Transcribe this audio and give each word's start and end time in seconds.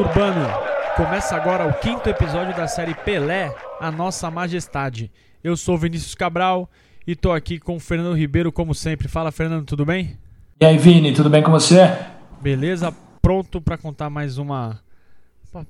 Urbanos! 0.00 0.50
Começa 0.96 1.36
agora 1.36 1.66
o 1.68 1.74
quinto 1.74 2.08
episódio 2.08 2.56
da 2.56 2.66
série 2.66 2.94
Pelé, 2.94 3.54
a 3.78 3.92
Nossa 3.92 4.30
Majestade. 4.30 5.12
Eu 5.44 5.58
sou 5.58 5.76
Vinícius 5.76 6.14
Cabral 6.14 6.70
e 7.06 7.14
tô 7.14 7.30
aqui 7.30 7.58
com 7.58 7.76
o 7.76 7.80
Fernando 7.80 8.16
Ribeiro, 8.16 8.50
como 8.50 8.74
sempre. 8.74 9.08
Fala, 9.08 9.30
Fernando, 9.30 9.66
tudo 9.66 9.84
bem? 9.84 10.16
E 10.58 10.64
aí, 10.64 10.78
Vini, 10.78 11.12
tudo 11.12 11.28
bem 11.28 11.42
com 11.42 11.50
você? 11.50 11.94
Beleza? 12.40 12.96
Pronto 13.20 13.60
para 13.60 13.76
contar 13.76 14.08
mais 14.08 14.38
uma, 14.38 14.80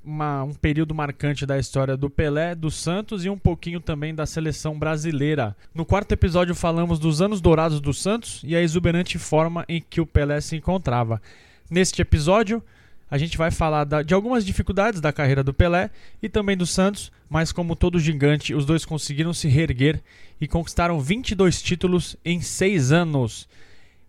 uma, 0.05 0.45
um 0.45 0.55
período 0.55 0.95
marcante 0.95 1.45
da 1.45 1.59
história 1.59 1.97
do 1.97 2.09
Pelé, 2.09 2.55
do 2.55 2.71
Santos 2.71 3.25
e 3.25 3.29
um 3.29 3.39
pouquinho 3.39 3.81
também 3.81 4.15
da 4.15 4.27
seleção 4.27 4.79
brasileira. 4.79 5.57
No 5.75 5.85
quarto 5.85 6.13
episódio 6.13 6.55
falamos 6.55 7.01
dos 7.01 7.21
anos 7.21 7.41
dourados 7.41 7.81
do 7.81 7.93
Santos 7.93 8.43
e 8.45 8.55
a 8.55 8.63
exuberante 8.63 9.19
forma 9.19 9.65
em 9.69 9.81
que 9.81 10.01
o 10.01 10.07
Pelé 10.07 10.41
se 10.41 10.55
encontrava. 10.55 11.21
Neste 11.69 12.01
episódio, 12.01 12.63
a 13.11 13.19
gente 13.19 13.37
vai 13.37 13.51
falar 13.51 13.85
da, 13.85 14.03
de 14.03 14.15
algumas 14.15 14.47
dificuldades 14.47 15.01
da 15.01 15.13
carreira 15.13 15.43
do 15.43 15.53
Pelé 15.53 15.91
e 16.23 16.29
também 16.29 16.57
do 16.57 16.67
Santos, 16.67 17.11
mas 17.29 17.51
como 17.51 17.75
todo 17.75 17.99
gigante, 17.99 18.55
os 18.55 18.65
dois 18.65 18.85
conseguiram 18.85 19.35
se 19.35 19.49
reerguer 19.49 20.01
e 20.41 20.47
conquistaram 20.47 21.01
22 21.01 21.61
títulos 21.61 22.17
em 22.25 22.41
6 22.41 22.93
anos. 22.93 23.49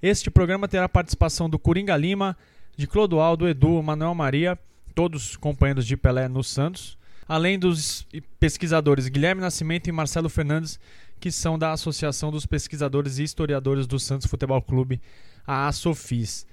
Este 0.01 0.29
programa 0.29 0.67
terá 0.67 0.85
a 0.85 0.89
participação 0.89 1.49
do 1.49 1.57
Coringa 1.57 1.97
Lima, 1.97 2.37
de 2.77 2.85
Clodoaldo, 2.85 3.47
Edu, 3.47 3.81
Manuel 3.81 4.13
Maria, 4.13 4.57
todos 4.93 5.35
companheiros 5.35 5.85
de 5.85 5.97
Pelé 5.97 6.27
no 6.27 6.43
Santos, 6.43 6.97
além 7.27 7.57
dos 7.57 8.05
pesquisadores 8.39 9.07
Guilherme 9.07 9.41
Nascimento 9.41 9.87
e 9.87 9.91
Marcelo 9.91 10.29
Fernandes, 10.29 10.79
que 11.19 11.31
são 11.31 11.57
da 11.57 11.71
Associação 11.71 12.31
dos 12.31 12.45
Pesquisadores 12.45 13.17
e 13.17 13.23
Historiadores 13.23 13.87
do 13.87 13.99
Santos 13.99 14.27
Futebol 14.27 14.61
Clube, 14.61 15.01
a 15.45 15.67
ASOFIS. 15.67 16.45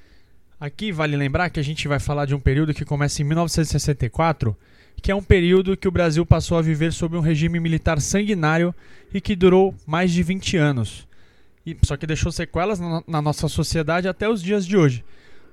Aqui 0.60 0.90
vale 0.90 1.16
lembrar 1.16 1.50
que 1.50 1.60
a 1.60 1.62
gente 1.62 1.86
vai 1.86 2.00
falar 2.00 2.26
de 2.26 2.34
um 2.34 2.40
período 2.40 2.74
que 2.74 2.84
começa 2.84 3.22
em 3.22 3.24
1964, 3.24 4.56
que 5.00 5.12
é 5.12 5.14
um 5.14 5.22
período 5.22 5.76
que 5.76 5.86
o 5.86 5.92
Brasil 5.92 6.26
passou 6.26 6.58
a 6.58 6.62
viver 6.62 6.92
sob 6.92 7.16
um 7.16 7.20
regime 7.20 7.60
militar 7.60 8.00
sanguinário 8.00 8.74
e 9.14 9.20
que 9.20 9.36
durou 9.36 9.72
mais 9.86 10.10
de 10.10 10.20
20 10.20 10.56
anos. 10.56 11.06
E, 11.64 11.76
só 11.84 11.96
que 11.96 12.08
deixou 12.08 12.32
sequelas 12.32 12.80
na, 12.80 13.04
na 13.06 13.22
nossa 13.22 13.46
sociedade 13.46 14.08
até 14.08 14.28
os 14.28 14.42
dias 14.42 14.66
de 14.66 14.76
hoje. 14.76 15.04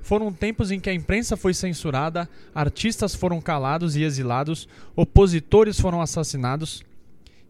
Foram 0.02 0.33
tempos 0.33 0.72
em 0.72 0.80
que 0.80 0.89
a 0.89 0.94
imprensa 0.94 1.38
foi 1.38 1.53
censurada, 1.53 2.28
artistas 2.53 3.14
foram 3.14 3.39
calados 3.39 3.95
e 3.95 4.02
exilados, 4.02 4.67
opositores 4.95 5.80
foram 5.80 6.02
assassinados, 6.02 6.83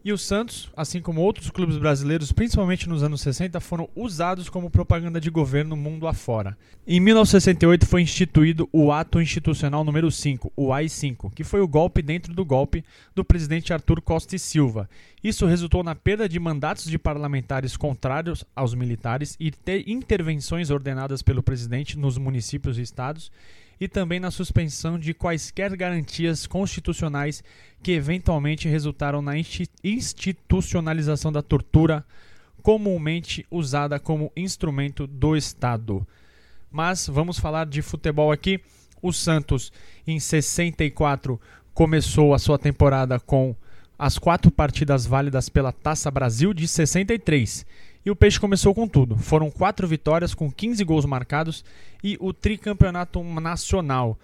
e 0.06 0.12
o 0.12 0.16
Santos, 0.16 0.70
assim 0.76 1.00
como 1.00 1.20
outros 1.20 1.50
clubes 1.50 1.76
brasileiros, 1.78 2.30
principalmente 2.30 2.88
nos 2.88 3.02
anos 3.02 3.20
60, 3.22 3.58
foram 3.58 3.88
usados 3.96 4.48
como 4.48 4.70
propaganda 4.70 5.20
de 5.20 5.28
governo 5.28 5.74
mundo 5.74 6.06
afora. 6.06 6.56
Em 6.86 7.00
1968 7.00 7.84
foi 7.84 8.02
instituído 8.02 8.68
o 8.72 8.92
Ato 8.92 9.20
Institucional 9.20 9.82
número 9.82 10.08
5, 10.08 10.52
o 10.54 10.72
AI-5, 10.72 11.32
que 11.34 11.42
foi 11.42 11.60
o 11.60 11.66
golpe 11.66 12.02
dentro 12.02 12.32
do 12.32 12.44
golpe 12.44 12.84
do 13.16 13.24
presidente 13.24 13.72
Arthur 13.72 14.00
Costa 14.00 14.36
e 14.36 14.38
Silva. 14.38 14.88
Isso 15.24 15.44
resultou 15.44 15.82
na 15.82 15.96
perda 15.96 16.28
de 16.28 16.38
mandatos 16.38 16.84
de 16.84 17.00
parlamentares 17.00 17.76
contrários 17.76 18.44
aos 18.54 18.74
militares 18.74 19.36
e 19.40 19.52
intervenções 19.88 20.70
ordenadas 20.70 21.20
pelo 21.20 21.42
presidente 21.42 21.98
nos 21.98 22.16
municípios 22.16 22.78
e 22.78 22.82
estados 22.82 23.28
e 23.80 23.86
também 23.86 24.18
na 24.18 24.30
suspensão 24.30 24.98
de 24.98 25.12
quaisquer 25.12 25.76
garantias 25.76 26.46
constitucionais 26.46 27.42
que 27.82 27.92
eventualmente 27.92 28.68
resultaram 28.68 29.20
na 29.20 29.34
institucionalização 29.84 31.30
da 31.30 31.42
tortura, 31.42 32.04
comumente 32.62 33.46
usada 33.50 33.98
como 33.98 34.32
instrumento 34.34 35.06
do 35.06 35.36
Estado. 35.36 36.06
Mas 36.70 37.06
vamos 37.06 37.38
falar 37.38 37.66
de 37.66 37.82
futebol 37.82 38.32
aqui. 38.32 38.60
O 39.02 39.12
Santos, 39.12 39.70
em 40.06 40.18
64, 40.18 41.40
começou 41.74 42.34
a 42.34 42.38
sua 42.38 42.58
temporada 42.58 43.20
com 43.20 43.54
as 43.98 44.18
quatro 44.18 44.50
partidas 44.50 45.06
válidas 45.06 45.48
pela 45.48 45.72
Taça 45.72 46.10
Brasil 46.10 46.52
de 46.52 46.66
63 46.66 47.64
e 48.06 48.10
o 48.10 48.14
Peixe 48.14 48.38
começou 48.38 48.72
com 48.72 48.86
tudo. 48.86 49.18
Foram 49.18 49.50
quatro 49.50 49.88
vitórias 49.88 50.32
com 50.32 50.48
15 50.48 50.84
gols 50.84 51.04
marcados 51.04 51.64
e 52.04 52.16
o 52.20 52.32
tricampeonato 52.32 53.20
nacional. 53.24 54.16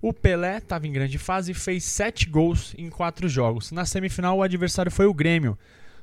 O 0.00 0.12
Pelé 0.12 0.58
estava 0.58 0.86
em 0.86 0.92
grande 0.92 1.18
fase 1.18 1.50
e 1.50 1.54
fez 1.54 1.82
7 1.82 2.30
gols 2.30 2.72
em 2.78 2.88
4 2.88 3.28
jogos. 3.28 3.72
Na 3.72 3.84
semifinal, 3.84 4.38
o 4.38 4.42
adversário 4.44 4.92
foi 4.92 5.06
o 5.06 5.12
Grêmio. 5.12 5.58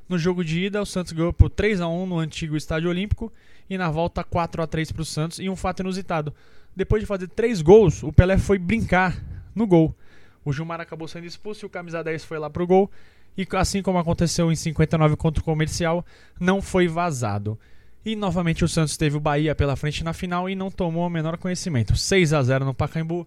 No 0.06 0.18
jogo 0.18 0.44
de 0.44 0.66
ida, 0.66 0.82
o 0.82 0.84
Santos 0.84 1.12
ganhou 1.12 1.32
por 1.32 1.48
3 1.48 1.80
a 1.80 1.88
1 1.88 2.04
no 2.04 2.18
antigo 2.18 2.58
Estádio 2.58 2.90
Olímpico 2.90 3.32
e 3.70 3.78
na 3.78 3.90
volta 3.90 4.22
4 4.22 4.62
a 4.62 4.66
3 4.66 4.92
para 4.92 5.00
o 5.00 5.06
Santos. 5.06 5.38
E 5.38 5.48
um 5.48 5.56
fato 5.56 5.80
inusitado: 5.80 6.34
depois 6.76 7.00
de 7.00 7.06
fazer 7.06 7.28
3 7.28 7.62
gols, 7.62 8.02
o 8.02 8.12
Pelé 8.12 8.36
foi 8.36 8.58
brincar 8.58 9.16
no 9.54 9.66
gol. 9.66 9.96
O 10.44 10.52
Gilmar 10.52 10.78
acabou 10.78 11.08
sendo 11.08 11.24
expulso 11.24 11.64
e 11.64 11.66
o 11.66 11.70
camisa 11.70 12.04
10 12.04 12.22
foi 12.22 12.38
lá 12.38 12.50
pro 12.50 12.66
gol 12.66 12.90
e 13.36 13.46
assim 13.56 13.82
como 13.82 13.98
aconteceu 13.98 14.50
em 14.50 14.56
59 14.56 15.16
contra 15.16 15.40
o 15.40 15.44
Comercial, 15.44 16.04
não 16.38 16.62
foi 16.62 16.86
vazado. 16.86 17.58
E 18.04 18.14
novamente 18.14 18.64
o 18.64 18.68
Santos 18.68 18.96
teve 18.96 19.16
o 19.16 19.20
Bahia 19.20 19.54
pela 19.54 19.76
frente 19.76 20.04
na 20.04 20.12
final 20.12 20.48
e 20.48 20.54
não 20.54 20.70
tomou 20.70 21.06
o 21.06 21.10
menor 21.10 21.38
conhecimento. 21.38 21.96
6 21.96 22.32
a 22.32 22.42
0 22.42 22.64
no 22.64 22.74
Pacaembu, 22.74 23.26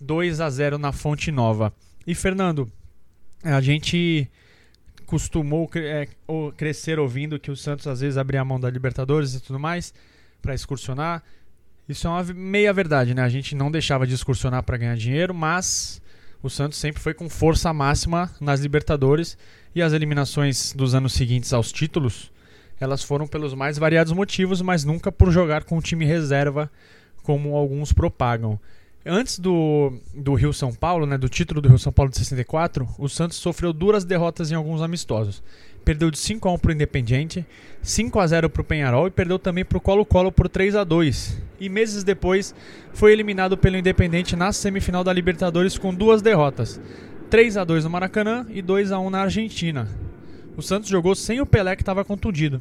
2 0.00 0.40
a 0.40 0.50
0 0.50 0.78
na 0.78 0.92
Fonte 0.92 1.32
Nova. 1.32 1.72
E 2.06 2.14
Fernando, 2.14 2.70
a 3.42 3.60
gente 3.60 4.30
costumou 5.06 5.68
é, 5.74 6.06
crescer 6.56 6.98
ouvindo 6.98 7.40
que 7.40 7.50
o 7.50 7.56
Santos 7.56 7.86
às 7.86 8.00
vezes 8.00 8.18
abria 8.18 8.42
a 8.42 8.44
mão 8.44 8.60
da 8.60 8.68
Libertadores 8.68 9.34
e 9.34 9.40
tudo 9.40 9.58
mais 9.58 9.94
para 10.42 10.54
excursionar. 10.54 11.22
Isso 11.88 12.06
é 12.06 12.10
uma 12.10 12.22
meia 12.34 12.72
verdade, 12.72 13.14
né? 13.14 13.22
A 13.22 13.28
gente 13.30 13.54
não 13.54 13.70
deixava 13.70 14.06
de 14.06 14.12
excursionar 14.12 14.62
para 14.62 14.76
ganhar 14.76 14.96
dinheiro, 14.96 15.32
mas 15.32 16.02
o 16.42 16.48
Santos 16.48 16.78
sempre 16.78 17.00
foi 17.00 17.14
com 17.14 17.28
força 17.28 17.72
máxima 17.72 18.30
nas 18.40 18.60
Libertadores 18.60 19.36
e 19.74 19.82
as 19.82 19.92
eliminações 19.92 20.72
dos 20.72 20.94
anos 20.94 21.12
seguintes 21.12 21.52
aos 21.52 21.72
títulos, 21.72 22.30
elas 22.80 23.02
foram 23.02 23.26
pelos 23.26 23.54
mais 23.54 23.76
variados 23.76 24.12
motivos, 24.12 24.62
mas 24.62 24.84
nunca 24.84 25.10
por 25.10 25.30
jogar 25.30 25.64
com 25.64 25.76
o 25.76 25.82
time 25.82 26.04
reserva, 26.04 26.70
como 27.22 27.56
alguns 27.56 27.92
propagam. 27.92 28.58
Antes 29.04 29.38
do, 29.38 29.92
do 30.14 30.34
Rio 30.34 30.52
São 30.52 30.72
Paulo, 30.72 31.06
né, 31.06 31.16
do 31.16 31.28
título 31.28 31.60
do 31.60 31.68
Rio 31.68 31.78
São 31.78 31.92
Paulo 31.92 32.10
de 32.10 32.18
64, 32.18 32.86
o 32.98 33.08
Santos 33.08 33.38
sofreu 33.38 33.72
duras 33.72 34.04
derrotas 34.04 34.50
em 34.50 34.54
alguns 34.54 34.82
amistosos. 34.82 35.42
Perdeu 35.84 36.10
de 36.10 36.18
5 36.18 36.48
a 36.48 36.52
1 36.52 36.58
para 36.58 36.68
o 36.70 36.74
Independiente, 36.74 37.46
5 37.82 38.20
a 38.20 38.26
0 38.26 38.50
para 38.50 38.60
o 38.60 38.64
Penharol 38.64 39.06
e 39.06 39.10
perdeu 39.10 39.38
também 39.38 39.64
para 39.64 39.78
o 39.78 39.80
Colo-Colo 39.80 40.30
por 40.30 40.48
3 40.48 40.76
a 40.76 40.84
2. 40.84 41.40
E 41.60 41.68
meses 41.68 42.04
depois 42.04 42.54
foi 42.92 43.12
eliminado 43.12 43.56
pelo 43.56 43.76
Independente 43.76 44.36
na 44.36 44.52
semifinal 44.52 45.02
da 45.02 45.12
Libertadores 45.12 45.76
com 45.76 45.92
duas 45.92 46.22
derrotas, 46.22 46.80
3 47.30 47.56
a 47.56 47.64
2 47.64 47.84
no 47.84 47.90
Maracanã 47.90 48.46
e 48.48 48.62
2 48.62 48.92
a 48.92 48.98
1 48.98 49.10
na 49.10 49.22
Argentina. 49.22 49.88
O 50.56 50.62
Santos 50.62 50.88
jogou 50.88 51.14
sem 51.14 51.40
o 51.40 51.46
Pelé 51.46 51.76
que 51.76 51.82
estava 51.82 52.04
contundido. 52.04 52.60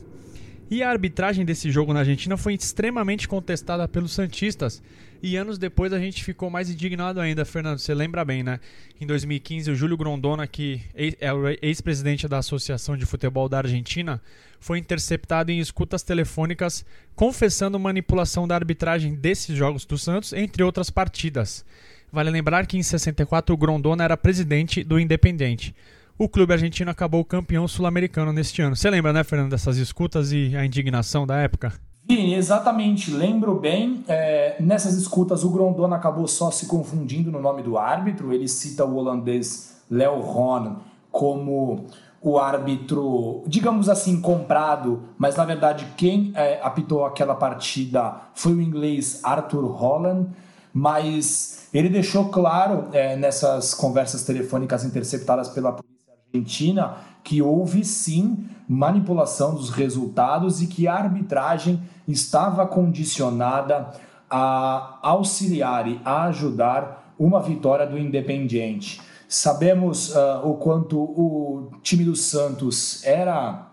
E 0.70 0.84
a 0.84 0.90
arbitragem 0.90 1.46
desse 1.46 1.72
jogo 1.72 1.94
na 1.94 2.00
Argentina 2.00 2.36
foi 2.36 2.54
extremamente 2.54 3.28
contestada 3.28 3.88
pelos 3.88 4.12
Santistas. 4.12 4.84
E 5.22 5.36
anos 5.36 5.58
depois 5.58 5.92
a 5.94 6.00
gente 6.00 6.24
ficou 6.24 6.50
mais 6.50 6.70
indignado 6.70 7.20
ainda, 7.20 7.44
Fernando. 7.44 7.80
Você 7.80 7.94
lembra 7.94 8.24
bem, 8.24 8.44
né? 8.44 8.60
Em 9.00 9.06
2015, 9.06 9.72
o 9.72 9.76
Júlio 9.76 9.98
Grondona, 9.98 10.46
que 10.48 10.82
é 11.20 11.34
o 11.34 11.48
ex-presidente 11.62 12.28
da 12.28 12.38
Associação 12.38 12.96
de 12.96 13.06
Futebol 13.06 13.50
da 13.50 13.60
Argentina, 13.60 14.22
foi 14.60 14.78
interceptado 14.78 15.52
em 15.52 15.60
escutas 15.60 16.04
telefônicas 16.04 16.86
confessando 17.16 17.80
manipulação 17.80 18.48
da 18.48 18.56
arbitragem 18.56 19.16
desses 19.16 19.56
jogos 19.56 19.86
do 19.86 19.98
Santos, 19.98 20.34
entre 20.34 20.64
outras 20.64 20.90
partidas. 20.90 21.66
Vale 22.12 22.30
lembrar 22.30 22.66
que 22.66 22.78
em 22.78 22.84
64 22.84 23.54
o 23.54 23.58
Grondona 23.58 24.04
era 24.04 24.16
presidente 24.16 24.84
do 24.84 25.00
Independente 25.00 25.76
o 26.18 26.28
clube 26.28 26.52
argentino 26.52 26.90
acabou 26.90 27.24
campeão 27.24 27.68
sul-americano 27.68 28.34
neste 28.34 28.62
ano. 28.62 28.76
Você 28.76 28.90
lembra, 28.90 29.14
né, 29.14 29.24
Fernando, 29.24 29.52
dessas 29.52 29.78
escutas 29.78 30.32
e 30.32 30.56
a 30.58 30.66
indignação 30.66 31.28
da 31.28 31.38
época? 31.38 31.74
Vini, 32.08 32.36
exatamente. 32.36 33.12
Lembro 33.12 33.56
bem. 33.56 34.06
É, 34.08 34.56
nessas 34.62 34.94
escutas, 34.94 35.44
o 35.44 35.50
Grondona 35.50 35.98
acabou 35.98 36.26
só 36.26 36.50
se 36.50 36.66
confundindo 36.66 37.30
no 37.30 37.42
nome 37.42 37.62
do 37.62 37.78
árbitro. 37.78 38.32
Ele 38.32 38.48
cita 38.48 38.86
o 38.86 38.96
holandês 38.96 39.82
Leo 39.92 40.22
Ron 40.22 40.78
como 41.12 41.86
o 42.22 42.40
árbitro, 42.40 43.44
digamos 43.46 43.90
assim, 43.90 44.22
comprado, 44.22 45.04
mas 45.18 45.36
na 45.36 45.46
verdade 45.46 45.88
quem 45.98 46.32
é, 46.36 46.60
apitou 46.62 47.06
aquela 47.06 47.36
partida 47.36 48.22
foi 48.34 48.54
o 48.54 48.62
inglês 48.62 49.20
Arthur 49.24 49.66
Holland. 49.66 50.30
Mas 50.74 51.68
ele 51.74 51.90
deixou 51.90 52.30
claro 52.30 52.88
é, 52.94 53.18
nessas 53.18 53.74
conversas 53.74 54.24
telefônicas 54.24 54.86
interceptadas 54.86 55.50
pela 55.50 55.74
polícia 55.74 56.14
Argentina 56.34 56.98
que 57.24 57.42
houve 57.42 57.84
sim 57.84 58.48
manipulação 58.68 59.56
dos 59.56 59.70
resultados 59.70 60.62
e 60.62 60.68
que 60.68 60.88
a 60.88 60.96
arbitragem 60.96 61.82
estava 62.08 62.66
condicionada 62.68 63.92
a 64.30 65.00
auxiliar 65.02 65.88
e 65.88 66.02
a 66.04 66.24
ajudar 66.26 67.14
uma 67.18 67.42
vitória 67.42 67.88
do 67.88 67.98
Independiente. 67.98 69.02
Sabemos 69.28 70.14
uh, 70.14 70.42
o 70.44 70.56
quanto 70.56 71.00
o 71.00 71.72
time 71.82 72.04
do 72.04 72.16
Santos 72.16 73.04
era 73.06 73.70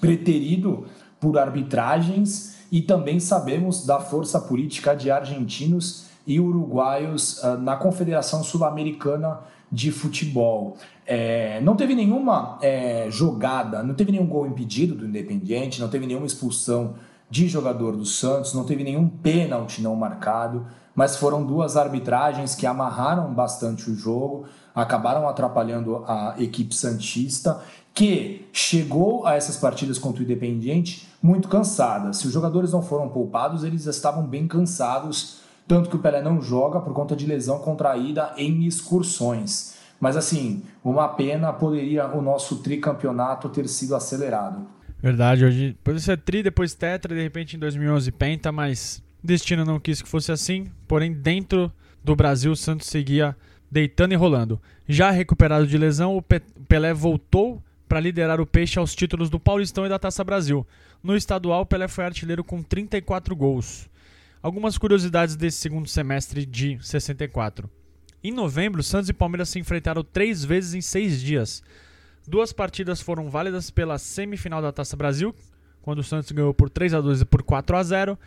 preterido 0.00 0.86
por 1.18 1.38
arbitragens 1.38 2.56
e 2.70 2.80
também 2.80 3.18
sabemos 3.18 3.84
da 3.84 4.00
força 4.00 4.40
política 4.40 4.94
de 4.94 5.10
argentinos 5.10 6.06
e 6.26 6.38
uruguaios 6.38 7.42
uh, 7.42 7.58
na 7.58 7.76
Confederação 7.76 8.42
Sul-Americana 8.44 9.40
de 9.70 9.92
Futebol. 9.92 10.76
É, 11.06 11.60
não 11.60 11.76
teve 11.76 11.94
nenhuma 11.94 12.58
é, 12.62 13.06
jogada, 13.10 13.82
não 13.82 13.94
teve 13.94 14.12
nenhum 14.12 14.26
gol 14.26 14.46
impedido 14.46 14.94
do 14.94 15.06
Independiente, 15.06 15.80
não 15.80 15.88
teve 15.88 16.06
nenhuma 16.06 16.26
expulsão 16.26 16.94
de 17.30 17.48
jogador 17.48 17.96
do 17.96 18.04
Santos, 18.04 18.54
não 18.54 18.64
teve 18.64 18.82
nenhum 18.82 19.08
pênalti 19.08 19.80
não 19.80 19.94
marcado, 19.94 20.66
mas 20.94 21.16
foram 21.16 21.44
duas 21.44 21.76
arbitragens 21.76 22.54
que 22.54 22.66
amarraram 22.66 23.32
bastante 23.32 23.88
o 23.90 23.94
jogo, 23.94 24.46
acabaram 24.74 25.28
atrapalhando 25.28 26.04
a 26.06 26.34
equipe 26.38 26.74
Santista, 26.74 27.60
que 27.94 28.48
chegou 28.52 29.26
a 29.26 29.34
essas 29.34 29.56
partidas 29.56 29.98
contra 29.98 30.20
o 30.20 30.24
Independiente 30.24 31.08
muito 31.22 31.48
cansada. 31.48 32.12
Se 32.12 32.26
os 32.26 32.32
jogadores 32.32 32.72
não 32.72 32.82
foram 32.82 33.08
poupados, 33.08 33.64
eles 33.64 33.86
estavam 33.86 34.24
bem 34.24 34.46
cansados, 34.46 35.39
tanto 35.70 35.88
que 35.88 35.94
o 35.94 36.00
Pelé 36.00 36.20
não 36.20 36.42
joga 36.42 36.80
por 36.80 36.92
conta 36.92 37.14
de 37.14 37.24
lesão 37.24 37.60
contraída 37.60 38.34
em 38.36 38.64
excursões. 38.64 39.76
Mas 40.00 40.16
assim, 40.16 40.64
uma 40.82 41.06
pena 41.06 41.52
poderia 41.52 42.08
o 42.08 42.20
nosso 42.20 42.56
tricampeonato 42.56 43.48
ter 43.48 43.68
sido 43.68 43.94
acelerado. 43.94 44.66
Verdade, 45.00 45.44
hoje 45.44 45.76
pode 45.84 46.00
ser 46.00 46.18
tri, 46.18 46.42
depois 46.42 46.74
tetra, 46.74 47.14
de 47.14 47.22
repente 47.22 47.54
em 47.54 47.58
2011 47.60 48.10
penta, 48.10 48.50
mas 48.50 49.00
destino 49.22 49.64
não 49.64 49.78
quis 49.78 50.02
que 50.02 50.08
fosse 50.08 50.32
assim. 50.32 50.66
Porém, 50.88 51.12
dentro 51.12 51.72
do 52.02 52.16
Brasil, 52.16 52.50
o 52.50 52.56
Santos 52.56 52.88
seguia 52.88 53.36
deitando 53.70 54.10
e 54.10 54.16
rolando. 54.16 54.60
Já 54.88 55.12
recuperado 55.12 55.68
de 55.68 55.78
lesão, 55.78 56.16
o 56.16 56.22
Pelé 56.66 56.92
voltou 56.92 57.62
para 57.88 58.00
liderar 58.00 58.40
o 58.40 58.46
Peixe 58.46 58.76
aos 58.76 58.92
títulos 58.92 59.30
do 59.30 59.38
Paulistão 59.38 59.86
e 59.86 59.88
da 59.88 60.00
Taça 60.00 60.24
Brasil. 60.24 60.66
No 61.00 61.14
estadual, 61.14 61.64
Pelé 61.64 61.86
foi 61.86 62.04
artilheiro 62.04 62.42
com 62.42 62.60
34 62.60 63.36
gols. 63.36 63.88
Algumas 64.42 64.78
curiosidades 64.78 65.36
desse 65.36 65.58
segundo 65.58 65.86
semestre 65.86 66.46
de 66.46 66.78
64. 66.80 67.68
Em 68.24 68.32
novembro, 68.32 68.82
Santos 68.82 69.10
e 69.10 69.12
Palmeiras 69.12 69.50
se 69.50 69.58
enfrentaram 69.58 70.02
três 70.02 70.44
vezes 70.44 70.74
em 70.74 70.80
seis 70.80 71.20
dias. 71.20 71.62
Duas 72.26 72.52
partidas 72.52 73.02
foram 73.02 73.28
válidas 73.28 73.70
pela 73.70 73.98
semifinal 73.98 74.62
da 74.62 74.72
Taça 74.72 74.96
Brasil, 74.96 75.34
quando 75.82 75.98
o 75.98 76.04
Santos 76.04 76.32
ganhou 76.32 76.54
por 76.54 76.70
3 76.70 76.94
a 76.94 77.00
2 77.00 77.20
e 77.20 77.24
por 77.24 77.42
4 77.42 77.76
a 77.76 77.82
0 77.82 78.18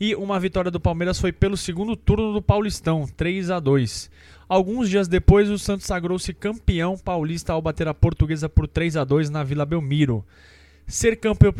e 0.00 0.14
uma 0.16 0.40
vitória 0.40 0.70
do 0.70 0.80
Palmeiras 0.80 1.20
foi 1.20 1.32
pelo 1.32 1.56
segundo 1.56 1.94
turno 1.94 2.32
do 2.32 2.42
Paulistão, 2.42 3.06
3 3.16 3.50
a 3.50 3.60
2. 3.60 4.10
Alguns 4.48 4.90
dias 4.90 5.08
depois, 5.08 5.48
o 5.48 5.58
Santos 5.58 5.86
sagrou-se 5.86 6.34
campeão 6.34 6.98
paulista 6.98 7.52
ao 7.52 7.62
bater 7.62 7.86
a 7.86 7.94
Portuguesa 7.94 8.48
por 8.48 8.66
3 8.66 8.96
a 8.96 9.04
2 9.04 9.30
na 9.30 9.44
Vila 9.44 9.64
Belmiro. 9.64 10.24
Ser 10.86 11.16
campeão 11.16 11.52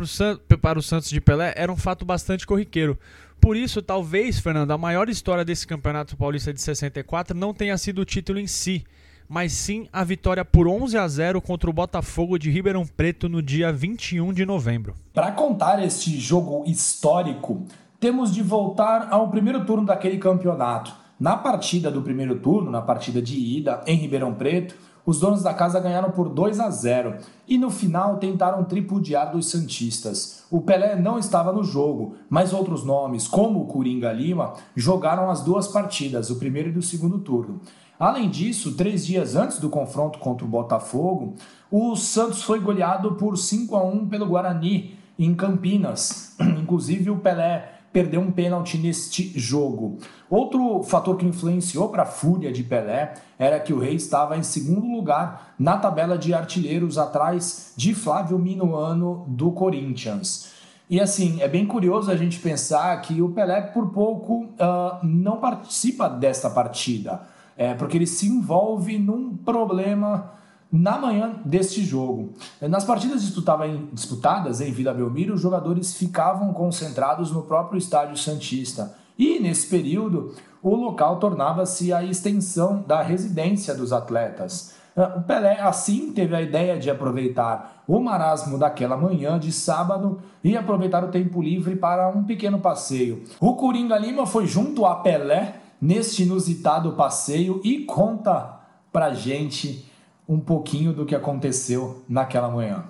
para 0.60 0.78
o 0.78 0.82
Santos 0.82 1.08
de 1.08 1.20
Pelé 1.20 1.54
era 1.56 1.72
um 1.72 1.76
fato 1.76 2.04
bastante 2.04 2.46
corriqueiro. 2.46 2.98
Por 3.44 3.58
isso, 3.58 3.82
talvez, 3.82 4.38
Fernando, 4.38 4.70
a 4.70 4.78
maior 4.78 5.06
história 5.10 5.44
desse 5.44 5.66
Campeonato 5.66 6.16
Paulista 6.16 6.50
de 6.50 6.62
64 6.62 7.36
não 7.36 7.52
tenha 7.52 7.76
sido 7.76 8.00
o 8.00 8.04
título 8.06 8.38
em 8.38 8.46
si, 8.46 8.82
mas 9.28 9.52
sim 9.52 9.86
a 9.92 10.02
vitória 10.02 10.42
por 10.42 10.66
11 10.66 10.96
a 10.96 11.06
0 11.06 11.42
contra 11.42 11.68
o 11.68 11.72
Botafogo 11.74 12.38
de 12.38 12.50
Ribeirão 12.50 12.86
Preto 12.86 13.28
no 13.28 13.42
dia 13.42 13.70
21 13.70 14.32
de 14.32 14.46
novembro. 14.46 14.94
Para 15.12 15.30
contar 15.32 15.84
este 15.84 16.18
jogo 16.18 16.64
histórico, 16.66 17.66
temos 18.00 18.32
de 18.32 18.42
voltar 18.42 19.08
ao 19.10 19.28
primeiro 19.28 19.66
turno 19.66 19.84
daquele 19.84 20.16
campeonato. 20.16 20.94
Na 21.20 21.36
partida 21.36 21.90
do 21.90 22.00
primeiro 22.00 22.36
turno, 22.36 22.70
na 22.70 22.80
partida 22.80 23.20
de 23.20 23.38
ida 23.38 23.84
em 23.86 23.98
Ribeirão 23.98 24.32
Preto, 24.32 24.74
os 25.06 25.20
donos 25.20 25.42
da 25.42 25.52
casa 25.52 25.80
ganharam 25.80 26.10
por 26.10 26.28
2 26.28 26.60
a 26.60 26.70
0 26.70 27.16
e 27.46 27.58
no 27.58 27.70
final 27.70 28.16
tentaram 28.16 28.64
tripudiar 28.64 29.30
dos 29.30 29.50
Santistas. 29.50 30.44
O 30.50 30.60
Pelé 30.60 30.96
não 30.96 31.18
estava 31.18 31.52
no 31.52 31.62
jogo, 31.62 32.16
mas 32.28 32.52
outros 32.52 32.84
nomes, 32.84 33.28
como 33.28 33.60
o 33.60 33.66
Coringa 33.66 34.12
Lima, 34.12 34.54
jogaram 34.74 35.30
as 35.30 35.42
duas 35.42 35.68
partidas, 35.68 36.30
o 36.30 36.36
primeiro 36.36 36.70
e 36.70 36.78
o 36.78 36.82
segundo 36.82 37.18
turno. 37.18 37.60
Além 37.98 38.28
disso, 38.28 38.74
três 38.74 39.06
dias 39.06 39.36
antes 39.36 39.58
do 39.58 39.68
confronto 39.68 40.18
contra 40.18 40.44
o 40.44 40.48
Botafogo, 40.48 41.34
o 41.70 41.94
Santos 41.96 42.42
foi 42.42 42.58
goleado 42.58 43.12
por 43.12 43.36
5 43.36 43.76
a 43.76 43.84
1 43.84 44.08
pelo 44.08 44.26
Guarani 44.26 44.96
em 45.18 45.34
Campinas. 45.34 46.34
Inclusive 46.60 47.10
o 47.10 47.18
Pelé 47.18 47.73
perdeu 47.94 48.20
um 48.20 48.32
pênalti 48.32 48.76
neste 48.76 49.38
jogo. 49.38 49.98
Outro 50.28 50.82
fator 50.82 51.16
que 51.16 51.24
influenciou 51.24 51.90
para 51.90 52.02
a 52.02 52.06
fúria 52.06 52.52
de 52.52 52.64
Pelé 52.64 53.14
era 53.38 53.60
que 53.60 53.72
o 53.72 53.78
Rei 53.78 53.94
estava 53.94 54.36
em 54.36 54.42
segundo 54.42 54.84
lugar 54.84 55.54
na 55.56 55.78
tabela 55.78 56.18
de 56.18 56.34
artilheiros 56.34 56.98
atrás 56.98 57.72
de 57.76 57.94
Flávio 57.94 58.36
Minuano 58.36 59.24
do 59.28 59.52
Corinthians. 59.52 60.52
E 60.90 61.00
assim, 61.00 61.40
é 61.40 61.46
bem 61.46 61.64
curioso 61.64 62.10
a 62.10 62.16
gente 62.16 62.40
pensar 62.40 63.00
que 63.00 63.22
o 63.22 63.30
Pelé, 63.30 63.60
por 63.62 63.90
pouco, 63.90 64.42
uh, 64.42 64.98
não 65.06 65.36
participa 65.36 66.08
desta 66.08 66.50
partida, 66.50 67.22
é, 67.56 67.74
porque 67.74 67.96
ele 67.96 68.08
se 68.08 68.26
envolve 68.26 68.98
num 68.98 69.36
problema 69.36 70.32
na 70.76 70.98
manhã 70.98 71.36
deste 71.44 71.84
jogo. 71.84 72.32
Nas 72.60 72.84
partidas 72.84 73.22
disputadas 73.22 74.60
em 74.60 74.72
Vila 74.72 74.92
Belmiro, 74.92 75.34
os 75.34 75.40
jogadores 75.40 75.94
ficavam 75.94 76.52
concentrados 76.52 77.30
no 77.30 77.42
próprio 77.42 77.78
estádio 77.78 78.16
Santista. 78.16 78.92
E 79.16 79.38
nesse 79.38 79.68
período, 79.68 80.34
o 80.60 80.74
local 80.74 81.20
tornava-se 81.20 81.92
a 81.92 82.02
extensão 82.02 82.82
da 82.84 83.00
residência 83.02 83.72
dos 83.72 83.92
atletas. 83.92 84.74
O 84.96 85.22
Pelé, 85.22 85.60
assim, 85.60 86.10
teve 86.10 86.34
a 86.34 86.42
ideia 86.42 86.76
de 86.76 86.90
aproveitar 86.90 87.84
o 87.86 88.00
marasmo 88.00 88.58
daquela 88.58 88.96
manhã 88.96 89.38
de 89.38 89.52
sábado 89.52 90.18
e 90.42 90.56
aproveitar 90.56 91.04
o 91.04 91.08
tempo 91.08 91.40
livre 91.40 91.76
para 91.76 92.08
um 92.08 92.24
pequeno 92.24 92.58
passeio. 92.58 93.22
O 93.40 93.54
Coringa 93.54 93.96
Lima 93.96 94.26
foi 94.26 94.48
junto 94.48 94.84
a 94.84 94.96
Pelé 94.96 95.54
neste 95.80 96.24
inusitado 96.24 96.94
passeio 96.94 97.60
e 97.62 97.84
conta 97.84 98.58
pra 98.92 99.12
gente 99.14 99.93
um 100.28 100.40
pouquinho 100.40 100.92
do 100.92 101.04
que 101.04 101.14
aconteceu 101.14 102.02
naquela 102.08 102.48
manhã. 102.48 102.84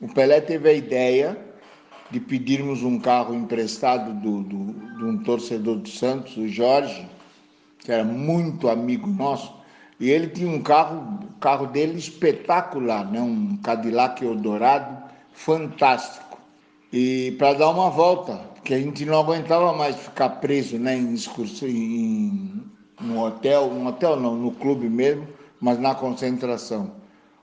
O 0.00 0.08
Pelé 0.08 0.40
teve 0.40 0.68
a 0.68 0.72
ideia 0.72 1.38
de 2.10 2.20
pedirmos 2.20 2.82
um 2.82 2.98
carro 2.98 3.34
emprestado 3.34 4.12
do, 4.14 4.42
do, 4.42 4.96
de 4.98 5.04
um 5.04 5.18
torcedor 5.22 5.76
do 5.76 5.88
Santos, 5.88 6.36
o 6.36 6.46
Jorge, 6.48 7.08
que 7.78 7.90
era 7.90 8.04
muito 8.04 8.68
amigo 8.68 9.06
nosso, 9.06 9.54
e 9.98 10.10
ele 10.10 10.28
tinha 10.28 10.50
um 10.50 10.62
carro, 10.62 11.20
o 11.22 11.38
carro 11.38 11.66
dele 11.66 11.98
espetacular, 11.98 13.10
né? 13.10 13.20
um 13.20 13.56
Cadillac 13.58 14.24
Eldorado 14.24 15.04
fantástico. 15.32 16.38
E 16.92 17.34
para 17.38 17.54
dar 17.54 17.70
uma 17.70 17.88
volta, 17.88 18.36
porque 18.56 18.74
a 18.74 18.78
gente 18.78 19.04
não 19.06 19.18
aguentava 19.18 19.72
mais 19.72 19.96
ficar 19.96 20.28
preso 20.28 20.78
né, 20.78 20.96
em 20.96 21.14
excursão, 21.14 21.68
em, 21.68 22.62
no 23.00 23.24
hotel, 23.24 23.70
no 23.70 23.88
hotel 23.88 24.20
não, 24.20 24.34
no 24.36 24.50
clube 24.50 24.88
mesmo, 24.88 25.26
mas 25.62 25.78
na 25.78 25.94
concentração. 25.94 26.90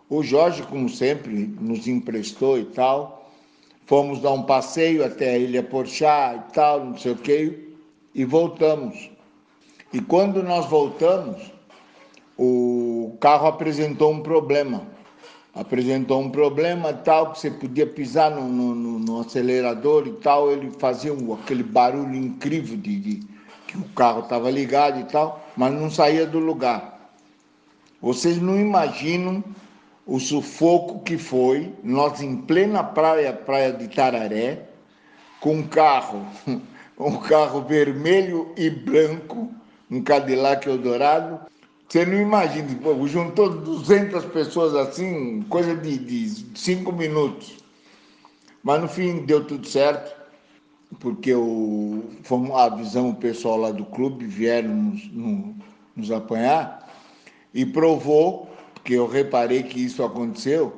O 0.09 0.21
Jorge, 0.21 0.61
como 0.63 0.89
sempre, 0.89 1.55
nos 1.59 1.87
emprestou 1.87 2.59
e 2.59 2.65
tal. 2.65 3.31
Fomos 3.85 4.21
dar 4.21 4.31
um 4.31 4.43
passeio 4.43 5.05
até 5.05 5.31
a 5.31 5.37
Ilha 5.37 5.63
Porchá 5.63 6.35
e 6.35 6.53
tal, 6.53 6.83
não 6.83 6.97
sei 6.97 7.13
o 7.13 7.15
quê, 7.15 7.69
e 8.13 8.25
voltamos. 8.25 9.09
E 9.93 10.01
quando 10.01 10.43
nós 10.43 10.65
voltamos, 10.65 11.51
o 12.37 13.15
carro 13.21 13.47
apresentou 13.47 14.11
um 14.11 14.21
problema. 14.21 14.85
Apresentou 15.55 16.21
um 16.21 16.29
problema 16.29 16.93
tal, 16.93 17.31
que 17.31 17.39
você 17.39 17.49
podia 17.49 17.87
pisar 17.87 18.29
no, 18.29 18.47
no, 18.47 18.99
no 18.99 19.21
acelerador 19.21 20.07
e 20.07 20.13
tal, 20.13 20.51
ele 20.51 20.71
fazia 20.77 21.13
um, 21.13 21.33
aquele 21.33 21.63
barulho 21.63 22.15
incrível 22.15 22.77
de, 22.77 22.99
de 22.99 23.27
que 23.65 23.77
o 23.77 23.83
carro 23.95 24.21
estava 24.21 24.51
ligado 24.51 24.99
e 24.99 25.05
tal, 25.05 25.43
mas 25.55 25.73
não 25.73 25.89
saía 25.89 26.25
do 26.25 26.39
lugar. 26.39 26.98
Vocês 28.01 28.41
não 28.41 28.57
imaginam 28.57 29.43
o 30.05 30.19
sufoco 30.19 31.03
que 31.03 31.17
foi 31.17 31.73
nós 31.83 32.21
em 32.21 32.37
plena 32.37 32.81
praia, 32.81 33.33
praia 33.33 33.73
de 33.73 33.89
Tararé, 33.89 34.69
com 35.41 35.55
um 35.55 35.67
carro, 35.67 36.25
um 36.97 37.17
carro 37.17 37.61
vermelho 37.61 38.53
e 38.57 38.69
branco, 38.69 39.53
um 39.91 40.01
Cadillac 40.01 40.67
Eldorado. 40.67 41.41
Você 41.87 42.05
não 42.05 42.21
imagina, 42.21 42.67
juntou 43.07 43.49
200 43.49 44.25
pessoas 44.25 44.75
assim, 44.75 45.41
coisa 45.49 45.75
de, 45.75 45.97
de 45.97 46.57
cinco 46.57 46.93
minutos. 46.93 47.57
Mas 48.63 48.81
no 48.81 48.87
fim 48.87 49.25
deu 49.25 49.43
tudo 49.43 49.67
certo, 49.67 50.15
porque 50.99 51.33
o, 51.33 52.03
fomos, 52.23 52.51
avisamos 52.51 53.13
o 53.13 53.17
pessoal 53.17 53.57
lá 53.57 53.71
do 53.71 53.85
clube, 53.85 54.25
vieram 54.25 54.69
nos, 54.69 55.11
no, 55.11 55.55
nos 55.95 56.11
apanhar 56.11 56.88
e 57.53 57.65
provou, 57.65 58.49
porque 58.73 58.93
eu 58.93 59.07
reparei 59.07 59.63
que 59.63 59.83
isso 59.83 60.03
aconteceu, 60.03 60.73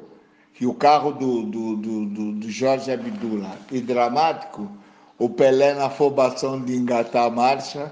que 0.54 0.66
o 0.66 0.74
carro 0.74 1.12
do, 1.12 1.44
do, 1.44 1.76
do, 1.76 2.32
do 2.34 2.50
Jorge 2.50 2.92
Abdullah 2.92 3.58
e 3.72 3.80
dramático, 3.82 4.70
o 5.18 5.30
Pelé 5.30 5.74
na 5.74 5.86
afobação 5.86 6.64
de 6.64 6.76
engatar 6.76 7.26
a 7.26 7.30
marcha, 7.30 7.92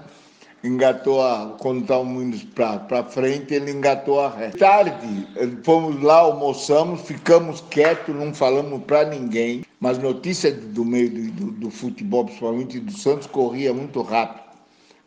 engatou 0.62 1.22
a, 1.22 1.56
quando 1.58 1.82
estávamos 1.82 2.44
para 2.44 3.04
frente, 3.04 3.54
ele 3.54 3.70
engatou 3.70 4.20
a 4.20 4.28
ré. 4.28 4.50
Tarde, 4.50 5.26
fomos 5.64 6.02
lá, 6.02 6.18
almoçamos, 6.18 7.00
ficamos 7.02 7.62
quietos, 7.70 8.14
não 8.14 8.34
falamos 8.34 8.82
para 8.84 9.08
ninguém, 9.08 9.64
mas 9.80 9.98
notícia 9.98 10.52
do 10.52 10.84
meio 10.84 11.10
do, 11.10 11.30
do, 11.30 11.50
do 11.52 11.70
futebol, 11.70 12.24
principalmente 12.24 12.78
do 12.78 12.92
Santos, 12.92 13.26
corria 13.26 13.72
muito 13.72 14.02
rápido. 14.02 14.50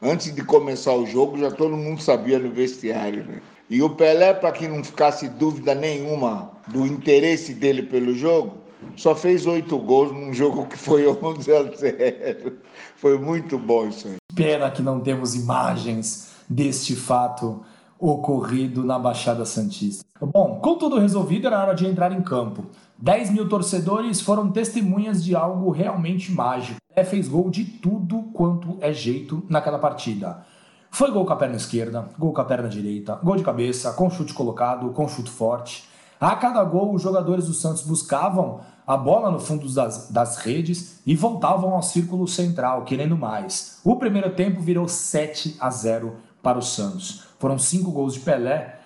Antes 0.02 0.34
de 0.34 0.44
começar 0.44 0.94
o 0.94 1.06
jogo, 1.06 1.38
já 1.38 1.50
todo 1.50 1.78
mundo 1.78 2.02
sabia 2.02 2.38
no 2.38 2.52
vestiário. 2.52 3.24
Né? 3.24 3.42
E 3.70 3.82
o 3.82 3.90
Pelé, 3.90 4.34
para 4.34 4.52
que 4.52 4.68
não 4.68 4.84
ficasse 4.84 5.28
dúvida 5.28 5.74
nenhuma 5.74 6.52
do 6.68 6.86
interesse 6.86 7.54
dele 7.54 7.84
pelo 7.84 8.14
jogo, 8.14 8.58
só 8.96 9.16
fez 9.16 9.46
oito 9.46 9.78
gols 9.78 10.12
num 10.12 10.34
jogo 10.34 10.66
que 10.66 10.78
foi 10.78 11.08
11 11.08 11.52
a 11.52 11.64
0. 11.64 12.58
Foi 12.96 13.18
muito 13.18 13.58
bom 13.58 13.88
isso 13.88 14.08
aí. 14.08 14.18
Pena 14.36 14.70
que 14.70 14.82
não 14.82 15.00
temos 15.00 15.36
imagens 15.36 16.34
deste 16.50 16.96
fato 16.96 17.64
ocorrido 18.00 18.84
na 18.84 19.00
Baixada 19.00 19.46
Santista. 19.46 20.04
Bom, 20.20 20.60
com 20.62 20.76
tudo 20.78 21.00
resolvido, 21.00 21.48
era 21.48 21.62
hora 21.62 21.74
de 21.74 21.86
entrar 21.86 22.12
em 22.12 22.22
campo. 22.22 22.66
10 22.98 23.32
mil 23.32 23.48
torcedores 23.48 24.22
foram 24.22 24.52
testemunhas 24.52 25.24
de 25.24 25.36
algo 25.36 25.70
realmente 25.72 26.32
mágico. 26.32 26.80
É, 26.96 27.04
fez 27.04 27.28
gol 27.28 27.50
de 27.50 27.64
tudo 27.64 28.24
quanto 28.34 28.78
é 28.82 28.94
jeito 28.94 29.44
naquela 29.50 29.80
partida. 29.80 30.46
Foi 30.94 31.10
gol 31.10 31.26
com 31.26 31.34
a 31.34 31.36
perna 31.36 31.56
esquerda, 31.56 32.08
gol 32.20 32.32
com 32.32 32.42
a 32.42 32.46
perna 32.46 32.70
direita, 32.70 33.16
gol 33.24 33.36
de 33.36 33.44
cabeça, 33.44 33.92
com 33.94 34.12
chute 34.12 34.32
colocado, 34.32 34.92
com 34.92 35.08
chute 35.08 35.32
forte. 35.32 35.90
A 36.22 36.36
cada 36.36 36.64
gol, 36.64 36.94
os 36.94 37.02
jogadores 37.02 37.48
do 37.48 37.54
Santos 37.54 37.82
buscavam 37.82 38.60
a 38.86 38.96
bola 38.96 39.32
no 39.32 39.40
fundo 39.40 39.68
das, 39.74 40.12
das 40.12 40.38
redes 40.38 41.02
e 41.04 41.16
voltavam 41.16 41.74
ao 41.74 41.82
círculo 41.82 42.28
central, 42.28 42.84
querendo 42.84 43.18
mais. 43.18 43.80
O 43.84 43.96
primeiro 43.96 44.36
tempo 44.36 44.62
virou 44.62 44.88
7 44.88 45.58
a 45.60 45.68
0 45.72 46.14
para 46.44 46.60
o 46.60 46.62
Santos. 46.62 47.24
Foram 47.40 47.58
cinco 47.58 47.90
gols 47.90 48.14
de 48.14 48.20
Pelé. 48.20 48.80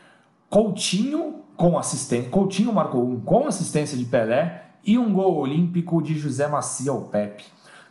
Coutinho 0.50 1.42
com 1.58 1.78
assistência. 1.78 2.30
Coutinho 2.30 2.72
marcou 2.72 3.06
um 3.06 3.20
com 3.20 3.48
assistência 3.48 3.98
de 3.98 4.06
Pelé 4.06 4.64
e 4.82 4.98
um 4.98 5.12
gol 5.12 5.36
olímpico 5.36 6.02
de 6.02 6.18
José 6.18 6.48
Macia 6.48 6.90
ao 6.90 7.02
Pepe. 7.02 7.44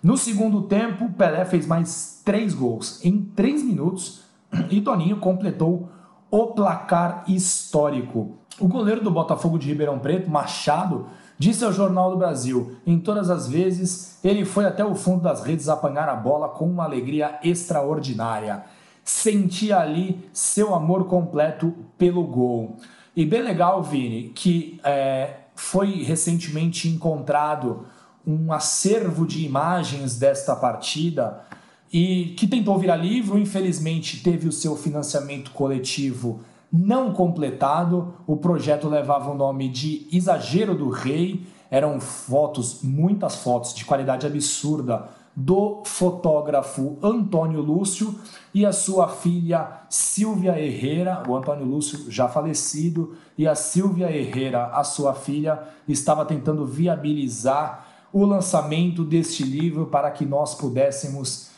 No 0.07 0.17
segundo 0.17 0.63
tempo, 0.63 1.13
Pelé 1.15 1.45
fez 1.45 1.67
mais 1.67 2.23
três 2.25 2.55
gols 2.55 3.05
em 3.05 3.21
três 3.21 3.61
minutos 3.61 4.21
e 4.71 4.81
Toninho 4.81 5.17
completou 5.17 5.89
o 6.31 6.47
placar 6.53 7.25
histórico. 7.27 8.37
O 8.61 8.69
goleiro 8.69 9.03
do 9.03 9.11
Botafogo 9.11 9.59
de 9.59 9.67
Ribeirão 9.67 9.99
Preto, 9.99 10.31
Machado, 10.31 11.09
disse 11.37 11.65
ao 11.65 11.73
Jornal 11.73 12.13
do 12.13 12.19
Brasil: 12.19 12.77
em 12.87 13.01
todas 13.01 13.31
as 13.31 13.49
vezes 13.49 14.21
ele 14.23 14.45
foi 14.45 14.65
até 14.65 14.85
o 14.85 14.95
fundo 14.95 15.25
das 15.25 15.43
redes 15.43 15.69
apanhar 15.69 16.09
a 16.09 16.15
bola 16.15 16.51
com 16.51 16.67
uma 16.67 16.85
alegria 16.85 17.41
extraordinária. 17.43 18.63
Sentia 19.03 19.81
ali 19.81 20.25
seu 20.33 20.73
amor 20.73 21.07
completo 21.09 21.75
pelo 21.99 22.23
gol. 22.23 22.77
E 23.17 23.27
bem 23.27 23.43
legal, 23.43 23.83
Vini, 23.83 24.29
que 24.29 24.79
é, 24.85 25.35
foi 25.57 26.05
recentemente 26.05 26.89
encontrado 26.89 27.87
um 28.27 28.53
acervo 28.53 29.27
de 29.27 29.45
imagens 29.45 30.19
desta 30.19 30.57
partida 30.57 31.45
e 31.93 32.35
que 32.37 32.47
tentou 32.47 32.79
virar 32.79 32.97
livro, 32.97 33.39
infelizmente 33.39 34.23
teve 34.23 34.49
o 34.49 34.53
seu 34.53 34.77
financiamento 34.77 35.53
coletivo 35.53 36.41
não 36.73 37.13
completado. 37.13 38.15
O 38.27 38.37
projeto 38.37 38.89
levava 38.89 39.31
o 39.31 39.37
nome 39.37 39.69
de 39.69 40.09
Exagero 40.13 40.75
do 40.75 40.91
Rei. 40.91 41.47
Eram 41.71 42.01
fotos, 42.01 42.83
muitas 42.83 43.37
fotos 43.37 43.73
de 43.75 43.85
qualidade 43.85 44.27
absurda 44.27 45.09
do 45.35 45.83
fotógrafo 45.85 46.97
Antônio 47.03 47.61
Lúcio 47.61 48.19
e 48.55 48.65
a 48.65 48.73
sua 48.73 49.07
filha 49.07 49.83
Silvia 49.91 50.59
Herrera, 50.59 51.23
o 51.29 51.37
Antônio 51.37 51.67
Lúcio 51.67 52.11
já 52.11 52.27
falecido, 52.27 53.15
e 53.37 53.47
a 53.47 53.55
Silvia 53.55 54.11
Herrera, 54.11 54.69
a 54.69 54.83
sua 54.83 55.13
filha, 55.13 55.63
estava 55.87 56.25
tentando 56.25 56.65
viabilizar 56.65 57.86
o 58.13 58.25
lançamento 58.25 59.05
deste 59.05 59.43
livro 59.43 59.87
para 59.87 60.11
que 60.11 60.25
nós 60.25 60.55
pudéssemos 60.55 61.51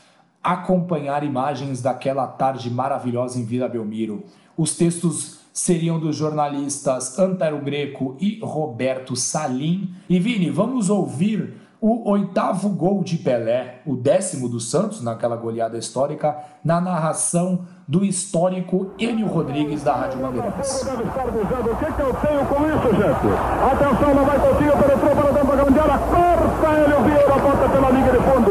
acompanhar 0.43 1.25
imagens 1.25 1.83
daquela 1.83 2.27
tarde 2.27 2.71
maravilhosa 2.71 3.39
em 3.39 3.45
Vila 3.45 3.69
Belmiro. 3.69 4.25
Os 4.57 4.77
textos 4.77 5.39
seriam 5.53 5.99
dos 5.99 6.17
jornalistas 6.17 7.19
Antero 7.19 7.61
Greco 7.61 8.17
e 8.21 8.39
Roberto 8.41 9.17
Salim. 9.17 9.93
E 10.09 10.19
Vini, 10.19 10.51
vamos 10.51 10.89
ouvir 10.89 11.55
o 11.81 12.11
oitavo 12.11 12.69
gol 12.71 13.05
de 13.05 13.17
Pelé, 13.17 13.81
o 13.87 13.95
décimo 13.97 14.49
do 14.49 14.59
Santos 14.59 15.03
naquela 15.03 15.37
goleada 15.37 15.79
histórica, 15.79 16.37
na 16.65 16.81
narração 16.81 17.61
do 17.87 18.05
histórico 18.05 18.91
Enio 18.99 19.29
Rodrigues 19.29 19.83
da 19.83 19.95
Rádio 19.95 20.21
Bandeirantes. 20.21 20.83
O 20.83 21.77
que, 21.77 21.93
que 21.93 22.01
eu 22.01 22.15
tenho 22.15 22.47
com 22.47 22.67
isso, 22.67 22.97
gente? 22.97 23.27
Atenção, 23.73 24.15
não 24.15 24.25
vai 24.25 24.39
Coutinho, 24.39 24.73
penetrou 24.73 25.17
para 25.17 25.31
dentro 25.33 25.49
da 25.49 25.65
grande 25.65 25.79
área, 25.79 25.99
corta 25.99 26.81
ele, 26.81 26.95
o 26.95 27.05
Vieira 27.05 27.39
bota 27.39 27.69
pela 27.69 27.91
linha 27.91 28.13
de 28.13 28.19
fundo. 28.19 28.51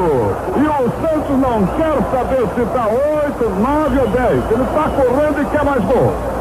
E 0.55 0.67
o 0.67 0.89
Santos 1.01 1.37
não 1.37 1.67
quer 1.75 1.97
saber 2.11 2.47
se 2.55 2.61
está 2.61 2.87
8, 2.87 3.49
9 3.59 3.99
ou 3.99 4.07
10. 4.07 4.51
Ele 4.51 4.63
está 4.63 4.89
correndo 4.89 5.41
e 5.41 5.45
quer 5.45 5.65
mais 5.65 5.83
gol. 5.83 6.36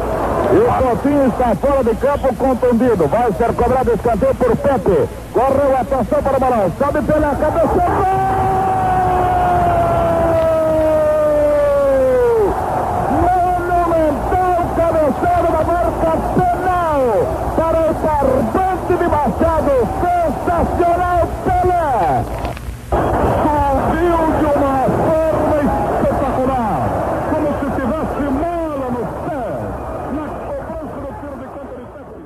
E 0.49 0.57
o 0.59 0.73
Coutinho 0.81 1.27
está 1.27 1.55
fora 1.55 1.83
de 1.83 1.95
campo 1.95 2.35
contundido. 2.35 3.07
Vai 3.07 3.31
ser 3.33 3.53
cobrado 3.53 3.91
escanteio 3.93 4.35
por 4.35 4.55
Pepe. 4.55 5.09
Correu 5.33 5.75
a 5.77 5.81
atenção 5.81 6.23
para 6.23 6.37
o 6.37 6.39
balão. 6.39 6.71
Sobe 6.77 7.01
pela 7.01 7.35
cabeça. 7.35 7.83
Monumental 13.11 14.57
cabeceiro 14.75 15.47
da 15.51 15.61
marca 15.63 16.11
penal 16.37 17.01
para 17.55 17.79
o 17.79 17.93
Barbante 17.93 18.93
de 18.97 19.07
Machado. 19.07 19.75
Sensacional 20.01 21.21
Pelé. 21.43 22.23
Subiu 23.43 24.19
de 24.39 24.45
uma 24.57 24.77
forma 25.07 25.59
espetacular. 25.67 26.79
Como 27.31 27.47
se 27.59 27.65
tivesse 27.75 28.23
mola 28.31 28.87
no 28.89 29.03
pé. 29.27 29.45
Na 30.13 30.25
cobrança 30.47 30.97
do 31.03 31.09
tiro 31.19 31.35
de 31.37 31.47
campo 31.47 31.73
de 31.75 31.83
Pepe. 31.93 32.17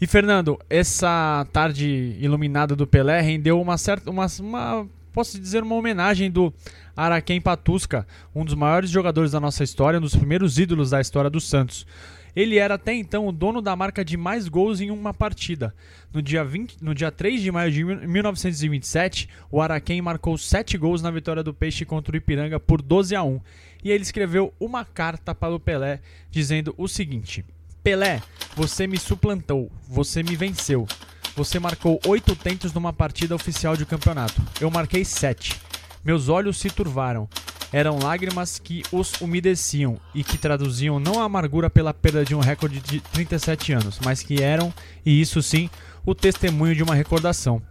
E 0.00 0.06
Fernando, 0.06 0.58
essa 0.70 1.46
tarde 1.52 2.16
iluminada 2.18 2.74
do 2.74 2.86
Pelé 2.86 3.20
rendeu 3.20 3.60
uma 3.60 3.76
certa, 3.76 4.10
uma, 4.10 4.26
uma 4.40 4.88
posso 5.12 5.38
dizer 5.38 5.62
uma 5.62 5.74
homenagem 5.74 6.30
do 6.30 6.50
Araquém 6.96 7.38
Patusca, 7.38 8.06
um 8.34 8.42
dos 8.42 8.54
maiores 8.54 8.88
jogadores 8.88 9.32
da 9.32 9.38
nossa 9.38 9.62
história, 9.62 9.98
um 9.98 10.00
dos 10.00 10.16
primeiros 10.16 10.58
ídolos 10.58 10.88
da 10.88 11.02
história 11.02 11.28
do 11.28 11.38
Santos. 11.38 11.86
Ele 12.34 12.56
era 12.56 12.76
até 12.76 12.94
então 12.94 13.28
o 13.28 13.32
dono 13.32 13.60
da 13.60 13.76
marca 13.76 14.02
de 14.02 14.16
mais 14.16 14.48
gols 14.48 14.80
em 14.80 14.90
uma 14.90 15.12
partida. 15.12 15.74
No 16.14 16.22
dia, 16.22 16.42
20, 16.42 16.82
no 16.82 16.94
dia 16.94 17.12
3 17.12 17.42
de 17.42 17.52
maio 17.52 17.70
de 17.70 17.84
1927, 17.84 19.28
o 19.50 19.60
Araquém 19.60 20.00
marcou 20.00 20.38
7 20.38 20.78
gols 20.78 21.02
na 21.02 21.10
vitória 21.10 21.42
do 21.42 21.52
Peixe 21.52 21.84
contra 21.84 22.14
o 22.14 22.16
Ipiranga 22.16 22.58
por 22.58 22.80
12 22.80 23.14
a 23.14 23.22
1. 23.22 23.38
E 23.84 23.90
ele 23.90 24.02
escreveu 24.02 24.54
uma 24.58 24.82
carta 24.82 25.34
para 25.34 25.54
o 25.54 25.60
Pelé 25.60 26.00
dizendo 26.30 26.74
o 26.78 26.88
seguinte: 26.88 27.44
Pelé, 27.82 28.20
você 28.54 28.86
me 28.86 28.98
suplantou, 28.98 29.70
você 29.88 30.22
me 30.22 30.36
venceu. 30.36 30.86
Você 31.34 31.58
marcou 31.58 31.98
oito 32.06 32.36
tentos 32.36 32.74
numa 32.74 32.92
partida 32.92 33.34
oficial 33.34 33.74
de 33.74 33.86
campeonato. 33.86 34.42
Eu 34.60 34.70
marquei 34.70 35.02
sete. 35.02 35.58
Meus 36.04 36.28
olhos 36.28 36.58
se 36.58 36.68
turvaram. 36.68 37.26
Eram 37.72 37.98
lágrimas 37.98 38.58
que 38.58 38.82
os 38.92 39.18
umedeciam 39.20 39.98
e 40.14 40.22
que 40.22 40.36
traduziam 40.36 41.00
não 41.00 41.22
a 41.22 41.24
amargura 41.24 41.70
pela 41.70 41.94
perda 41.94 42.24
de 42.24 42.34
um 42.34 42.40
recorde 42.40 42.80
de 42.80 43.00
37 43.00 43.72
anos, 43.72 43.98
mas 44.04 44.22
que 44.22 44.42
eram, 44.42 44.74
e 45.06 45.20
isso 45.20 45.40
sim, 45.40 45.70
o 46.04 46.14
testemunho 46.14 46.74
de 46.74 46.82
uma 46.82 46.94
recordação. 46.94 47.62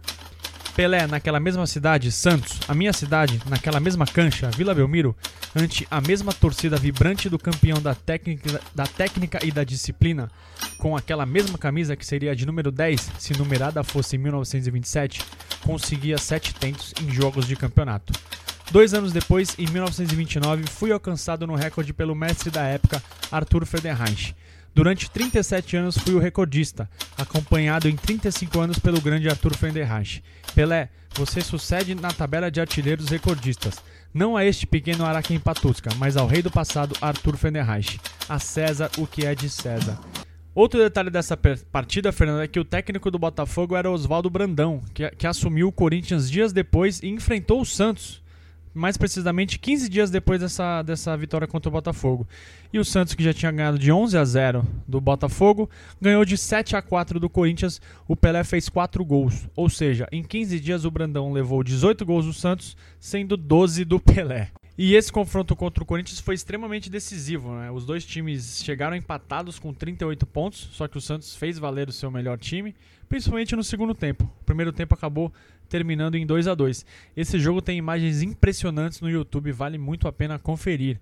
Pelé, 0.74 1.06
naquela 1.06 1.40
mesma 1.40 1.66
cidade, 1.66 2.12
Santos, 2.12 2.60
a 2.68 2.74
minha 2.74 2.92
cidade, 2.92 3.40
naquela 3.48 3.80
mesma 3.80 4.06
cancha, 4.06 4.50
Vila 4.50 4.74
Belmiro, 4.74 5.14
ante 5.54 5.86
a 5.90 6.00
mesma 6.00 6.32
torcida 6.32 6.76
vibrante 6.76 7.28
do 7.28 7.38
campeão 7.38 7.80
da 7.80 7.94
técnica, 7.94 8.60
da 8.74 8.86
técnica 8.86 9.44
e 9.44 9.50
da 9.50 9.64
disciplina, 9.64 10.30
com 10.78 10.96
aquela 10.96 11.26
mesma 11.26 11.58
camisa 11.58 11.96
que 11.96 12.06
seria 12.06 12.34
de 12.34 12.46
número 12.46 12.70
10, 12.70 13.10
se 13.18 13.36
numerada 13.36 13.82
fosse 13.82 14.16
em 14.16 14.18
1927, 14.20 15.22
conseguia 15.62 16.16
sete 16.18 16.54
tentos 16.54 16.94
em 17.02 17.10
jogos 17.10 17.46
de 17.46 17.56
campeonato. 17.56 18.12
Dois 18.70 18.94
anos 18.94 19.12
depois, 19.12 19.56
em 19.58 19.66
1929, 19.66 20.64
fui 20.68 20.92
alcançado 20.92 21.46
no 21.46 21.56
recorde 21.56 21.92
pelo 21.92 22.14
mestre 22.14 22.50
da 22.50 22.62
época, 22.62 23.02
Arthur 23.30 23.66
Friedenreich. 23.66 24.34
Durante 24.74 25.10
37 25.10 25.76
anos 25.76 25.98
fui 25.98 26.14
o 26.14 26.20
recordista, 26.20 26.88
acompanhado 27.18 27.88
em 27.88 27.96
35 27.96 28.60
anos 28.60 28.78
pelo 28.78 29.00
grande 29.00 29.28
Arthur 29.28 29.56
Friedenreich. 29.56 30.22
Pelé, 30.54 30.88
você 31.14 31.40
sucede 31.40 31.94
na 31.94 32.12
tabela 32.12 32.50
de 32.50 32.60
artilheiros 32.60 33.08
recordistas, 33.08 33.82
não 34.14 34.36
a 34.36 34.44
este 34.44 34.66
pequeno 34.66 35.04
Araquém 35.04 35.40
Patusca, 35.40 35.90
mas 35.96 36.16
ao 36.16 36.26
rei 36.26 36.40
do 36.40 36.50
passado 36.50 36.96
Arthur 37.00 37.36
Friedenreich. 37.36 38.00
A 38.28 38.38
César 38.38 38.90
o 38.96 39.06
que 39.06 39.26
é 39.26 39.34
de 39.34 39.48
César. 39.48 39.98
Outro 40.54 40.80
detalhe 40.80 41.10
dessa 41.10 41.36
partida, 41.36 42.12
Fernando, 42.12 42.42
é 42.42 42.48
que 42.48 42.58
o 42.58 42.64
técnico 42.64 43.10
do 43.10 43.18
Botafogo 43.18 43.76
era 43.76 43.90
Oswaldo 43.90 44.30
Brandão, 44.30 44.80
que, 44.94 45.08
que 45.10 45.26
assumiu 45.26 45.68
o 45.68 45.72
Corinthians 45.72 46.30
dias 46.30 46.52
depois 46.52 47.02
e 47.02 47.08
enfrentou 47.08 47.60
o 47.60 47.66
Santos 47.66 48.20
mais 48.72 48.96
precisamente 48.96 49.58
15 49.58 49.88
dias 49.88 50.10
depois 50.10 50.40
dessa, 50.40 50.82
dessa 50.82 51.16
vitória 51.16 51.46
contra 51.46 51.68
o 51.68 51.72
Botafogo. 51.72 52.26
E 52.72 52.78
o 52.78 52.84
Santos, 52.84 53.14
que 53.14 53.22
já 53.22 53.32
tinha 53.32 53.50
ganhado 53.50 53.78
de 53.78 53.90
11 53.90 54.16
a 54.16 54.24
0 54.24 54.66
do 54.86 55.00
Botafogo, 55.00 55.68
ganhou 56.00 56.24
de 56.24 56.36
7 56.36 56.76
a 56.76 56.82
4 56.82 57.18
do 57.18 57.28
Corinthians. 57.28 57.80
O 58.06 58.16
Pelé 58.16 58.44
fez 58.44 58.68
4 58.68 59.04
gols, 59.04 59.48
ou 59.56 59.68
seja, 59.68 60.06
em 60.12 60.22
15 60.22 60.60
dias 60.60 60.84
o 60.84 60.90
Brandão 60.90 61.32
levou 61.32 61.62
18 61.62 62.04
gols 62.04 62.26
do 62.26 62.32
Santos, 62.32 62.76
sendo 62.98 63.36
12 63.36 63.84
do 63.84 63.98
Pelé. 63.98 64.50
E 64.82 64.94
esse 64.94 65.12
confronto 65.12 65.54
contra 65.54 65.82
o 65.82 65.86
Corinthians 65.86 66.20
foi 66.20 66.34
extremamente 66.34 66.88
decisivo. 66.88 67.54
Né? 67.54 67.70
Os 67.70 67.84
dois 67.84 68.02
times 68.02 68.62
chegaram 68.64 68.96
empatados 68.96 69.58
com 69.58 69.74
38 69.74 70.24
pontos, 70.26 70.70
só 70.72 70.88
que 70.88 70.96
o 70.96 71.00
Santos 71.02 71.36
fez 71.36 71.58
valer 71.58 71.90
o 71.90 71.92
seu 71.92 72.10
melhor 72.10 72.38
time, 72.38 72.74
principalmente 73.06 73.54
no 73.54 73.62
segundo 73.62 73.94
tempo. 73.94 74.24
O 74.40 74.44
primeiro 74.44 74.72
tempo 74.72 74.94
acabou 74.94 75.30
terminando 75.70 76.16
em 76.16 76.26
2 76.26 76.48
a 76.48 76.54
2 76.54 76.84
Esse 77.16 77.38
jogo 77.38 77.62
tem 77.62 77.78
imagens 77.78 78.20
impressionantes 78.22 79.00
no 79.00 79.08
YouTube, 79.08 79.52
vale 79.52 79.78
muito 79.78 80.06
a 80.06 80.12
pena 80.12 80.38
conferir. 80.38 81.00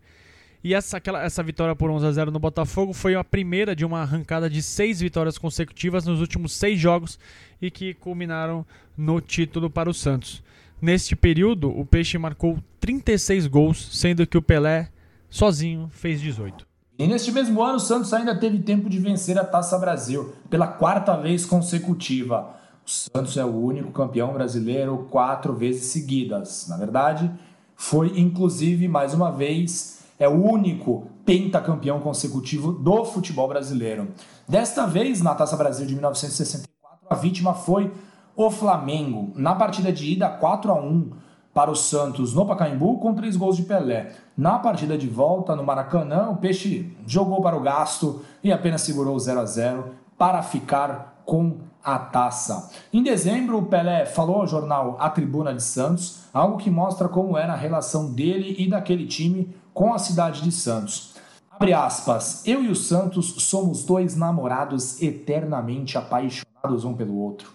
E 0.62 0.74
essa, 0.74 0.96
aquela, 0.96 1.22
essa 1.22 1.42
vitória 1.42 1.74
por 1.74 1.90
11 1.90 2.06
a 2.06 2.12
0 2.12 2.30
no 2.30 2.38
Botafogo 2.38 2.92
foi 2.92 3.14
a 3.14 3.24
primeira 3.24 3.74
de 3.74 3.84
uma 3.84 4.00
arrancada 4.00 4.50
de 4.50 4.62
seis 4.62 5.00
vitórias 5.00 5.38
consecutivas 5.38 6.04
nos 6.04 6.20
últimos 6.20 6.52
seis 6.52 6.78
jogos 6.78 7.18
e 7.62 7.70
que 7.70 7.94
culminaram 7.94 8.66
no 8.96 9.20
título 9.20 9.70
para 9.70 9.88
o 9.88 9.94
Santos. 9.94 10.42
Neste 10.80 11.16
período, 11.16 11.70
o 11.70 11.84
Peixe 11.86 12.18
marcou 12.18 12.58
36 12.80 13.46
gols, 13.46 13.88
sendo 13.92 14.26
que 14.26 14.38
o 14.38 14.42
Pelé, 14.42 14.88
sozinho, 15.30 15.88
fez 15.92 16.20
18. 16.20 16.66
E 16.98 17.06
neste 17.06 17.30
mesmo 17.30 17.62
ano, 17.62 17.76
o 17.76 17.80
Santos 17.80 18.12
ainda 18.12 18.34
teve 18.34 18.58
tempo 18.58 18.90
de 18.90 18.98
vencer 18.98 19.38
a 19.38 19.44
Taça 19.44 19.78
Brasil 19.78 20.34
pela 20.50 20.66
quarta 20.66 21.16
vez 21.16 21.46
consecutiva. 21.46 22.56
O 22.88 22.90
Santos 22.90 23.36
é 23.36 23.44
o 23.44 23.54
único 23.54 23.92
campeão 23.92 24.32
brasileiro 24.32 25.06
quatro 25.10 25.52
vezes 25.52 25.92
seguidas. 25.92 26.66
Na 26.70 26.78
verdade, 26.78 27.30
foi 27.76 28.18
inclusive 28.18 28.88
mais 28.88 29.12
uma 29.12 29.30
vez 29.30 29.98
é 30.18 30.26
o 30.26 30.32
único 30.32 31.06
pentacampeão 31.22 32.00
consecutivo 32.00 32.72
do 32.72 33.04
futebol 33.04 33.46
brasileiro. 33.46 34.08
Desta 34.48 34.86
vez, 34.86 35.20
na 35.20 35.34
Taça 35.34 35.54
Brasil 35.54 35.84
de 35.84 35.92
1964, 35.92 36.66
a 37.10 37.14
vítima 37.14 37.52
foi 37.52 37.92
o 38.34 38.50
Flamengo, 38.50 39.32
na 39.36 39.54
partida 39.54 39.92
de 39.92 40.10
ida 40.10 40.30
4 40.30 40.72
a 40.72 40.80
1 40.80 41.10
para 41.52 41.70
o 41.70 41.76
Santos 41.76 42.32
no 42.32 42.46
Pacaembu 42.46 43.00
com 43.00 43.14
três 43.14 43.36
gols 43.36 43.58
de 43.58 43.64
Pelé. 43.64 44.12
Na 44.34 44.58
partida 44.58 44.96
de 44.96 45.08
volta 45.08 45.54
no 45.54 45.62
Maracanã, 45.62 46.30
o 46.30 46.36
Peixe 46.36 46.90
jogou 47.06 47.42
para 47.42 47.54
o 47.54 47.60
gasto 47.60 48.22
e 48.42 48.50
apenas 48.50 48.80
segurou 48.80 49.18
0 49.18 49.40
a 49.40 49.44
0 49.44 49.84
para 50.16 50.42
ficar 50.42 51.17
com 51.28 51.58
a 51.84 51.98
taça. 51.98 52.70
Em 52.90 53.02
dezembro, 53.02 53.58
o 53.58 53.66
Pelé 53.66 54.06
falou 54.06 54.36
ao 54.36 54.46
jornal 54.46 54.96
A 54.98 55.10
Tribuna 55.10 55.52
de 55.52 55.62
Santos, 55.62 56.20
algo 56.32 56.56
que 56.56 56.70
mostra 56.70 57.06
como 57.06 57.36
era 57.36 57.52
a 57.52 57.56
relação 57.56 58.10
dele 58.10 58.56
e 58.58 58.66
daquele 58.66 59.06
time 59.06 59.54
com 59.74 59.92
a 59.92 59.98
cidade 59.98 60.40
de 60.40 60.50
Santos. 60.50 61.16
Abre 61.50 61.74
aspas, 61.74 62.46
eu 62.46 62.64
e 62.64 62.70
o 62.70 62.74
Santos 62.74 63.42
somos 63.42 63.84
dois 63.84 64.16
namorados 64.16 65.02
eternamente 65.02 65.98
apaixonados 65.98 66.86
um 66.86 66.94
pelo 66.94 67.18
outro. 67.18 67.52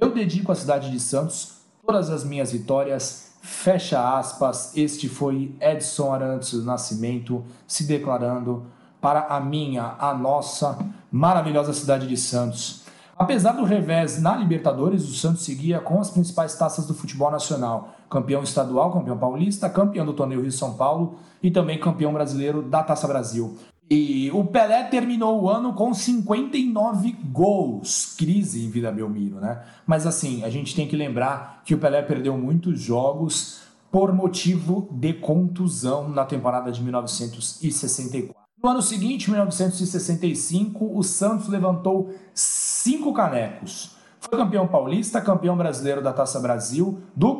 Eu 0.00 0.14
dedico 0.14 0.52
à 0.52 0.54
cidade 0.54 0.88
de 0.88 1.00
Santos 1.00 1.56
todas 1.84 2.10
as 2.10 2.22
minhas 2.22 2.52
vitórias. 2.52 3.32
Fecha 3.42 4.16
aspas. 4.16 4.70
Este 4.76 5.08
foi 5.08 5.52
Edson 5.60 6.12
Arantes 6.12 6.52
do 6.52 6.62
Nascimento 6.62 7.44
se 7.66 7.88
declarando 7.88 8.66
para 9.00 9.26
a 9.26 9.40
minha, 9.40 9.96
a 9.98 10.14
nossa 10.14 10.78
maravilhosa 11.10 11.72
cidade 11.72 12.06
de 12.06 12.16
Santos. 12.16 12.85
Apesar 13.18 13.52
do 13.52 13.64
revés 13.64 14.20
na 14.20 14.36
Libertadores, 14.36 15.08
o 15.08 15.14
Santos 15.14 15.42
seguia 15.42 15.80
com 15.80 15.98
as 15.98 16.10
principais 16.10 16.54
taças 16.54 16.86
do 16.86 16.92
futebol 16.92 17.30
nacional: 17.30 17.94
campeão 18.10 18.42
estadual, 18.42 18.92
campeão 18.92 19.16
paulista, 19.16 19.70
campeão 19.70 20.04
do 20.04 20.12
torneio 20.12 20.42
Rio 20.42 20.52
São 20.52 20.74
Paulo 20.74 21.18
e 21.42 21.50
também 21.50 21.80
campeão 21.80 22.12
brasileiro 22.12 22.60
da 22.60 22.82
Taça 22.82 23.08
Brasil. 23.08 23.56
E 23.88 24.30
o 24.32 24.44
Pelé 24.44 24.82
terminou 24.84 25.42
o 25.42 25.48
ano 25.48 25.72
com 25.72 25.94
59 25.94 27.12
gols. 27.32 28.14
Crise 28.18 28.64
em 28.64 28.68
Vida 28.68 28.90
Belmiro, 28.90 29.36
né? 29.36 29.62
Mas 29.86 30.06
assim, 30.06 30.42
a 30.44 30.50
gente 30.50 30.74
tem 30.74 30.88
que 30.88 30.96
lembrar 30.96 31.62
que 31.64 31.74
o 31.74 31.78
Pelé 31.78 32.02
perdeu 32.02 32.36
muitos 32.36 32.80
jogos 32.80 33.60
por 33.90 34.12
motivo 34.12 34.88
de 34.90 35.14
contusão 35.14 36.08
na 36.08 36.24
temporada 36.24 36.70
de 36.70 36.82
1964. 36.82 38.45
No 38.66 38.72
ano 38.72 38.82
seguinte, 38.82 39.30
1965, 39.30 40.98
o 40.98 41.00
Santos 41.04 41.46
levantou 41.46 42.12
cinco 42.34 43.12
canecos. 43.12 43.92
Foi 44.18 44.36
campeão 44.36 44.66
paulista, 44.66 45.20
campeão 45.20 45.56
brasileiro 45.56 46.02
da 46.02 46.12
Taça 46.12 46.40
Brasil, 46.40 46.98
do 47.14 47.36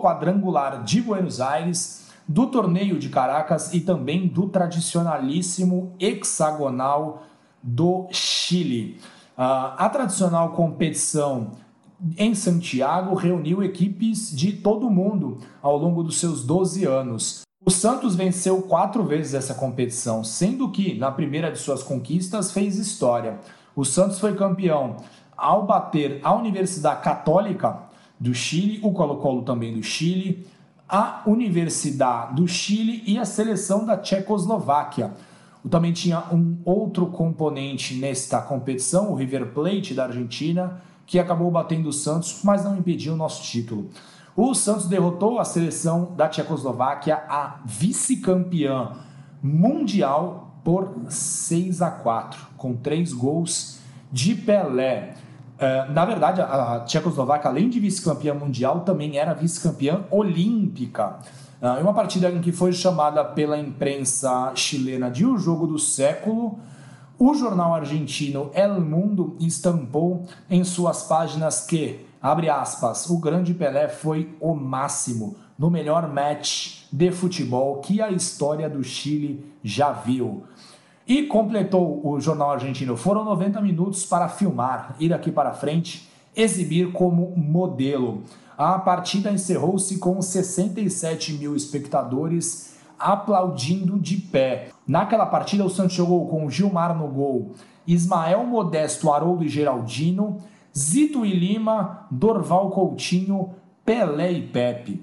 quadrangular 0.00 0.82
de 0.82 1.02
Buenos 1.02 1.42
Aires 1.42 2.10
do 2.26 2.46
torneio 2.46 2.98
de 2.98 3.10
Caracas 3.10 3.74
e 3.74 3.80
também 3.80 4.26
do 4.26 4.48
tradicionalíssimo 4.48 5.92
hexagonal 6.00 7.24
do 7.62 8.08
Chile. 8.10 8.98
Uh, 9.36 9.76
a 9.76 9.90
tradicional 9.90 10.52
competição 10.52 11.50
em 12.16 12.34
Santiago 12.34 13.14
reuniu 13.14 13.62
equipes 13.62 14.34
de 14.34 14.54
todo 14.54 14.86
o 14.86 14.90
mundo 14.90 15.36
ao 15.60 15.76
longo 15.76 16.02
dos 16.02 16.18
seus 16.18 16.42
12 16.42 16.86
anos. 16.86 17.45
O 17.68 17.70
Santos 17.72 18.14
venceu 18.14 18.62
quatro 18.62 19.02
vezes 19.02 19.34
essa 19.34 19.52
competição, 19.52 20.22
sendo 20.22 20.70
que 20.70 20.96
na 20.96 21.10
primeira 21.10 21.50
de 21.50 21.58
suas 21.58 21.82
conquistas 21.82 22.52
fez 22.52 22.78
história. 22.78 23.40
O 23.74 23.84
Santos 23.84 24.20
foi 24.20 24.36
campeão 24.36 24.98
ao 25.36 25.66
bater 25.66 26.20
a 26.22 26.32
Universidade 26.32 27.02
Católica 27.02 27.80
do 28.20 28.32
Chile, 28.32 28.78
o 28.84 28.92
Colo-Colo 28.92 29.42
também 29.42 29.74
do 29.74 29.82
Chile, 29.82 30.46
a 30.88 31.22
Universidade 31.26 32.36
do 32.36 32.46
Chile 32.46 33.02
e 33.04 33.18
a 33.18 33.24
seleção 33.24 33.84
da 33.84 33.96
Tchecoslováquia. 33.96 35.14
Também 35.68 35.92
tinha 35.92 36.22
um 36.32 36.58
outro 36.64 37.06
componente 37.06 37.96
nesta 37.96 38.40
competição, 38.40 39.10
o 39.10 39.16
River 39.16 39.46
Plate 39.46 39.92
da 39.92 40.04
Argentina, 40.04 40.80
que 41.04 41.18
acabou 41.18 41.50
batendo 41.50 41.88
o 41.88 41.92
Santos, 41.92 42.42
mas 42.44 42.62
não 42.62 42.76
impediu 42.76 43.14
o 43.14 43.16
nosso 43.16 43.42
título. 43.42 43.90
O 44.36 44.52
Santos 44.52 44.86
derrotou 44.86 45.40
a 45.40 45.46
seleção 45.46 46.12
da 46.14 46.28
Tchecoslováquia, 46.28 47.22
a 47.26 47.60
vice-campeã 47.64 48.92
mundial, 49.42 50.60
por 50.62 50.92
6 51.08 51.80
a 51.80 51.90
4, 51.90 52.48
com 52.58 52.76
três 52.76 53.14
gols 53.14 53.78
de 54.12 54.34
Pelé. 54.34 55.14
Uh, 55.54 55.90
na 55.90 56.04
verdade, 56.04 56.42
a 56.42 56.80
Tchecoslováquia, 56.84 57.48
além 57.48 57.70
de 57.70 57.80
vice-campeã 57.80 58.34
mundial, 58.34 58.80
também 58.80 59.16
era 59.16 59.32
vice-campeã 59.32 60.04
olímpica. 60.10 61.18
Uh, 61.62 61.80
uma 61.80 61.94
partida 61.94 62.30
em 62.30 62.42
que 62.42 62.52
foi 62.52 62.74
chamada 62.74 63.24
pela 63.24 63.56
imprensa 63.56 64.52
chilena 64.54 65.10
de 65.10 65.24
o 65.24 65.38
jogo 65.38 65.66
do 65.66 65.78
século, 65.78 66.58
o 67.18 67.32
jornal 67.32 67.74
argentino 67.74 68.50
El 68.52 68.82
Mundo 68.82 69.34
estampou 69.40 70.26
em 70.50 70.62
suas 70.62 71.04
páginas 71.04 71.62
que, 71.64 72.04
abre 72.26 72.50
aspas, 72.50 73.08
o 73.08 73.18
grande 73.18 73.54
Pelé 73.54 73.88
foi 73.88 74.34
o 74.40 74.52
máximo 74.52 75.36
no 75.56 75.70
melhor 75.70 76.12
match 76.12 76.82
de 76.90 77.12
futebol 77.12 77.76
que 77.76 78.02
a 78.02 78.10
história 78.10 78.68
do 78.68 78.82
Chile 78.82 79.44
já 79.62 79.92
viu. 79.92 80.42
E 81.06 81.22
completou 81.22 82.04
o 82.04 82.18
jornal 82.18 82.50
argentino. 82.50 82.96
Foram 82.96 83.24
90 83.24 83.60
minutos 83.60 84.04
para 84.04 84.28
filmar, 84.28 84.96
ir 84.98 85.14
aqui 85.14 85.30
para 85.30 85.52
frente, 85.52 86.08
exibir 86.34 86.90
como 86.90 87.32
modelo. 87.36 88.24
A 88.58 88.76
partida 88.80 89.30
encerrou-se 89.30 89.96
com 89.98 90.20
67 90.20 91.34
mil 91.34 91.54
espectadores 91.54 92.76
aplaudindo 92.98 94.00
de 94.00 94.16
pé. 94.16 94.70
Naquela 94.84 95.26
partida, 95.26 95.64
o 95.64 95.70
Santos 95.70 95.94
jogou 95.94 96.26
com 96.26 96.50
Gilmar 96.50 96.96
no 96.96 97.06
gol, 97.06 97.52
Ismael 97.86 98.44
Modesto, 98.44 99.12
Haroldo 99.12 99.44
e 99.44 99.48
Geraldino, 99.48 100.40
Zito 100.76 101.24
e 101.24 101.32
Lima, 101.32 102.06
Dorval 102.10 102.70
Coutinho, 102.70 103.54
Pelé 103.84 104.32
e 104.32 104.46
Pepe. 104.46 105.02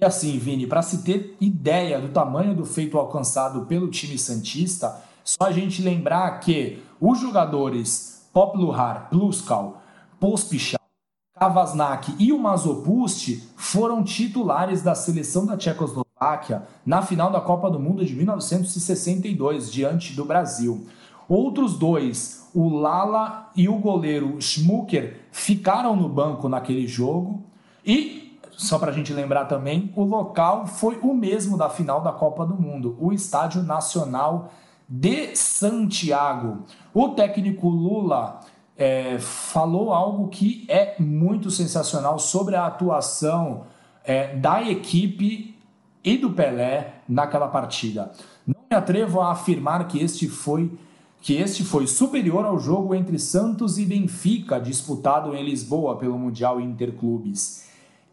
E 0.00 0.04
assim, 0.04 0.38
Vini, 0.38 0.66
para 0.66 0.82
se 0.82 1.02
ter 1.02 1.36
ideia 1.40 2.00
do 2.00 2.08
tamanho 2.08 2.54
do 2.54 2.64
feito 2.64 2.98
alcançado 2.98 3.66
pelo 3.66 3.88
time 3.88 4.18
Santista, 4.18 5.00
só 5.24 5.44
a 5.44 5.52
gente 5.52 5.80
lembrar 5.80 6.40
que 6.40 6.82
os 7.00 7.20
jogadores 7.20 8.28
Popluhar, 8.32 9.08
Pluskal, 9.08 9.82
Pospichal, 10.18 10.80
Kavasnak 11.38 12.14
e 12.18 12.32
o 12.32 12.38
Mazopust 12.38 13.42
foram 13.56 14.02
titulares 14.02 14.82
da 14.82 14.94
seleção 14.94 15.46
da 15.46 15.56
Tchecoslováquia 15.56 16.66
na 16.84 17.02
final 17.02 17.30
da 17.30 17.40
Copa 17.40 17.70
do 17.70 17.80
Mundo 17.80 18.04
de 18.04 18.14
1962, 18.14 19.72
diante 19.72 20.14
do 20.14 20.24
Brasil. 20.24 20.86
Outros 21.28 21.78
dois, 21.78 22.41
o 22.54 22.68
Lala 22.68 23.50
e 23.56 23.68
o 23.68 23.76
goleiro 23.78 24.40
Schmucker, 24.40 25.20
ficaram 25.30 25.96
no 25.96 26.08
banco 26.08 26.48
naquele 26.48 26.86
jogo. 26.86 27.42
E, 27.84 28.38
só 28.50 28.78
para 28.78 28.90
a 28.90 28.94
gente 28.94 29.12
lembrar 29.12 29.46
também, 29.46 29.92
o 29.96 30.04
local 30.04 30.66
foi 30.66 30.98
o 31.02 31.14
mesmo 31.14 31.56
da 31.56 31.68
final 31.68 32.00
da 32.00 32.12
Copa 32.12 32.44
do 32.44 32.54
Mundo, 32.54 32.96
o 33.00 33.12
Estádio 33.12 33.62
Nacional 33.62 34.52
de 34.88 35.34
Santiago. 35.34 36.64
O 36.92 37.08
técnico 37.10 37.68
Lula 37.68 38.40
é, 38.76 39.18
falou 39.18 39.92
algo 39.92 40.28
que 40.28 40.66
é 40.68 40.96
muito 41.00 41.50
sensacional 41.50 42.18
sobre 42.18 42.56
a 42.56 42.66
atuação 42.66 43.64
é, 44.04 44.36
da 44.36 44.62
equipe 44.62 45.56
e 46.04 46.18
do 46.18 46.30
Pelé 46.30 46.94
naquela 47.08 47.48
partida. 47.48 48.12
Não 48.46 48.60
me 48.70 48.76
atrevo 48.76 49.20
a 49.20 49.30
afirmar 49.30 49.86
que 49.86 49.98
este 49.98 50.28
foi 50.28 50.76
que 51.22 51.34
este 51.34 51.62
foi 51.62 51.86
superior 51.86 52.44
ao 52.44 52.58
jogo 52.58 52.96
entre 52.96 53.16
Santos 53.16 53.78
e 53.78 53.86
Benfica, 53.86 54.58
disputado 54.58 55.36
em 55.36 55.44
Lisboa 55.44 55.96
pelo 55.96 56.18
Mundial 56.18 56.60
Interclubes. 56.60 57.68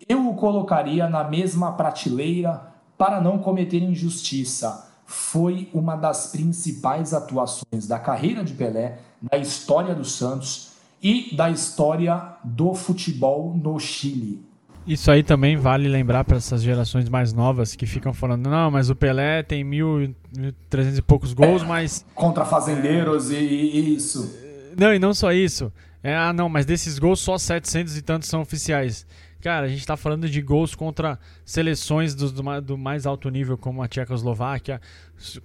Eu 0.07 0.29
o 0.29 0.35
colocaria 0.35 1.09
na 1.09 1.23
mesma 1.23 1.71
prateleira 1.71 2.71
para 2.95 3.19
não 3.19 3.39
cometer 3.39 3.81
injustiça. 3.81 4.87
Foi 5.07 5.67
uma 5.73 5.95
das 5.95 6.27
principais 6.27 7.11
atuações 7.11 7.87
da 7.87 7.97
carreira 7.97 8.43
de 8.43 8.53
Pelé, 8.53 8.99
da 9.19 9.39
história 9.39 9.95
do 9.95 10.05
Santos 10.05 10.73
e 11.01 11.35
da 11.35 11.49
história 11.49 12.35
do 12.43 12.75
futebol 12.75 13.55
no 13.55 13.79
Chile. 13.79 14.45
Isso 14.87 15.11
aí 15.11 15.21
também 15.21 15.55
vale 15.55 15.87
lembrar 15.87 16.23
para 16.23 16.37
essas 16.37 16.63
gerações 16.63 17.07
mais 17.09 17.31
novas 17.31 17.75
que 17.75 17.85
ficam 17.85 18.13
falando, 18.13 18.49
não, 18.49 18.71
mas 18.71 18.89
o 18.89 18.95
Pelé 18.95 19.43
tem 19.43 19.63
mil, 19.63 20.13
mil 20.35 20.53
trezentos 20.69 20.97
e 20.97 21.01
poucos 21.01 21.33
gols, 21.33 21.61
é, 21.61 21.65
mas... 21.65 22.05
Contra 22.15 22.43
fazendeiros 22.45 23.29
e, 23.29 23.35
e, 23.35 23.95
isso. 23.95 24.35
Não, 24.77 24.93
e 24.93 24.97
não 24.97 25.13
só 25.13 25.31
isso. 25.31 25.71
É, 26.01 26.15
ah, 26.15 26.33
não, 26.33 26.49
mas 26.49 26.65
desses 26.65 26.97
gols 26.97 27.19
só 27.19 27.37
700 27.37 27.97
e 27.97 28.01
tantos 28.01 28.29
são 28.29 28.41
oficiais. 28.41 29.05
Cara, 29.41 29.67
a 29.67 29.69
gente 29.69 29.79
está 29.79 29.95
falando 29.95 30.29
de 30.29 30.41
gols 30.41 30.75
contra 30.75 31.17
seleções 31.45 32.13
do, 32.13 32.29
do, 32.29 32.61
do, 32.61 32.77
mais 32.77 33.05
alto 33.05 33.29
nível, 33.29 33.57
como 33.57 33.81
a 33.81 33.87
Tchecoslováquia, 33.87 34.81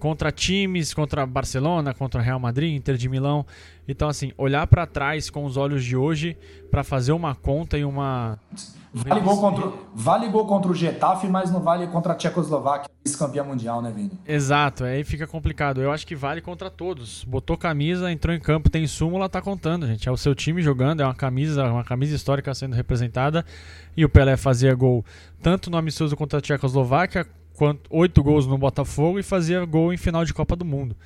contra 0.00 0.32
times, 0.32 0.92
contra 0.92 1.24
Barcelona, 1.24 1.94
contra 1.94 2.20
Real 2.20 2.40
Madrid, 2.40 2.74
Inter 2.74 2.96
de 2.96 3.08
Milão. 3.08 3.46
Então, 3.86 4.08
assim, 4.08 4.32
olhar 4.36 4.66
para 4.66 4.84
trás 4.84 5.30
com 5.30 5.44
os 5.44 5.56
olhos 5.56 5.84
de 5.84 5.96
hoje 5.96 6.36
para 6.72 6.82
fazer 6.82 7.12
uma 7.12 7.36
conta 7.36 7.78
e 7.78 7.84
uma 7.84 8.36
Vale 8.96 9.20
gol, 9.22 9.40
contra, 9.40 9.72
vale 9.92 10.28
gol 10.28 10.46
contra 10.46 10.70
o 10.70 10.74
Getafe, 10.74 11.26
mas 11.26 11.50
não 11.50 11.60
vale 11.60 11.84
contra 11.88 12.12
a 12.12 12.16
Tchecoslováquia, 12.16 12.88
vice-campeã 13.04 13.42
mundial, 13.42 13.82
né, 13.82 13.90
Vini? 13.90 14.12
Exato, 14.24 14.84
aí 14.84 15.02
fica 15.02 15.26
complicado. 15.26 15.82
Eu 15.82 15.90
acho 15.90 16.06
que 16.06 16.14
vale 16.14 16.40
contra 16.40 16.70
todos. 16.70 17.24
Botou 17.24 17.56
camisa, 17.56 18.12
entrou 18.12 18.32
em 18.32 18.38
campo, 18.38 18.70
tem 18.70 18.86
súmula, 18.86 19.28
tá 19.28 19.42
contando, 19.42 19.84
gente. 19.88 20.08
É 20.08 20.12
o 20.12 20.16
seu 20.16 20.32
time 20.32 20.62
jogando, 20.62 21.00
é 21.00 21.04
uma 21.04 21.14
camisa, 21.14 21.64
uma 21.64 21.82
camisa 21.82 22.14
histórica 22.14 22.54
sendo 22.54 22.76
representada. 22.76 23.44
E 23.96 24.04
o 24.04 24.08
Pelé 24.08 24.36
fazia 24.36 24.72
gol 24.76 25.04
tanto 25.42 25.70
no 25.70 25.76
amistoso 25.76 26.16
contra 26.16 26.38
a 26.38 26.40
Tchecoslováquia, 26.40 27.26
quanto 27.54 27.80
oito 27.90 28.22
gols 28.22 28.46
no 28.46 28.56
Botafogo 28.56 29.18
e 29.18 29.24
fazia 29.24 29.64
gol 29.64 29.92
em 29.92 29.96
final 29.96 30.24
de 30.24 30.32
Copa 30.32 30.54
do 30.54 30.64
Mundo. 30.64 30.96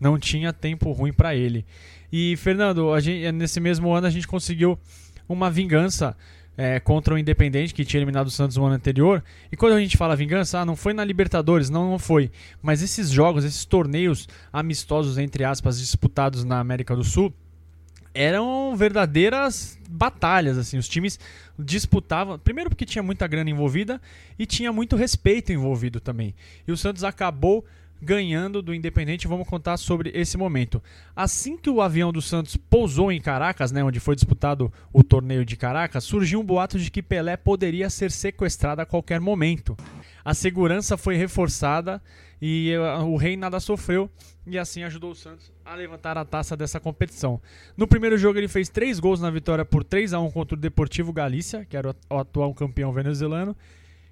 Não 0.00 0.16
tinha 0.16 0.52
tempo 0.52 0.92
ruim 0.92 1.12
para 1.12 1.34
ele. 1.34 1.66
E, 2.12 2.36
Fernando, 2.36 2.92
a 2.92 3.00
gente, 3.00 3.32
nesse 3.32 3.58
mesmo 3.58 3.92
ano 3.92 4.06
a 4.06 4.10
gente 4.10 4.28
conseguiu 4.28 4.78
uma 5.28 5.50
vingança 5.50 6.16
é, 6.56 6.78
contra 6.80 7.14
o 7.14 7.18
Independente, 7.18 7.72
que 7.74 7.84
tinha 7.84 7.98
eliminado 7.98 8.26
o 8.26 8.30
Santos 8.30 8.56
no 8.56 8.64
ano 8.64 8.74
anterior. 8.74 9.22
E 9.50 9.56
quando 9.56 9.74
a 9.74 9.80
gente 9.80 9.96
fala 9.96 10.14
vingança, 10.16 10.60
ah, 10.60 10.64
não 10.64 10.76
foi 10.76 10.92
na 10.92 11.04
Libertadores, 11.04 11.70
não, 11.70 11.90
não 11.90 11.98
foi. 11.98 12.30
Mas 12.60 12.82
esses 12.82 13.10
jogos, 13.10 13.44
esses 13.44 13.64
torneios 13.64 14.28
amistosos, 14.52 15.18
entre 15.18 15.44
aspas, 15.44 15.78
disputados 15.78 16.44
na 16.44 16.60
América 16.60 16.94
do 16.94 17.04
Sul, 17.04 17.32
eram 18.14 18.76
verdadeiras 18.76 19.78
batalhas, 19.88 20.58
assim, 20.58 20.76
os 20.76 20.88
times 20.88 21.18
disputavam, 21.58 22.38
primeiro 22.38 22.68
porque 22.68 22.84
tinha 22.84 23.02
muita 23.02 23.26
grana 23.26 23.48
envolvida 23.48 24.00
e 24.38 24.44
tinha 24.44 24.72
muito 24.72 24.96
respeito 24.96 25.52
envolvido 25.52 26.00
também. 26.00 26.34
E 26.66 26.72
o 26.72 26.76
Santos 26.76 27.04
acabou 27.04 27.64
ganhando 28.02 28.60
do 28.60 28.74
Independente. 28.74 29.28
Vamos 29.28 29.48
contar 29.48 29.76
sobre 29.76 30.10
esse 30.14 30.36
momento. 30.36 30.82
Assim 31.14 31.56
que 31.56 31.70
o 31.70 31.80
avião 31.80 32.12
do 32.12 32.20
Santos 32.20 32.56
pousou 32.56 33.12
em 33.12 33.20
Caracas, 33.20 33.70
né, 33.70 33.84
onde 33.84 34.00
foi 34.00 34.16
disputado 34.16 34.72
o 34.92 35.04
torneio 35.04 35.44
de 35.44 35.56
Caracas, 35.56 36.02
surgiu 36.02 36.40
um 36.40 36.44
boato 36.44 36.78
de 36.78 36.90
que 36.90 37.02
Pelé 37.02 37.36
poderia 37.36 37.88
ser 37.88 38.10
sequestrado 38.10 38.82
a 38.82 38.86
qualquer 38.86 39.20
momento. 39.20 39.76
A 40.24 40.34
segurança 40.34 40.96
foi 40.96 41.16
reforçada 41.16 42.02
e 42.40 42.72
eh, 42.72 42.78
o 42.98 43.16
rei 43.16 43.36
nada 43.36 43.60
sofreu 43.60 44.10
e 44.46 44.58
assim 44.58 44.82
ajudou 44.82 45.12
o 45.12 45.14
Santos 45.14 45.52
a 45.64 45.74
levantar 45.74 46.18
a 46.18 46.24
taça 46.24 46.56
dessa 46.56 46.80
competição. 46.80 47.40
No 47.76 47.86
primeiro 47.86 48.18
jogo 48.18 48.38
ele 48.38 48.48
fez 48.48 48.68
três 48.68 48.98
gols 48.98 49.20
na 49.20 49.30
vitória 49.30 49.64
por 49.64 49.84
3 49.84 50.12
a 50.12 50.20
1 50.20 50.30
contra 50.32 50.56
o 50.56 50.60
Deportivo 50.60 51.12
Galícia, 51.12 51.64
que 51.64 51.76
era 51.76 51.94
o 52.10 52.18
atual 52.18 52.52
campeão 52.52 52.92
venezuelano, 52.92 53.56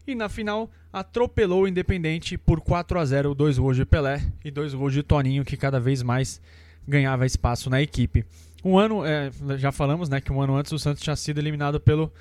e 0.07 0.15
na 0.15 0.29
final 0.29 0.71
atropelou 0.93 1.63
o 1.63 1.69
Independente 1.69 2.37
por 2.37 2.61
4 2.61 2.99
a 2.99 3.05
0 3.05 3.35
dois 3.35 3.59
gols 3.59 3.77
de 3.77 3.85
Pelé 3.85 4.23
e 4.45 4.51
dois 4.51 4.75
gols 4.75 4.93
de 4.93 5.03
Toninho, 5.03 5.45
que 5.45 5.57
cada 5.57 5.79
vez 5.79 6.03
mais 6.03 6.41
ganhava 6.87 7.27
espaço 7.27 7.71
na 7.71 7.81
equipe. 7.81 8.25
Um 8.65 8.79
ano, 8.79 9.05
é, 9.05 9.31
já 9.57 9.73
falamos 9.73 10.09
né, 10.09 10.21
que 10.21 10.33
um 10.33 10.41
ano 10.41 10.57
antes 10.57 10.73
o 10.73 10.79
Santos 10.79 11.03
tinha 11.03 11.17
sido 11.17 11.39
eliminado 11.39 11.81
pelo, 11.81 12.13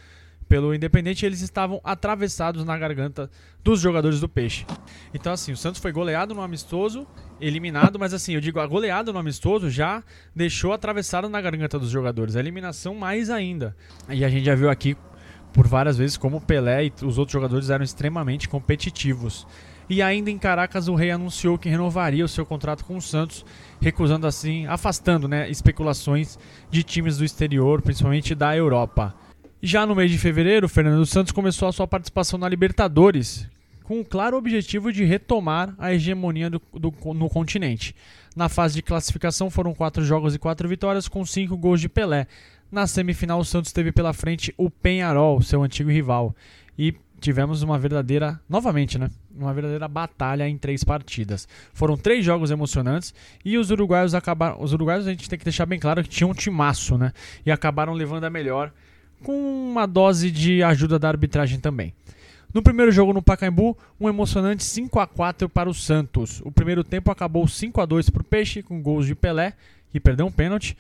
pelo 0.48 0.74
Independente 0.74 1.24
e 1.24 1.26
eles 1.26 1.42
estavam 1.42 1.82
atravessados 1.84 2.64
na 2.64 2.78
garganta 2.78 3.30
dos 3.64 3.82
jogadores 3.82 4.20
do 4.20 4.30
Peixe. 4.30 4.66
Então, 5.14 5.34
assim, 5.34 5.52
o 5.52 5.58
Santos 5.58 5.82
foi 5.82 5.92
goleado 5.92 6.34
no 6.34 6.42
amistoso, 6.42 7.06
eliminado, 7.42 8.00
mas 8.00 8.14
assim, 8.14 8.36
eu 8.36 8.42
digo, 8.42 8.60
a 8.60 8.68
goleada 8.68 9.12
no 9.12 9.20
amistoso 9.20 9.70
já 9.70 10.02
deixou 10.34 10.72
atravessado 10.72 11.28
na 11.28 11.42
garganta 11.42 11.78
dos 11.78 11.90
jogadores. 11.90 12.36
A 12.36 12.40
eliminação 12.40 12.96
mais 12.96 13.30
ainda. 13.30 13.76
E 14.08 14.24
a 14.24 14.30
gente 14.30 14.46
já 14.46 14.56
viu 14.56 14.70
aqui 14.70 14.96
por 15.54 15.68
várias 15.68 15.98
vezes 15.98 16.18
como 16.18 16.42
Pelé 16.42 16.86
e 16.86 16.94
os 17.04 17.18
outros 17.18 17.34
jogadores 17.34 17.70
eram 17.70 17.84
extremamente 17.84 18.48
competitivos. 18.48 19.46
E 19.90 20.04
ainda 20.04 20.30
em 20.30 20.38
Caracas 20.38 20.88
o 20.88 20.94
Rei 20.94 21.10
anunciou 21.10 21.58
que 21.58 21.68
renovaria 21.68 22.24
o 22.24 22.28
seu 22.28 22.46
contrato 22.46 22.86
com 22.86 22.96
o 22.96 23.02
Santos, 23.02 23.44
recusando 23.82 24.28
assim, 24.28 24.68
afastando 24.68 25.28
né, 25.28 25.50
especulações 25.50 26.38
de 26.70 26.84
times 26.84 27.18
do 27.18 27.26
exterior, 27.26 27.82
principalmente 27.82 28.36
da 28.36 28.56
Europa. 28.56 29.16
Já 29.62 29.86
no 29.86 29.96
mês 29.96 30.12
de 30.12 30.20
fevereiro, 30.20 30.70
Fernando 30.70 31.06
Santos 31.08 31.32
começou 31.32 31.68
a 31.68 31.72
sua 31.72 31.88
participação 31.88 32.38
na 32.38 32.48
Libertadores, 32.48 33.48
com 33.84 34.00
o 34.00 34.06
claro 34.06 34.38
objetivo 34.38 34.94
de 34.94 35.04
retomar 35.04 35.74
a 35.80 35.92
hegemonia 35.92 36.52
do, 36.52 36.62
do, 36.72 36.94
no 37.14 37.28
continente. 37.28 37.96
Na 38.36 38.48
fase 38.48 38.76
de 38.76 38.84
classificação 38.84 39.50
foram 39.50 39.74
quatro 39.74 40.06
jogos 40.06 40.36
e 40.36 40.40
quatro 40.40 40.70
vitórias, 40.70 41.08
com 41.08 41.26
cinco 41.26 41.58
gols 41.58 41.82
de 41.82 41.90
Pelé, 41.90 42.28
na 42.72 42.86
semifinal, 42.88 43.40
o 43.40 43.46
Santos 43.46 43.72
teve 43.72 43.92
pela 43.92 44.14
frente 44.14 44.54
o 44.58 44.70
Penharol, 44.70 45.42
seu 45.42 45.64
antigo 45.64 45.90
rival. 45.90 46.36
E 46.78 46.94
tivemos 47.20 47.62
uma 47.62 47.78
verdadeira, 47.78 48.40
novamente, 48.48 48.98
né? 48.98 49.10
Uma 49.36 49.54
verdadeira 49.54 49.88
batalha 49.88 50.48
em 50.48 50.58
três 50.58 50.84
partidas. 50.84 51.48
Foram 51.74 51.98
três 51.98 52.24
jogos 52.24 52.52
emocionantes 52.52 53.14
e 53.44 53.58
os 53.58 53.72
uruguaios 53.72 54.14
acabaram. 54.14 54.62
Os 54.62 54.74
uruguaios 54.74 55.08
a 55.08 55.12
gente 55.12 55.30
tem 55.30 55.38
que 55.38 55.46
deixar 55.46 55.66
bem 55.66 55.80
claro 55.80 56.04
que 56.04 56.10
tinham 56.10 56.32
um 56.32 56.34
timaço, 56.34 56.98
né? 56.98 57.12
E 57.46 57.52
acabaram 57.52 57.94
levando 57.94 58.24
a 58.24 58.30
melhor 58.30 58.72
com 59.24 59.34
uma 59.70 59.86
dose 59.86 60.32
de 60.32 60.64
ajuda 60.64 60.98
da 60.98 61.10
arbitragem 61.10 61.60
também. 61.60 61.94
No 62.54 62.64
primeiro 62.64 62.92
jogo 62.92 63.14
no 63.14 63.22
Pacaembu, 63.22 63.78
um 64.00 64.10
emocionante 64.10 64.64
5 64.64 65.00
a 65.00 65.06
4 65.06 65.48
para 65.48 65.70
o 65.70 65.74
Santos. 65.74 66.42
O 66.44 66.52
primeiro 66.52 66.84
tempo 66.84 67.12
acabou 67.12 67.48
5 67.48 67.80
a 67.80 67.86
2 67.86 68.10
para 68.10 68.22
o 68.22 68.26
Peixe, 68.26 68.64
com 68.64 68.82
gols 68.82 69.06
de 69.06 69.14
Pelé, 69.14 69.54
que 69.92 70.00
perdeu 70.00 70.26
um 70.26 70.32
pênalti, 70.32 70.76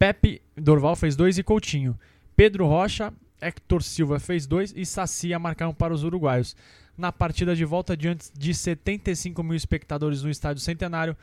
Pepe 0.00 0.40
Dorval 0.56 0.96
fez 0.96 1.14
dois 1.14 1.36
e 1.36 1.42
Coutinho. 1.42 1.94
Pedro 2.34 2.66
Rocha, 2.66 3.12
Hector 3.38 3.82
Silva 3.82 4.18
fez 4.18 4.46
dois 4.46 4.72
e 4.74 4.86
Sacia 4.86 5.38
marcaram 5.38 5.74
para 5.74 5.92
os 5.92 6.04
uruguaios. 6.04 6.56
Na 6.96 7.12
partida 7.12 7.54
de 7.54 7.66
volta, 7.66 7.94
diante 7.94 8.30
de 8.32 8.54
75 8.54 9.42
mil 9.42 9.54
espectadores 9.54 10.22
no 10.22 10.30
Estádio 10.30 10.62
Centenário, 10.62 11.14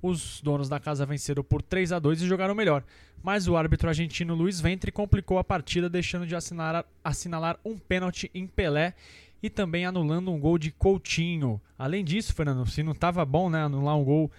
os 0.00 0.40
donos 0.40 0.70
da 0.70 0.80
casa 0.80 1.04
venceram 1.04 1.44
por 1.44 1.60
3 1.60 1.92
a 1.92 1.98
2 1.98 2.22
e 2.22 2.26
jogaram 2.26 2.54
melhor. 2.54 2.82
Mas 3.22 3.46
o 3.46 3.58
árbitro 3.58 3.90
argentino 3.90 4.34
Luiz 4.34 4.58
Ventre 4.58 4.90
complicou 4.90 5.36
a 5.36 5.44
partida, 5.44 5.90
deixando 5.90 6.26
de 6.26 6.34
assinar, 6.34 6.82
assinalar 7.04 7.58
um 7.62 7.76
pênalti 7.76 8.30
em 8.34 8.46
Pelé 8.46 8.94
e 9.42 9.50
também 9.50 9.84
anulando 9.84 10.32
um 10.32 10.40
gol 10.40 10.56
de 10.56 10.70
Coutinho. 10.70 11.60
Além 11.78 12.02
disso, 12.02 12.32
Fernando, 12.32 12.66
se 12.70 12.82
não 12.82 12.92
estava 12.92 13.22
bom 13.26 13.50
né, 13.50 13.64
anular 13.64 13.98
um 13.98 14.04
gol 14.04 14.32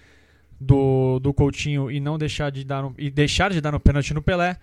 do, 0.60 1.18
do 1.18 1.32
Coutinho 1.32 1.90
e 1.90 2.00
não 2.00 2.18
deixar 2.18 2.50
de 2.50 2.64
dar 2.64 2.84
um, 2.84 2.94
e 2.96 3.10
deixar 3.10 3.50
de 3.50 3.60
dar 3.60 3.74
um 3.74 3.80
pênalti 3.80 4.14
no 4.14 4.22
Pelé, 4.22 4.56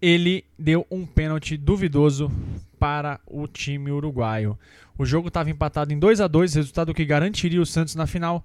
ele 0.00 0.44
deu 0.58 0.86
um 0.90 1.06
pênalti 1.06 1.56
duvidoso 1.56 2.30
para 2.78 3.20
o 3.26 3.46
time 3.46 3.90
uruguaio. 3.90 4.58
O 4.98 5.06
jogo 5.06 5.28
estava 5.28 5.50
empatado 5.50 5.92
em 5.92 5.98
2 5.98 6.20
a 6.20 6.26
2, 6.26 6.54
resultado 6.54 6.92
que 6.92 7.04
garantiria 7.04 7.60
o 7.60 7.66
Santos 7.66 7.94
na 7.94 8.06
final, 8.06 8.44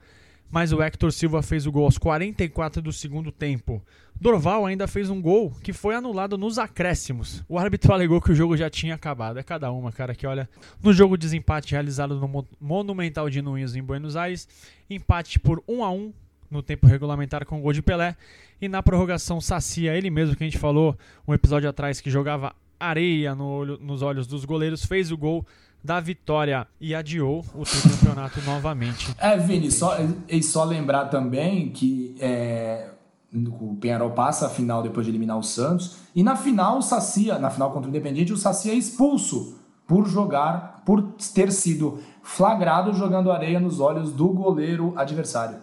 mas 0.49 0.71
o 0.71 0.81
Hector 0.81 1.11
Silva 1.11 1.41
fez 1.41 1.65
o 1.65 1.71
gol 1.71 1.85
aos 1.85 1.97
44 1.97 2.81
do 2.81 2.93
segundo 2.93 3.31
tempo. 3.31 3.81
Dorval 4.19 4.65
ainda 4.65 4.87
fez 4.87 5.09
um 5.09 5.21
gol 5.21 5.51
que 5.61 5.73
foi 5.73 5.93
anulado 5.93 6.37
nos 6.37 6.57
acréscimos. 6.57 7.43
O 7.47 7.57
árbitro 7.57 7.93
alegou 7.93 8.21
que 8.21 8.31
o 8.31 8.35
jogo 8.35 8.55
já 8.55 8.69
tinha 8.69 8.95
acabado. 8.95 9.37
É 9.37 9.43
cada 9.43 9.71
uma, 9.71 9.91
cara, 9.91 10.15
que 10.15 10.25
olha. 10.25 10.49
No 10.81 10.93
jogo 10.93 11.17
de 11.17 11.21
desempate 11.21 11.73
realizado 11.73 12.15
no 12.15 12.47
Monumental 12.59 13.29
de 13.29 13.41
Nunes 13.41 13.75
em 13.75 13.83
Buenos 13.83 14.15
Aires, 14.15 14.47
empate 14.89 15.39
por 15.39 15.63
1 15.67 15.83
a 15.83 15.91
1 15.91 16.13
no 16.49 16.61
tempo 16.61 16.87
regulamentar 16.87 17.45
com 17.45 17.59
o 17.59 17.61
gol 17.61 17.73
de 17.73 17.81
Pelé. 17.81 18.15
E 18.61 18.67
na 18.67 18.81
prorrogação, 18.81 19.39
Sacia, 19.39 19.95
ele 19.95 20.09
mesmo 20.09 20.35
que 20.35 20.43
a 20.43 20.47
gente 20.47 20.57
falou 20.57 20.97
um 21.27 21.33
episódio 21.33 21.69
atrás 21.69 22.01
que 22.01 22.09
jogava 22.09 22.55
areia 22.79 23.35
no 23.35 23.45
olho, 23.45 23.77
nos 23.81 24.01
olhos 24.01 24.27
dos 24.27 24.45
goleiros, 24.45 24.85
fez 24.85 25.11
o 25.11 25.17
gol 25.17 25.45
da 25.83 25.99
vitória 25.99 26.67
e 26.81 26.93
adiou 26.93 27.45
o 27.53 27.63
campeonato 27.63 28.41
novamente. 28.41 29.13
É, 29.19 29.37
Vini, 29.37 29.71
só, 29.71 29.97
e 30.27 30.41
só 30.41 30.63
lembrar 30.63 31.05
também 31.05 31.69
que 31.69 32.15
é, 32.19 32.89
o 33.33 33.75
Penharol 33.75 34.11
passa 34.11 34.47
a 34.47 34.49
final 34.49 34.81
depois 34.81 35.05
de 35.05 35.11
eliminar 35.11 35.37
o 35.37 35.43
Santos, 35.43 35.97
e 36.15 36.23
na 36.23 36.35
final 36.35 36.79
o 36.79 36.81
Sacia, 36.81 37.37
na 37.37 37.49
final 37.49 37.71
contra 37.71 37.87
o 37.87 37.89
Independiente, 37.89 38.33
o 38.33 38.37
Sacia 38.37 38.73
é 38.73 38.75
expulso 38.75 39.59
por 39.87 40.05
jogar, 40.07 40.81
por 40.85 41.01
ter 41.33 41.51
sido 41.51 41.99
flagrado 42.21 42.93
jogando 42.93 43.31
areia 43.31 43.59
nos 43.59 43.79
olhos 43.79 44.11
do 44.11 44.27
goleiro 44.29 44.93
adversário. 44.97 45.59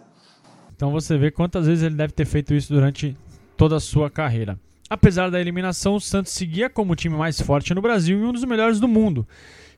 Então 0.75 0.91
você 0.91 1.17
vê 1.17 1.31
quantas 1.31 1.67
vezes 1.67 1.83
ele 1.83 1.95
deve 1.95 2.13
ter 2.13 2.25
feito 2.25 2.53
isso 2.53 2.73
durante 2.73 3.15
toda 3.55 3.77
a 3.77 3.79
sua 3.79 4.09
carreira. 4.09 4.59
Apesar 4.89 5.31
da 5.31 5.39
eliminação, 5.39 5.95
o 5.95 6.01
Santos 6.01 6.33
seguia 6.33 6.69
como 6.69 6.93
o 6.93 6.95
time 6.95 7.15
mais 7.15 7.39
forte 7.41 7.73
no 7.73 7.81
Brasil 7.81 8.19
e 8.19 8.23
um 8.23 8.33
dos 8.33 8.43
melhores 8.43 8.79
do 8.79 8.87
mundo. 8.87 9.27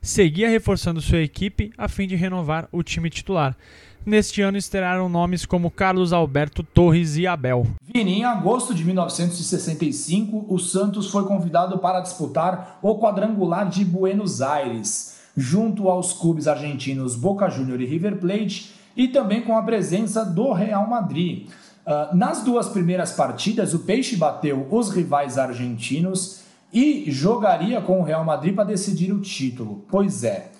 Seguia 0.02 0.48
reforçando 0.48 1.00
sua 1.00 1.20
equipe 1.20 1.72
a 1.78 1.88
fim 1.88 2.06
de 2.06 2.14
renovar 2.14 2.68
o 2.70 2.82
time 2.82 3.08
titular. 3.08 3.56
Neste 4.04 4.42
ano 4.42 4.56
estrearam 4.56 5.08
nomes 5.08 5.44
como 5.44 5.70
Carlos 5.70 6.12
Alberto 6.12 6.62
Torres 6.62 7.16
e 7.16 7.26
Abel. 7.26 7.66
Vini, 7.82 8.20
em 8.20 8.24
agosto 8.24 8.74
de 8.74 8.84
1965, 8.84 10.46
o 10.48 10.58
Santos 10.58 11.10
foi 11.10 11.24
convidado 11.24 11.78
para 11.78 12.00
disputar 12.00 12.78
o 12.82 12.98
quadrangular 12.98 13.68
de 13.68 13.84
Buenos 13.84 14.40
Aires, 14.40 15.18
junto 15.36 15.88
aos 15.88 16.12
clubes 16.12 16.46
argentinos 16.48 17.16
Boca 17.16 17.48
Juniors 17.50 17.82
e 17.82 17.86
River 17.86 18.16
Plate, 18.16 18.77
e 18.98 19.06
também 19.06 19.42
com 19.42 19.56
a 19.56 19.62
presença 19.62 20.24
do 20.24 20.52
Real 20.52 20.84
Madrid. 20.88 21.48
Uh, 21.86 22.14
nas 22.16 22.42
duas 22.42 22.68
primeiras 22.68 23.12
partidas, 23.12 23.72
o 23.72 23.78
Peixe 23.78 24.16
bateu 24.16 24.66
os 24.72 24.90
rivais 24.90 25.38
argentinos 25.38 26.40
e 26.72 27.04
jogaria 27.08 27.80
com 27.80 28.00
o 28.00 28.02
Real 28.02 28.24
Madrid 28.24 28.56
para 28.56 28.64
decidir 28.64 29.12
o 29.12 29.20
título. 29.20 29.84
Pois 29.88 30.24
é, 30.24 30.50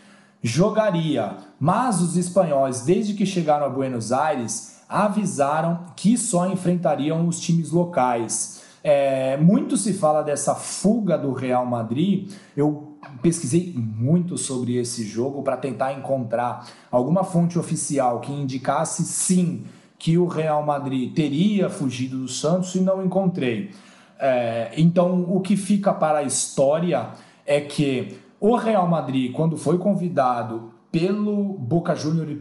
jogaria, 0.40 1.36
mas 1.58 2.00
os 2.00 2.16
espanhóis, 2.16 2.82
desde 2.82 3.12
que 3.12 3.26
chegaram 3.26 3.66
a 3.66 3.68
Buenos 3.68 4.12
Aires, 4.12 4.78
avisaram 4.88 5.80
que 5.96 6.16
só 6.16 6.46
enfrentariam 6.46 7.26
os 7.26 7.40
times 7.40 7.72
locais. 7.72 8.62
É, 8.84 9.36
muito 9.36 9.76
se 9.76 9.92
fala 9.92 10.22
dessa 10.22 10.54
fuga 10.54 11.18
do 11.18 11.32
Real 11.32 11.66
Madrid. 11.66 12.32
Eu 12.56 12.87
pesquisei 13.22 13.72
muito 13.76 14.36
sobre 14.36 14.76
esse 14.76 15.04
jogo 15.04 15.42
para 15.42 15.56
tentar 15.56 15.92
encontrar 15.92 16.66
alguma 16.90 17.24
fonte 17.24 17.58
oficial 17.58 18.20
que 18.20 18.32
indicasse 18.32 19.04
sim 19.04 19.64
que 19.98 20.16
o 20.16 20.26
Real 20.26 20.64
Madrid 20.64 21.12
teria 21.12 21.68
fugido 21.68 22.18
do 22.18 22.28
Santos 22.28 22.74
e 22.74 22.80
não 22.80 23.04
encontrei. 23.04 23.70
É, 24.18 24.72
então, 24.76 25.24
o 25.28 25.40
que 25.40 25.56
fica 25.56 25.92
para 25.92 26.18
a 26.18 26.22
história 26.22 27.10
é 27.44 27.60
que 27.60 28.16
o 28.40 28.54
Real 28.56 28.86
Madrid, 28.86 29.32
quando 29.32 29.56
foi 29.56 29.78
convidado 29.78 30.72
pelo 30.90 31.54
Boca 31.54 31.94
Juniors, 31.94 32.38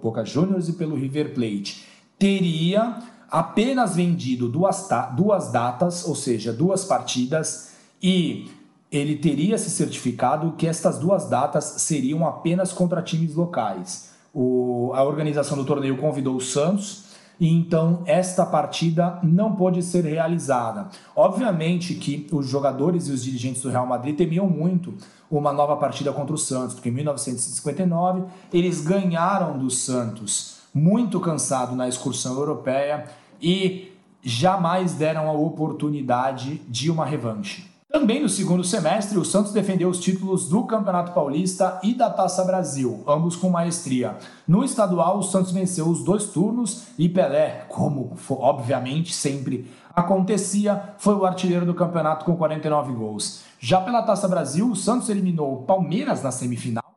Boca 0.00 0.24
Juniors 0.24 0.68
e 0.68 0.74
pelo 0.74 0.94
River 0.94 1.34
Plate, 1.34 1.84
teria 2.18 2.98
apenas 3.30 3.96
vendido 3.96 4.48
duas, 4.48 4.88
duas 5.16 5.50
datas, 5.50 6.06
ou 6.06 6.14
seja, 6.14 6.52
duas 6.52 6.84
partidas, 6.84 7.72
e 8.00 8.50
ele 8.92 9.16
teria 9.16 9.56
se 9.56 9.70
certificado 9.70 10.52
que 10.52 10.66
estas 10.66 10.98
duas 10.98 11.26
datas 11.26 11.64
seriam 11.78 12.26
apenas 12.26 12.74
contra 12.74 13.00
times 13.00 13.34
locais. 13.34 14.10
O, 14.34 14.92
a 14.94 15.02
organização 15.02 15.56
do 15.56 15.64
torneio 15.64 15.96
convidou 15.96 16.36
o 16.36 16.40
Santos 16.40 17.04
e 17.40 17.48
então 17.48 18.02
esta 18.04 18.44
partida 18.44 19.18
não 19.22 19.56
pôde 19.56 19.82
ser 19.82 20.04
realizada. 20.04 20.88
Obviamente 21.16 21.94
que 21.94 22.28
os 22.30 22.46
jogadores 22.46 23.08
e 23.08 23.12
os 23.12 23.24
dirigentes 23.24 23.62
do 23.62 23.70
Real 23.70 23.86
Madrid 23.86 24.14
temiam 24.14 24.46
muito 24.46 24.92
uma 25.30 25.52
nova 25.54 25.76
partida 25.76 26.12
contra 26.12 26.34
o 26.34 26.38
Santos, 26.38 26.74
porque 26.74 26.90
em 26.90 26.92
1959 26.92 28.24
eles 28.52 28.82
ganharam 28.82 29.58
do 29.58 29.70
Santos 29.70 30.58
muito 30.74 31.18
cansado 31.18 31.74
na 31.74 31.88
excursão 31.88 32.34
europeia 32.34 33.06
e 33.40 33.90
jamais 34.22 34.92
deram 34.92 35.28
a 35.28 35.32
oportunidade 35.32 36.60
de 36.68 36.90
uma 36.90 37.06
revanche. 37.06 37.71
Também 37.92 38.22
no 38.22 38.28
segundo 38.28 38.64
semestre, 38.64 39.18
o 39.18 39.24
Santos 39.24 39.52
defendeu 39.52 39.90
os 39.90 40.00
títulos 40.00 40.48
do 40.48 40.64
Campeonato 40.64 41.12
Paulista 41.12 41.78
e 41.82 41.92
da 41.92 42.08
Taça 42.08 42.42
Brasil, 42.42 43.04
ambos 43.06 43.36
com 43.36 43.50
maestria. 43.50 44.16
No 44.48 44.64
estadual, 44.64 45.18
o 45.18 45.22
Santos 45.22 45.52
venceu 45.52 45.86
os 45.86 46.02
dois 46.02 46.24
turnos 46.24 46.84
e 46.98 47.06
Pelé, 47.06 47.66
como 47.68 48.16
obviamente 48.30 49.12
sempre 49.12 49.70
acontecia, 49.94 50.94
foi 50.96 51.14
o 51.14 51.26
artilheiro 51.26 51.66
do 51.66 51.74
campeonato 51.74 52.24
com 52.24 52.34
49 52.34 52.94
gols. 52.94 53.42
Já 53.60 53.78
pela 53.78 54.00
Taça 54.00 54.26
Brasil, 54.26 54.70
o 54.70 54.74
Santos 54.74 55.10
eliminou 55.10 55.52
o 55.52 55.62
Palmeiras 55.64 56.22
na 56.22 56.30
semifinal, 56.30 56.91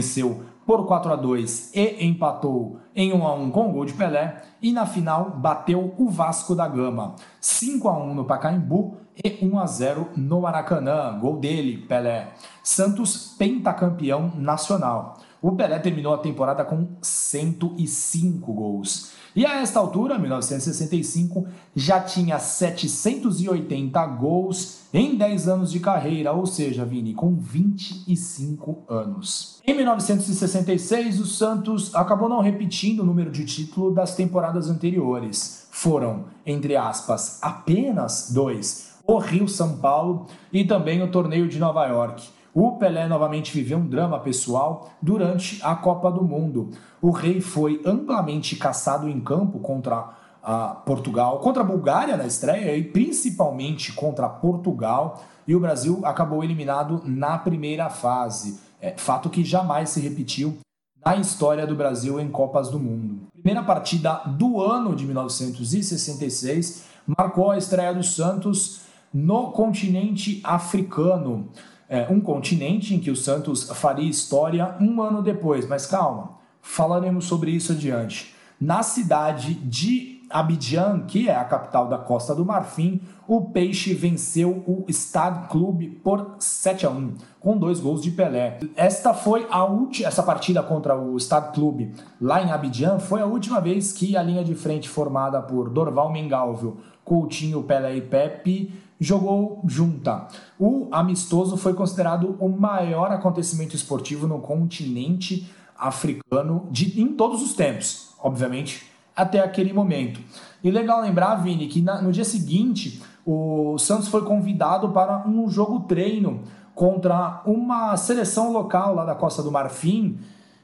venceu 0.00 0.42
por 0.66 0.86
4 0.86 1.12
a 1.12 1.16
2 1.16 1.72
e 1.74 2.04
empatou 2.04 2.80
em 2.94 3.12
1 3.12 3.26
a 3.26 3.34
1 3.34 3.50
com 3.50 3.68
o 3.68 3.72
gol 3.72 3.84
de 3.84 3.92
Pelé 3.92 4.42
e 4.62 4.72
na 4.72 4.86
final 4.86 5.30
bateu 5.30 5.94
o 5.98 6.08
Vasco 6.08 6.54
da 6.54 6.66
Gama, 6.66 7.16
5 7.40 7.88
a 7.88 7.98
1 7.98 8.14
no 8.14 8.24
Pacaembu 8.24 8.96
e 9.22 9.38
1 9.42 9.58
a 9.58 9.66
0 9.66 10.08
no 10.16 10.40
Maracanã, 10.40 11.18
gol 11.18 11.38
dele, 11.38 11.78
Pelé. 11.86 12.28
Santos 12.62 13.34
pentacampeão 13.38 14.32
nacional. 14.36 15.18
O 15.42 15.52
Pelé 15.52 15.78
terminou 15.78 16.12
a 16.12 16.18
temporada 16.18 16.64
com 16.64 16.86
105 17.00 18.52
gols. 18.52 19.12
E 19.34 19.46
a 19.46 19.60
esta 19.60 19.78
altura, 19.78 20.18
1965, 20.18 21.46
já 21.74 22.00
tinha 22.00 22.38
780 22.38 24.06
gols 24.06 24.80
em 24.92 25.16
10 25.16 25.48
anos 25.48 25.70
de 25.70 25.80
carreira, 25.80 26.32
ou 26.32 26.44
seja, 26.44 26.84
Vini, 26.84 27.14
com 27.14 27.36
25 27.36 28.84
anos. 28.88 29.62
Em 29.66 29.72
1966, 29.72 31.20
o 31.20 31.26
Santos 31.26 31.94
acabou 31.94 32.28
não 32.28 32.40
repetindo 32.40 33.00
o 33.00 33.06
número 33.06 33.30
de 33.30 33.46
título 33.46 33.92
das 33.92 34.14
temporadas 34.14 34.68
anteriores. 34.68 35.68
Foram, 35.70 36.24
entre 36.44 36.76
aspas, 36.76 37.38
apenas 37.40 38.30
dois: 38.32 38.90
o 39.06 39.16
Rio 39.18 39.48
São 39.48 39.78
Paulo 39.78 40.26
e 40.52 40.64
também 40.64 41.02
o 41.02 41.10
torneio 41.10 41.48
de 41.48 41.58
Nova 41.58 41.86
York. 41.86 42.28
O 42.52 42.72
Pelé 42.72 43.06
novamente 43.06 43.52
viveu 43.52 43.78
um 43.78 43.86
drama 43.86 44.18
pessoal 44.18 44.90
durante 45.00 45.60
a 45.62 45.76
Copa 45.76 46.10
do 46.10 46.24
Mundo. 46.24 46.70
O 47.00 47.10
rei 47.10 47.40
foi 47.40 47.80
amplamente 47.84 48.56
caçado 48.56 49.08
em 49.08 49.20
campo 49.20 49.60
contra 49.60 50.10
a 50.42 50.68
Portugal, 50.68 51.38
contra 51.38 51.62
a 51.62 51.66
Bulgária 51.66 52.16
na 52.16 52.26
estreia 52.26 52.76
e 52.76 52.82
principalmente 52.82 53.92
contra 53.92 54.28
Portugal, 54.28 55.22
e 55.46 55.54
o 55.54 55.60
Brasil 55.60 56.00
acabou 56.04 56.42
eliminado 56.42 57.02
na 57.04 57.38
primeira 57.38 57.88
fase. 57.88 58.58
É, 58.80 58.94
fato 58.96 59.30
que 59.30 59.44
jamais 59.44 59.90
se 59.90 60.00
repetiu 60.00 60.58
na 61.04 61.16
história 61.16 61.66
do 61.66 61.76
Brasil 61.76 62.18
em 62.18 62.30
Copas 62.30 62.68
do 62.68 62.80
Mundo. 62.80 63.28
Primeira 63.32 63.62
partida 63.62 64.22
do 64.26 64.60
ano 64.60 64.96
de 64.96 65.04
1966 65.04 66.84
marcou 67.06 67.50
a 67.50 67.58
estreia 67.58 67.94
do 67.94 68.02
Santos 68.02 68.80
no 69.12 69.50
continente 69.50 70.40
africano 70.44 71.48
é, 71.90 72.06
um 72.08 72.20
continente 72.20 72.94
em 72.94 73.00
que 73.00 73.10
o 73.10 73.16
Santos 73.16 73.68
faria 73.74 74.08
história 74.08 74.76
um 74.80 75.02
ano 75.02 75.20
depois. 75.20 75.66
Mas 75.66 75.86
calma, 75.86 76.38
falaremos 76.62 77.24
sobre 77.24 77.50
isso 77.50 77.72
adiante. 77.72 78.32
Na 78.60 78.84
cidade 78.84 79.54
de 79.54 80.20
Abidjan, 80.30 81.00
que 81.08 81.28
é 81.28 81.34
a 81.34 81.44
capital 81.44 81.88
da 81.88 81.98
Costa 81.98 82.32
do 82.32 82.44
Marfim, 82.44 83.00
o 83.26 83.46
Peixe 83.46 83.92
venceu 83.92 84.62
o 84.68 84.84
Stade 84.88 85.48
Clube 85.48 85.88
por 85.88 86.36
7 86.38 86.86
a 86.86 86.90
1, 86.90 87.14
com 87.40 87.58
dois 87.58 87.80
gols 87.80 88.00
de 88.00 88.12
Pelé. 88.12 88.60
Esta 88.76 89.12
foi 89.12 89.48
a 89.50 89.64
última, 89.64 90.06
essa 90.06 90.22
partida 90.22 90.62
contra 90.62 90.96
o 90.96 91.18
Stade 91.18 91.52
Clube 91.52 91.92
lá 92.20 92.40
em 92.40 92.52
Abidjan 92.52 93.00
foi 93.00 93.20
a 93.20 93.26
última 93.26 93.60
vez 93.60 93.92
que 93.92 94.16
a 94.16 94.22
linha 94.22 94.44
de 94.44 94.54
frente 94.54 94.88
formada 94.88 95.42
por 95.42 95.68
Dorval 95.68 96.12
Mengalvio, 96.12 96.76
Coutinho, 97.04 97.64
Pelé 97.64 97.96
e 97.96 98.00
Pepe 98.00 98.72
jogou 99.00 99.62
junta. 99.66 100.28
O 100.58 100.88
amistoso 100.92 101.56
foi 101.56 101.72
considerado 101.72 102.36
o 102.38 102.48
maior 102.48 103.10
acontecimento 103.10 103.74
esportivo 103.74 104.26
no 104.26 104.38
continente 104.40 105.50
africano 105.76 106.68
de, 106.70 107.00
em 107.00 107.08
todos 107.14 107.42
os 107.42 107.54
tempos, 107.54 108.10
obviamente, 108.22 108.86
até 109.16 109.40
aquele 109.40 109.72
momento. 109.72 110.20
E 110.62 110.70
legal 110.70 111.00
lembrar, 111.00 111.36
Vini, 111.36 111.66
que 111.66 111.80
na, 111.80 112.02
no 112.02 112.12
dia 112.12 112.24
seguinte 112.24 113.02
o 113.24 113.78
Santos 113.78 114.08
foi 114.08 114.22
convidado 114.22 114.90
para 114.90 115.26
um 115.26 115.48
jogo 115.48 115.80
treino 115.80 116.42
contra 116.74 117.42
uma 117.46 117.96
seleção 117.96 118.52
local 118.52 118.94
lá 118.94 119.04
da 119.04 119.14
Costa 119.14 119.42
do 119.42 119.50
Marfim. 119.50 120.18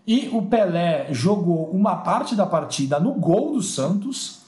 E 0.07 0.29
o 0.33 0.43
Pelé 0.43 1.09
jogou 1.11 1.71
uma 1.71 1.97
parte 1.97 2.35
da 2.35 2.47
partida 2.47 3.01
no 3.01 3.13
gol 3.15 3.53
do 3.53 3.63
Santos 3.63 4.43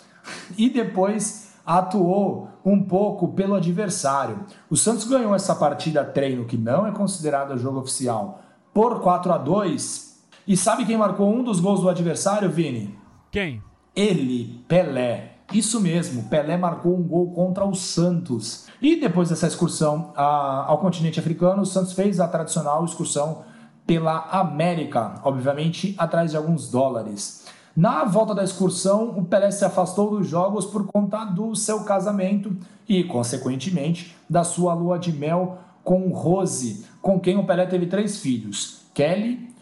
e 0.56 0.68
depois 0.68 1.47
atuou 1.68 2.48
um 2.64 2.82
pouco 2.82 3.28
pelo 3.28 3.54
adversário. 3.54 4.46
O 4.70 4.76
Santos 4.76 5.04
ganhou 5.04 5.34
essa 5.34 5.54
partida 5.54 6.02
treino, 6.02 6.46
que 6.46 6.56
não 6.56 6.86
é 6.86 6.90
considerada 6.90 7.58
jogo 7.58 7.80
oficial, 7.80 8.40
por 8.72 9.00
4 9.00 9.30
a 9.32 9.36
2 9.36 10.24
E 10.46 10.56
sabe 10.56 10.86
quem 10.86 10.96
marcou 10.96 11.30
um 11.30 11.44
dos 11.44 11.60
gols 11.60 11.82
do 11.82 11.90
adversário, 11.90 12.48
Vini? 12.48 12.98
Quem? 13.30 13.62
Ele, 13.94 14.64
Pelé. 14.66 15.34
Isso 15.52 15.78
mesmo, 15.78 16.24
Pelé 16.30 16.56
marcou 16.56 16.96
um 16.96 17.02
gol 17.02 17.32
contra 17.32 17.66
o 17.66 17.74
Santos. 17.74 18.66
E 18.80 18.96
depois 18.96 19.28
dessa 19.28 19.46
excursão 19.46 20.12
ao 20.16 20.78
continente 20.78 21.20
africano, 21.20 21.62
o 21.62 21.66
Santos 21.66 21.92
fez 21.92 22.18
a 22.18 22.28
tradicional 22.28 22.82
excursão 22.84 23.44
pela 23.86 24.20
América, 24.30 25.20
obviamente 25.22 25.94
atrás 25.98 26.30
de 26.30 26.36
alguns 26.36 26.70
dólares. 26.70 27.46
Na 27.78 28.02
volta 28.02 28.34
da 28.34 28.42
excursão, 28.42 29.10
o 29.16 29.24
Pelé 29.24 29.52
se 29.52 29.64
afastou 29.64 30.10
dos 30.10 30.26
jogos 30.26 30.66
por 30.66 30.84
conta 30.88 31.24
do 31.24 31.54
seu 31.54 31.84
casamento 31.84 32.56
e, 32.88 33.04
consequentemente, 33.04 34.16
da 34.28 34.42
sua 34.42 34.74
lua 34.74 34.98
de 34.98 35.12
mel 35.12 35.58
com 35.84 36.08
Rose, 36.08 36.84
com 37.00 37.20
quem 37.20 37.38
o 37.38 37.46
Pelé 37.46 37.66
teve 37.66 37.86
três 37.86 38.18
filhos: 38.18 38.80
Kelly, 38.92 39.54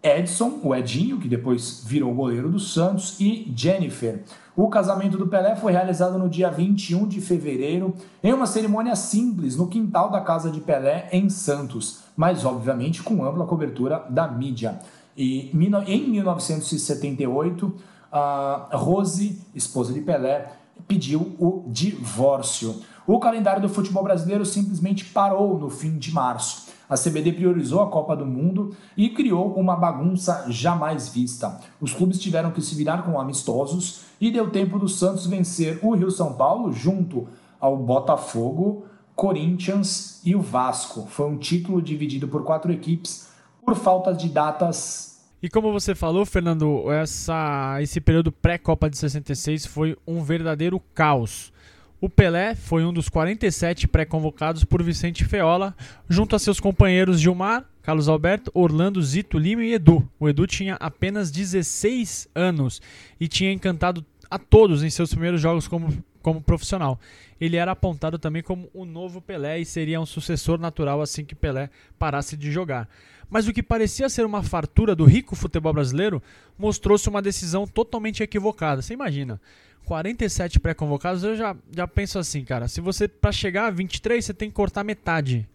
Edson, 0.00 0.60
o 0.62 0.72
Edinho, 0.72 1.18
que 1.18 1.26
depois 1.26 1.82
virou 1.84 2.14
goleiro 2.14 2.48
do 2.48 2.60
Santos, 2.60 3.18
e 3.18 3.52
Jennifer. 3.56 4.22
O 4.54 4.68
casamento 4.68 5.18
do 5.18 5.26
Pelé 5.26 5.56
foi 5.56 5.72
realizado 5.72 6.16
no 6.16 6.28
dia 6.28 6.52
21 6.52 7.08
de 7.08 7.20
fevereiro, 7.20 7.92
em 8.22 8.32
uma 8.32 8.46
cerimônia 8.46 8.94
simples 8.94 9.56
no 9.56 9.66
quintal 9.66 10.12
da 10.12 10.20
casa 10.20 10.48
de 10.48 10.60
Pelé, 10.60 11.08
em 11.10 11.28
Santos, 11.28 12.04
mas 12.16 12.44
obviamente 12.44 13.02
com 13.02 13.24
ampla 13.24 13.44
cobertura 13.44 14.06
da 14.08 14.28
mídia. 14.28 14.78
E 15.16 15.50
em 15.86 16.08
1978, 16.10 17.74
a 18.10 18.68
Rose, 18.72 19.40
esposa 19.54 19.92
de 19.92 20.00
Pelé, 20.00 20.52
pediu 20.86 21.34
o 21.38 21.64
divórcio. 21.68 22.80
O 23.06 23.18
calendário 23.18 23.62
do 23.62 23.68
futebol 23.68 24.02
brasileiro 24.02 24.44
simplesmente 24.44 25.04
parou 25.06 25.58
no 25.58 25.68
fim 25.68 25.98
de 25.98 26.12
março. 26.12 26.72
A 26.88 26.96
CBD 26.96 27.32
priorizou 27.32 27.80
a 27.80 27.90
Copa 27.90 28.14
do 28.14 28.26
Mundo 28.26 28.76
e 28.96 29.08
criou 29.08 29.54
uma 29.54 29.74
bagunça 29.74 30.46
jamais 30.48 31.08
vista. 31.08 31.58
Os 31.80 31.92
clubes 31.92 32.18
tiveram 32.18 32.50
que 32.50 32.60
se 32.60 32.74
virar 32.74 33.02
com 33.02 33.18
amistosos 33.18 34.02
e 34.20 34.30
deu 34.30 34.50
tempo 34.50 34.78
do 34.78 34.88
Santos 34.88 35.26
vencer 35.26 35.78
o 35.82 35.94
Rio 35.94 36.10
São 36.10 36.34
Paulo 36.34 36.72
junto 36.72 37.26
ao 37.58 37.76
Botafogo, 37.76 38.84
Corinthians 39.16 40.20
e 40.24 40.34
o 40.34 40.40
Vasco. 40.40 41.06
Foi 41.08 41.26
um 41.26 41.38
título 41.38 41.80
dividido 41.80 42.28
por 42.28 42.42
quatro 42.42 42.70
equipes 42.72 43.33
por 43.64 43.74
falta 43.74 44.12
de 44.12 44.28
datas 44.28 45.14
e 45.44 45.50
como 45.50 45.70
você 45.70 45.94
falou, 45.94 46.24
Fernando, 46.24 46.90
essa, 46.90 47.76
esse 47.78 48.00
período 48.00 48.32
pré-Copa 48.32 48.88
de 48.88 48.96
66 48.96 49.66
foi 49.66 49.94
um 50.06 50.22
verdadeiro 50.22 50.80
caos. 50.94 51.52
O 52.00 52.08
Pelé 52.08 52.54
foi 52.54 52.82
um 52.82 52.90
dos 52.90 53.10
47 53.10 53.86
pré-convocados 53.86 54.64
por 54.64 54.82
Vicente 54.82 55.22
Feola, 55.22 55.76
junto 56.08 56.34
a 56.34 56.38
seus 56.38 56.58
companheiros 56.58 57.20
Gilmar, 57.20 57.66
Carlos 57.82 58.08
Alberto, 58.08 58.50
Orlando, 58.54 59.02
Zito, 59.02 59.38
Lima 59.38 59.62
e 59.62 59.74
Edu. 59.74 60.08
O 60.18 60.30
Edu 60.30 60.46
tinha 60.46 60.76
apenas 60.76 61.30
16 61.30 62.28
anos 62.34 62.80
e 63.20 63.28
tinha 63.28 63.52
encantado 63.52 64.02
a 64.30 64.38
todos 64.38 64.82
em 64.82 64.88
seus 64.88 65.10
primeiros 65.10 65.42
jogos 65.42 65.68
como, 65.68 65.92
como 66.24 66.40
profissional. 66.40 66.98
Ele 67.38 67.58
era 67.58 67.72
apontado 67.72 68.18
também 68.18 68.42
como 68.42 68.70
o 68.72 68.86
novo 68.86 69.20
Pelé 69.20 69.60
e 69.60 69.66
seria 69.66 70.00
um 70.00 70.06
sucessor 70.06 70.58
natural 70.58 71.02
assim 71.02 71.22
que 71.22 71.34
Pelé 71.34 71.68
parasse 71.98 72.34
de 72.34 72.50
jogar. 72.50 72.88
Mas 73.28 73.46
o 73.46 73.52
que 73.52 73.62
parecia 73.62 74.08
ser 74.08 74.24
uma 74.24 74.42
fartura 74.42 74.94
do 74.94 75.04
rico 75.04 75.36
futebol 75.36 75.74
brasileiro 75.74 76.22
mostrou-se 76.58 77.06
uma 77.10 77.20
decisão 77.20 77.66
totalmente 77.66 78.22
equivocada. 78.22 78.80
Você 78.80 78.94
imagina, 78.94 79.38
47 79.84 80.58
pré-convocados, 80.60 81.22
eu 81.22 81.36
já, 81.36 81.54
já 81.70 81.86
penso 81.86 82.18
assim, 82.18 82.42
cara, 82.42 82.68
se 82.68 82.80
você 82.80 83.06
para 83.06 83.30
chegar 83.30 83.66
a 83.66 83.70
23, 83.70 84.24
você 84.24 84.32
tem 84.32 84.48
que 84.48 84.54
cortar 84.54 84.82
metade. 84.82 85.46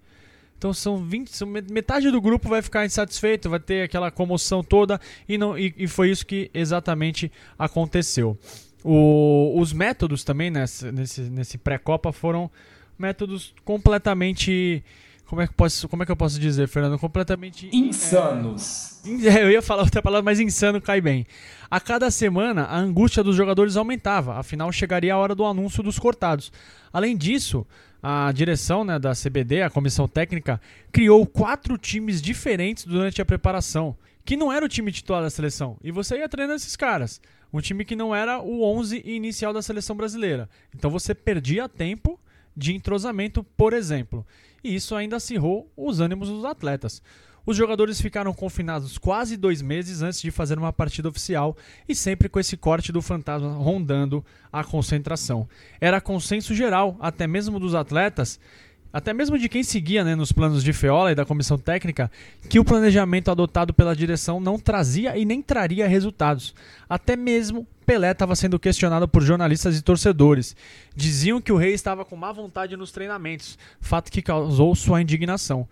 Então 0.55 0.71
são 0.71 0.97
20, 1.03 1.29
são 1.29 1.47
metade 1.47 2.11
do 2.11 2.21
grupo 2.21 2.47
vai 2.47 2.61
ficar 2.61 2.85
insatisfeito, 2.85 3.49
vai 3.49 3.59
ter 3.59 3.83
aquela 3.83 4.11
comoção 4.11 4.61
toda 4.61 4.99
e 5.27 5.37
não 5.37 5.57
e, 5.57 5.73
e 5.77 5.87
foi 5.87 6.11
isso 6.11 6.25
que 6.25 6.51
exatamente 6.53 7.31
aconteceu. 7.57 8.37
O, 8.83 9.59
os 9.59 9.73
métodos 9.73 10.23
também 10.23 10.49
nesse, 10.49 10.91
nesse, 10.91 11.21
nesse 11.21 11.57
pré-copa 11.57 12.11
foram 12.11 12.49
métodos 12.97 13.53
completamente 13.65 14.83
como 15.29 15.43
é 15.43 15.47
que, 15.47 15.53
posso, 15.53 15.87
como 15.87 16.01
é 16.01 16.07
que 16.07 16.11
eu 16.11 16.15
posso 16.15 16.39
dizer, 16.39 16.67
Fernando? 16.67 16.97
Completamente. 16.97 17.69
Insanos. 17.71 18.99
É, 19.23 19.43
eu 19.43 19.51
ia 19.51 19.61
falar 19.61 19.83
outra 19.83 20.01
palavra, 20.01 20.23
mas 20.23 20.39
insano 20.39 20.81
cai 20.81 20.99
bem. 20.99 21.23
A 21.69 21.79
cada 21.79 22.09
semana, 22.09 22.63
a 22.63 22.75
angústia 22.79 23.23
dos 23.23 23.35
jogadores 23.35 23.77
aumentava, 23.77 24.39
afinal, 24.39 24.71
chegaria 24.71 25.13
a 25.13 25.17
hora 25.17 25.35
do 25.35 25.45
anúncio 25.45 25.83
dos 25.83 25.99
cortados. 25.99 26.51
Além 26.91 27.15
disso, 27.15 27.65
a 28.01 28.31
direção 28.31 28.83
né, 28.83 28.97
da 28.97 29.11
CBD, 29.13 29.61
a 29.61 29.69
comissão 29.69 30.07
técnica, 30.07 30.59
criou 30.91 31.23
quatro 31.27 31.77
times 31.77 32.23
diferentes 32.23 32.85
durante 32.85 33.21
a 33.21 33.25
preparação, 33.25 33.95
que 34.25 34.35
não 34.35 34.51
era 34.51 34.65
o 34.65 34.69
time 34.69 34.91
titular 34.91 35.21
da 35.21 35.29
seleção. 35.29 35.77
E 35.83 35.91
você 35.91 36.17
ia 36.17 36.27
treinando 36.27 36.55
esses 36.55 36.75
caras. 36.75 37.21
Um 37.51 37.61
time 37.61 37.83
que 37.83 37.95
não 37.95 38.13
era 38.13 38.39
o 38.39 38.63
11 38.63 39.01
inicial 39.05 39.53
da 39.53 39.61
seleção 39.61 39.95
brasileira. 39.95 40.49
Então 40.75 40.89
você 40.91 41.15
perdia 41.15 41.67
tempo 41.67 42.19
de 42.55 42.73
entrosamento, 42.73 43.43
por 43.43 43.73
exemplo 43.73 44.25
e 44.63 44.75
isso 44.75 44.95
ainda 44.95 45.17
acirrou 45.17 45.71
os 45.75 45.99
ânimos 45.99 46.29
dos 46.29 46.45
atletas. 46.45 47.01
Os 47.45 47.57
jogadores 47.57 47.99
ficaram 47.99 48.33
confinados 48.33 48.97
quase 48.97 49.35
dois 49.35 49.61
meses 49.61 50.01
antes 50.01 50.21
de 50.21 50.29
fazer 50.29 50.57
uma 50.57 50.73
partida 50.73 51.09
oficial 51.09 51.57
e 51.87 51.95
sempre 51.95 52.29
com 52.29 52.39
esse 52.39 52.55
corte 52.55 52.91
do 52.91 53.01
fantasma 53.01 53.49
rondando 53.53 54.23
a 54.51 54.63
concentração. 54.63 55.47
Era 55.81 56.01
consenso 56.01 56.53
geral, 56.53 56.95
até 56.99 57.25
mesmo 57.25 57.59
dos 57.59 57.73
atletas, 57.73 58.39
até 58.91 59.13
mesmo 59.13 59.37
de 59.37 59.47
quem 59.47 59.63
seguia 59.63 60.03
né, 60.03 60.15
nos 60.15 60.31
planos 60.31 60.63
de 60.63 60.73
Feola 60.73 61.11
e 61.11 61.15
da 61.15 61.25
comissão 61.25 61.57
técnica, 61.57 62.11
que 62.49 62.59
o 62.59 62.65
planejamento 62.65 63.29
adotado 63.29 63.73
pela 63.73 63.95
direção 63.95 64.39
não 64.39 64.57
trazia 64.57 65.17
e 65.17 65.25
nem 65.25 65.41
traria 65.41 65.87
resultados. 65.87 66.55
Até 66.89 67.15
mesmo 67.15 67.67
Pelé 67.85 68.11
estava 68.11 68.35
sendo 68.35 68.59
questionado 68.59 69.07
por 69.07 69.21
jornalistas 69.21 69.77
e 69.77 69.81
torcedores. 69.81 70.55
Diziam 70.95 71.41
que 71.41 71.51
o 71.51 71.57
rei 71.57 71.73
estava 71.73 72.03
com 72.03 72.15
má 72.15 72.31
vontade 72.31 72.75
nos 72.75 72.91
treinamentos, 72.91 73.57
fato 73.79 74.11
que 74.11 74.21
causou 74.21 74.75
sua 74.75 75.01
indignação. 75.01 75.67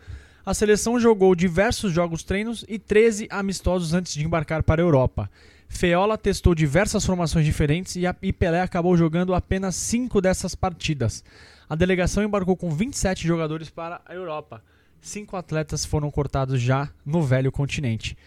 A 0.45 0.53
seleção 0.53 0.99
jogou 0.99 1.35
diversos 1.35 1.91
jogos 1.91 2.23
treinos 2.23 2.63
e 2.69 2.79
13 2.79 3.27
amistosos 3.29 3.93
antes 3.93 4.13
de 4.13 4.23
embarcar 4.23 4.63
para 4.63 4.81
a 4.81 4.85
Europa. 4.85 5.29
Feola 5.67 6.17
testou 6.17 6.55
diversas 6.55 7.05
formações 7.05 7.45
diferentes 7.45 7.95
e, 7.97 8.07
a, 8.07 8.15
e 8.21 8.31
Pelé 8.31 8.61
acabou 8.61 8.95
jogando 8.95 9.35
apenas 9.35 9.75
5 9.75 10.21
dessas 10.21 10.55
partidas. 10.55 11.23
A 11.69 11.75
delegação 11.75 12.23
embarcou 12.23 12.55
com 12.55 12.69
27 12.69 13.27
jogadores 13.27 13.69
para 13.69 14.01
a 14.05 14.13
Europa. 14.13 14.63
Cinco 15.01 15.35
atletas 15.35 15.85
foram 15.85 16.09
cortados 16.09 16.61
já 16.61 16.89
no 17.05 17.21
velho 17.21 17.51
continente. 17.51 18.17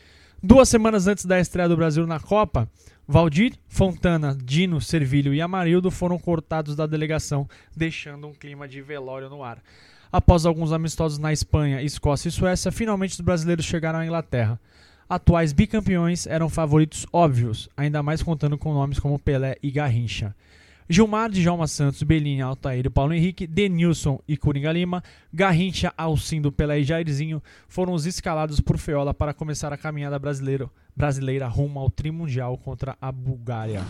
Duas 0.43 0.69
semanas 0.69 1.07
antes 1.07 1.25
da 1.25 1.41
estreia 1.41 1.69
do 1.69 1.77
Brasil 1.77 2.07
na 2.07 2.21
Copa, 2.21 2.69
Valdir, 3.07 3.55
Fontana, 3.67 4.37
Dino, 4.43 4.81
Servilho 4.81 5.35
e 5.35 5.41
Amarildo 5.41 5.91
foram 5.91 6.19
cortados 6.19 6.77
da 6.77 6.87
delegação, 6.87 7.49
deixando 7.75 8.27
um 8.27 8.33
clima 8.33 8.69
de 8.69 8.81
velório 8.83 9.29
no 9.29 9.43
ar. 9.43 9.63
Após 10.13 10.45
alguns 10.45 10.71
amistosos 10.73 11.19
na 11.19 11.33
Espanha, 11.33 11.83
Escócia 11.83 12.29
e 12.29 12.33
Suécia, 12.33 12.71
finalmente 12.71 13.13
os 13.13 13.21
brasileiros 13.21 13.65
chegaram 13.65 14.01
à 14.01 14.05
Inglaterra. 14.05 14.61
Atuais 15.09 15.53
bicampeões 15.53 16.27
eram 16.27 16.49
favoritos 16.49 17.07
óbvios, 17.13 17.69
ainda 17.77 18.03
mais 18.03 18.23
contando 18.23 18.57
com 18.57 18.73
nomes 18.73 18.99
como 18.99 19.19
Pelé 19.19 19.57
e 19.63 19.71
Garrincha. 19.71 20.35
Gilmar, 20.93 21.31
Djalma 21.31 21.69
Santos, 21.69 22.03
Belinha, 22.03 22.47
Altair 22.47 22.91
Paulo 22.91 23.15
Henrique, 23.15 23.47
Denilson 23.47 24.19
e 24.27 24.37
Coringa 24.37 24.73
Lima, 24.73 25.05
Garrincha, 25.33 25.95
Alcindo, 25.97 26.51
Pelé 26.51 26.81
e 26.81 26.83
Jairzinho 26.83 27.41
foram 27.69 27.93
os 27.93 28.07
escalados 28.07 28.59
por 28.59 28.77
Feola 28.77 29.15
para 29.15 29.33
começar 29.33 29.73
a 29.73 29.77
caminhada 29.77 30.19
brasileira, 30.19 30.69
brasileira 30.97 31.47
rumo 31.47 31.79
ao 31.79 31.89
trimundial 31.89 32.59
contra 32.59 32.97
a 33.01 33.13
Bulgária. 33.13 33.85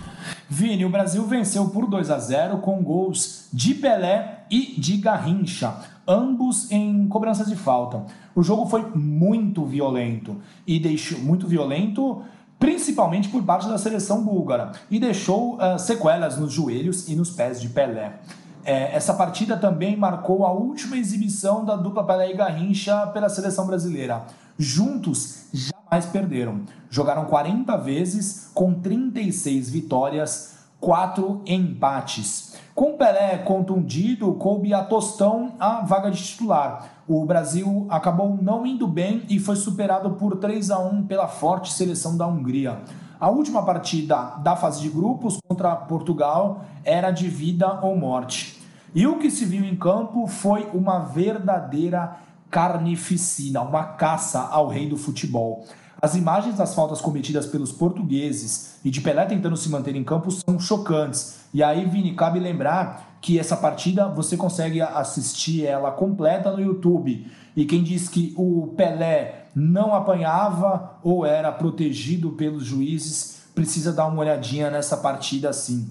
Vini, 0.47 0.85
o 0.85 0.91
Brasil 0.91 1.25
venceu 1.25 1.71
por 1.71 1.89
2 1.89 2.11
a 2.11 2.19
0 2.19 2.59
com 2.59 2.83
gols 2.83 3.49
de 3.51 3.73
Pelé 3.73 4.45
e 4.51 4.79
de 4.79 4.99
Garrincha, 4.99 5.81
ambos 6.07 6.71
em 6.71 7.09
cobranças 7.09 7.49
de 7.49 7.57
falta. 7.57 8.05
O 8.35 8.43
jogo 8.43 8.67
foi 8.67 8.85
muito 8.95 9.65
violento 9.65 10.37
e 10.67 10.79
deixou 10.79 11.19
muito 11.21 11.47
violento 11.47 12.23
principalmente 12.61 13.31
por 13.31 13.43
parte 13.43 13.67
da 13.67 13.79
seleção 13.79 14.23
búlgara, 14.23 14.73
e 14.91 15.01
deixou 15.01 15.57
uh, 15.57 15.79
sequelas 15.79 16.39
nos 16.39 16.53
joelhos 16.53 17.09
e 17.09 17.17
nos 17.17 17.31
pés 17.31 17.61
de 17.61 17.71
Pelé. 17.71 18.21
É, 18.63 18.95
essa 18.95 19.15
partida 19.15 19.57
também 19.57 19.97
marcou 19.97 20.45
a 20.45 20.53
última 20.53 20.99
exibição 20.99 21.65
da 21.65 21.75
dupla 21.75 22.05
Pelé 22.07 22.31
e 22.31 22.37
Garrincha 22.37 23.07
pela 23.07 23.31
seleção 23.31 23.67
brasileira. 23.67 24.27
Juntos, 24.59 25.47
jamais 25.55 26.05
perderam. 26.05 26.61
Jogaram 26.91 27.25
40 27.25 27.75
vezes, 27.79 28.51
com 28.53 28.75
36 28.75 29.71
vitórias, 29.71 30.60
4 30.81 31.43
empates. 31.47 32.55
Com 32.75 32.97
Pelé 32.97 33.37
contundido, 33.39 34.33
coube 34.35 34.73
a 34.73 34.83
Tostão 34.83 35.53
a 35.61 35.83
vaga 35.83 36.11
de 36.11 36.23
titular. 36.23 37.03
O 37.07 37.25
Brasil 37.27 37.87
acabou 37.91 38.39
não 38.41 38.67
indo 38.67 38.87
bem 38.89 39.23
e 39.29 39.39
foi 39.39 39.57
superado 39.57 40.13
por 40.13 40.39
3 40.39 40.71
a 40.71 40.79
1 40.79 41.07
pela 41.07 41.29
forte 41.29 41.71
seleção 41.71 42.17
da 42.17 42.27
Hungria. 42.27 42.81
A 43.21 43.29
última 43.29 43.63
partida 43.63 44.37
da 44.43 44.57
fase 44.57 44.81
de 44.81 44.89
grupos 44.89 45.39
contra 45.47 45.77
Portugal 45.77 46.65
era 46.83 47.11
de 47.11 47.29
vida 47.29 47.81
ou 47.83 47.95
morte. 47.95 48.59
E 48.95 49.07
o 49.07 49.19
que 49.19 49.31
se 49.31 49.45
viu 49.45 49.63
em 49.63 49.77
campo 49.77 50.27
foi 50.27 50.67
uma 50.73 51.01
verdadeira 51.01 52.17
carnificina, 52.51 53.61
uma 53.61 53.85
caça 53.85 54.41
ao 54.41 54.69
rei 54.69 54.89
do 54.89 54.97
futebol. 54.97 55.65
As 56.03 56.15
imagens 56.15 56.57
das 56.57 56.75
faltas 56.75 57.01
cometidas 57.01 57.47
pelos 57.47 57.73
portugueses 57.73 58.77
e 58.83 58.91
de 58.91 59.03
Pelé 59.03 59.27
tentando 59.27 59.57
se 59.57 59.69
manter 59.69 59.95
em 59.95 60.03
campo 60.03 60.31
são 60.31 60.59
chocantes. 60.59 61.41
E 61.53 61.63
aí, 61.63 61.85
Vini, 61.85 62.15
cabe 62.15 62.39
lembrar 62.39 63.19
que 63.21 63.39
essa 63.39 63.57
partida 63.57 64.09
você 64.09 64.37
consegue 64.37 64.81
assistir 64.81 65.67
ela 65.67 65.91
completa 65.91 66.51
no 66.51 66.61
YouTube. 66.61 67.31
E 67.55 67.67
quem 67.67 67.83
diz 67.83 68.09
que 68.09 68.33
o 68.37 68.69
Pelé 68.77 69.49
não 69.55 69.95
apanhava 69.95 70.99
ou 71.03 71.27
era 71.27 71.53
protegido 71.53 72.31
pelos 72.31 72.65
juízes, 72.65 73.43
precisa 73.55 73.93
dar 73.93 74.07
uma 74.07 74.21
olhadinha 74.21 74.71
nessa 74.71 74.97
partida 74.97 75.53
sim. 75.53 75.91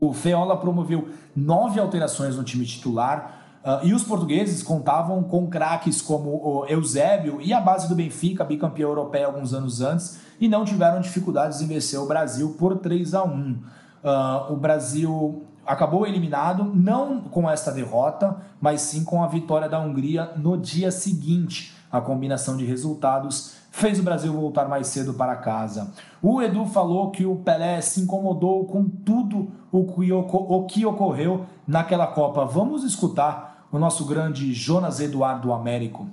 O 0.00 0.14
Feola 0.14 0.56
promoveu 0.56 1.08
nove 1.34 1.78
alterações 1.78 2.36
no 2.36 2.44
time 2.44 2.64
titular 2.64 3.45
Uh, 3.66 3.84
e 3.84 3.92
os 3.92 4.04
portugueses 4.04 4.62
contavam 4.62 5.24
com 5.24 5.48
craques 5.48 6.00
como 6.00 6.30
o 6.30 6.66
Eusébio 6.66 7.40
e 7.42 7.52
a 7.52 7.60
base 7.60 7.88
do 7.88 7.96
Benfica, 7.96 8.44
bicampeão 8.44 8.90
europeia 8.90 9.26
alguns 9.26 9.52
anos 9.52 9.80
antes, 9.80 10.20
e 10.40 10.46
não 10.46 10.64
tiveram 10.64 11.00
dificuldades 11.00 11.60
em 11.60 11.66
vencer 11.66 11.98
o 11.98 12.06
Brasil 12.06 12.54
por 12.56 12.78
3 12.78 13.12
a 13.14 13.24
1. 13.24 13.28
Uh, 13.28 13.58
ah, 14.04 14.46
o 14.50 14.56
Brasil 14.56 15.42
acabou 15.66 16.06
eliminado, 16.06 16.62
não 16.62 17.22
com 17.22 17.50
esta 17.50 17.72
derrota, 17.72 18.36
mas 18.60 18.82
sim 18.82 19.02
com 19.02 19.24
a 19.24 19.26
vitória 19.26 19.68
da 19.68 19.80
Hungria 19.80 20.30
no 20.36 20.56
dia 20.56 20.92
seguinte. 20.92 21.74
A 21.90 22.00
combinação 22.00 22.56
de 22.56 22.64
resultados 22.64 23.56
fez 23.72 23.98
o 23.98 24.02
Brasil 24.02 24.32
voltar 24.32 24.68
mais 24.68 24.86
cedo 24.86 25.12
para 25.12 25.36
casa. 25.36 25.92
O 26.22 26.40
Edu 26.40 26.66
falou 26.66 27.10
que 27.10 27.26
o 27.26 27.36
Pelé 27.36 27.80
se 27.80 28.00
incomodou 28.00 28.64
com 28.64 28.88
tudo 28.88 29.50
o 29.72 30.64
que 30.64 30.86
ocorreu 30.86 31.46
naquela 31.66 32.06
Copa. 32.06 32.44
Vamos 32.44 32.84
escutar 32.84 33.45
o 33.72 33.78
nosso 33.78 34.06
grande 34.06 34.52
Jonas 34.52 35.00
Eduardo 35.00 35.52
Américo? 35.52 36.08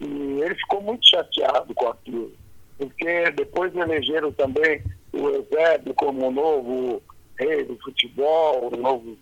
E 0.00 0.04
ele 0.04 0.54
ficou 0.56 0.82
muito 0.82 1.06
chateado 1.06 1.74
com 1.74 1.88
aquilo, 1.88 2.32
porque 2.78 3.30
depois 3.32 3.74
elegeram 3.74 4.32
também 4.32 4.82
o 5.12 5.28
Eusébio 5.28 5.94
como 5.94 6.28
o 6.28 6.32
novo 6.32 7.02
rei 7.38 7.64
do 7.64 7.76
futebol, 7.78 8.72
o 8.72 8.76
novo, 8.76 9.16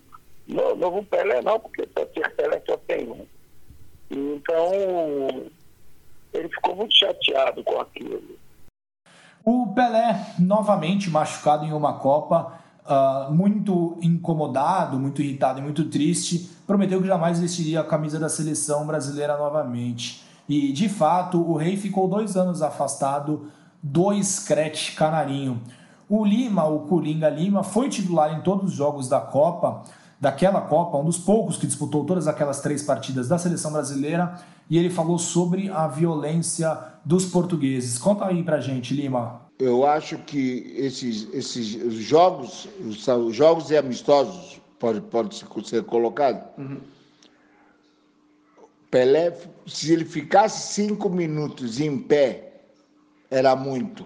no, 0.47 0.75
novo 0.75 1.03
Pelé 1.05 1.41
não, 1.41 1.59
porque 1.59 1.85
para 1.87 2.05
ter 2.07 2.29
Pelé 2.35 2.61
só 2.65 2.77
tem 2.77 3.09
um. 3.09 3.25
Então, 4.09 4.71
ele 6.33 6.49
ficou 6.49 6.75
muito 6.75 6.95
chateado 6.95 7.63
com 7.63 7.79
aquilo. 7.79 8.37
O 9.45 9.73
Pelé, 9.73 10.15
novamente 10.39 11.09
machucado 11.09 11.65
em 11.65 11.73
uma 11.73 11.99
Copa, 11.99 12.62
uh, 12.85 13.33
muito 13.33 13.97
incomodado, 14.01 14.99
muito 14.99 15.21
irritado 15.21 15.59
e 15.59 15.63
muito 15.63 15.85
triste, 15.85 16.49
prometeu 16.65 17.01
que 17.01 17.07
jamais 17.07 17.39
vestiria 17.39 17.81
a 17.81 17.83
camisa 17.83 18.19
da 18.19 18.29
seleção 18.29 18.85
brasileira 18.85 19.37
novamente. 19.37 20.23
E, 20.47 20.71
de 20.71 20.89
fato, 20.89 21.39
o 21.39 21.55
rei 21.55 21.77
ficou 21.77 22.07
dois 22.07 22.35
anos 22.35 22.61
afastado 22.61 23.47
do 23.81 24.13
Scratch 24.21 24.95
Canarinho. 24.95 25.61
O 26.09 26.25
Lima, 26.25 26.65
o 26.65 26.81
Coringa 26.81 27.29
Lima, 27.29 27.63
foi 27.63 27.89
titular 27.89 28.37
em 28.37 28.41
todos 28.41 28.71
os 28.71 28.75
jogos 28.75 29.07
da 29.07 29.19
Copa, 29.19 29.83
daquela 30.19 30.61
Copa, 30.61 30.97
um 30.97 31.05
dos 31.05 31.17
poucos 31.17 31.57
que 31.57 31.65
disputou 31.65 32.05
todas 32.05 32.27
aquelas 32.27 32.61
três 32.61 32.83
partidas 32.83 33.27
da 33.27 33.37
seleção 33.37 33.71
brasileira, 33.71 34.35
e 34.69 34.77
ele 34.77 34.89
falou 34.89 35.17
sobre 35.17 35.69
a 35.69 35.87
violência 35.87 36.77
dos 37.03 37.25
portugueses. 37.25 37.97
Conta 37.97 38.25
aí 38.25 38.43
pra 38.43 38.59
gente, 38.59 38.93
Lima 38.93 39.42
eu 39.63 39.85
acho 39.85 40.17
que 40.19 40.73
esses, 40.75 41.27
esses 41.33 41.93
jogos, 41.93 42.67
os 42.79 43.35
jogos 43.35 43.71
e 43.71 43.77
amistosos, 43.77 44.59
pode, 44.77 45.01
pode 45.01 45.35
ser 45.67 45.83
colocado. 45.83 46.45
Uhum. 46.57 46.81
Pelé, 48.91 49.35
se 49.65 49.93
ele 49.93 50.05
ficasse 50.05 50.73
cinco 50.73 51.09
minutos 51.09 51.79
em 51.79 51.97
pé, 51.97 52.61
era 53.31 53.55
muito. 53.55 54.05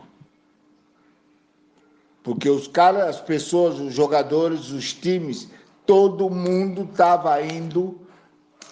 Porque 2.23 2.49
os 2.49 2.67
caras, 2.67 3.15
as 3.15 3.21
pessoas, 3.21 3.79
os 3.79 3.93
jogadores, 3.93 4.69
os 4.69 4.93
times, 4.93 5.49
todo 5.85 6.29
mundo 6.29 6.83
estava 6.83 7.41
indo 7.41 7.99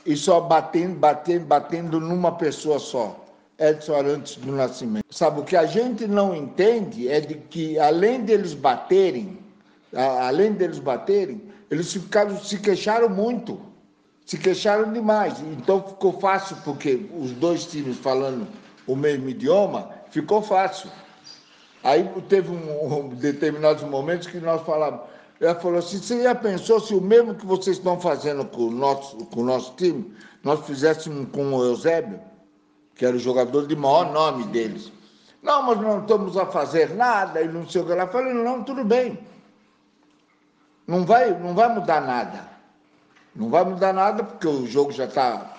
e 0.05 0.15
só 0.15 0.39
batendo, 0.39 0.99
batendo, 0.99 1.45
batendo 1.45 1.99
numa 1.99 2.33
pessoa 2.33 2.77
só. 2.77 3.24
Edson 3.59 3.95
Arantes 3.95 4.35
do 4.35 4.51
Nascimento. 4.51 5.05
Sabe, 5.09 5.41
o 5.41 5.43
que 5.43 5.55
a 5.55 5.65
gente 5.65 6.07
não 6.07 6.35
entende 6.35 7.07
é 7.07 7.19
de 7.19 7.35
que, 7.35 7.79
além 7.79 8.21
deles 8.21 8.53
baterem, 8.53 9.39
além 9.93 10.53
deles 10.53 10.79
baterem, 10.79 11.41
eles 11.71 11.91
ficaram, 11.91 12.37
se 12.37 12.59
queixaram 12.59 13.09
muito, 13.09 13.59
se 14.25 14.37
queixaram 14.37 14.91
demais. 14.91 15.39
Então 15.39 15.81
ficou 15.81 16.19
fácil, 16.19 16.57
porque 16.63 17.05
os 17.17 17.31
dois 17.31 17.65
times 17.65 17.97
falando 17.97 18.47
o 18.85 18.95
mesmo 18.95 19.29
idioma, 19.29 19.89
ficou 20.09 20.41
fácil. 20.41 20.89
Aí 21.83 22.09
teve 22.27 22.49
um, 22.51 22.97
um 22.97 23.09
determinados 23.09 23.83
momentos 23.83 24.27
que 24.27 24.39
nós 24.39 24.61
falamos, 24.63 25.01
ela 25.39 25.55
falou 25.55 25.79
assim, 25.79 25.97
você 25.97 26.23
já 26.23 26.33
pensou 26.33 26.79
se 26.79 26.93
o 26.93 27.01
mesmo 27.01 27.35
que 27.35 27.45
vocês 27.45 27.77
estão 27.77 27.99
fazendo 27.99 28.45
com 28.45 28.63
o 28.63 28.71
nosso, 28.71 29.17
com 29.25 29.41
o 29.41 29.45
nosso 29.45 29.73
time, 29.75 30.13
nós 30.43 30.65
fizéssemos 30.65 31.27
com 31.31 31.53
o 31.53 31.63
Eusébio? 31.63 32.19
Que 32.95 33.05
era 33.05 33.15
o 33.15 33.19
jogador 33.19 33.67
de 33.67 33.75
maior 33.75 34.11
nome 34.11 34.45
deles. 34.45 34.91
Não, 35.43 35.61
mas 35.61 35.79
não 35.79 35.99
estamos 35.99 36.37
a 36.37 36.45
fazer 36.45 36.95
nada 36.95 37.41
e 37.41 37.47
não 37.47 37.67
sei 37.69 37.81
o 37.81 37.85
que. 37.85 37.91
Ela 37.91 38.07
falou, 38.07 38.33
não, 38.33 38.63
tudo 38.63 38.83
bem. 38.83 39.19
Não 40.87 41.05
vai, 41.05 41.37
não 41.37 41.53
vai 41.53 41.73
mudar 41.73 42.01
nada. 42.01 42.49
Não 43.35 43.49
vai 43.49 43.63
mudar 43.63 43.93
nada 43.93 44.23
porque 44.23 44.47
o 44.47 44.65
jogo 44.65 44.91
já 44.91 45.05
está 45.05 45.53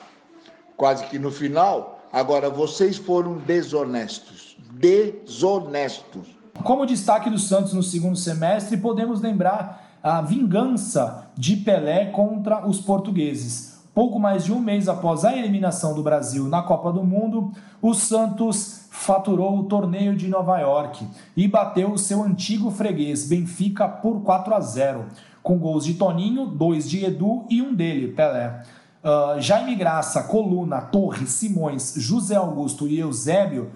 quase 0.77 1.07
que 1.07 1.19
no 1.19 1.31
final. 1.31 2.01
Agora, 2.13 2.49
vocês 2.49 2.97
foram 2.97 3.37
desonestos. 3.39 4.57
Desonestos. 4.73 6.37
Como 6.65 6.87
destaque 6.87 7.29
do 7.29 7.39
Santos 7.39 7.75
no 7.75 7.83
segundo 7.83 8.17
semestre, 8.17 8.77
podemos 8.79 9.21
lembrar 9.21 9.99
a 10.03 10.23
vingança 10.23 11.31
de 11.37 11.57
Pelé 11.57 12.07
contra 12.07 12.67
os 12.67 12.81
portugueses. 12.81 13.76
Pouco 13.97 14.19
mais 14.19 14.45
de 14.45 14.53
um 14.53 14.61
mês 14.61 14.91
após 14.91 15.25
a 15.25 15.35
eliminação 15.35 15.95
do 15.95 16.03
Brasil 16.03 16.45
na 16.49 16.61
Copa 16.61 16.93
do 16.93 17.03
Mundo, 17.03 17.51
o 17.81 17.95
Santos 17.95 18.87
faturou 18.91 19.59
o 19.59 19.65
torneio 19.65 20.15
de 20.15 20.29
Nova 20.29 20.59
York 20.59 21.09
e 21.35 21.49
bateu 21.49 21.93
o 21.93 21.97
seu 21.97 22.23
antigo 22.23 22.71
freguês 22.71 23.27
Benfica 23.27 23.89
por 23.89 24.21
4 24.21 24.55
a 24.55 24.61
0, 24.61 25.07
com 25.43 25.57
gols 25.57 25.87
de 25.87 25.95
Toninho, 25.95 26.45
dois 26.45 26.87
de 26.87 27.07
Edu 27.07 27.47
e 27.49 27.63
um 27.63 27.75
dele, 27.75 28.09
Pelé. 28.09 28.65
Uh, 29.03 29.41
Jaime 29.41 29.75
Graça, 29.75 30.25
Coluna, 30.25 30.83
Torres, 30.83 31.31
Simões, 31.31 31.95
José 31.97 32.37
Augusto 32.37 32.87
e 32.87 32.99
Eusébio 32.99 33.71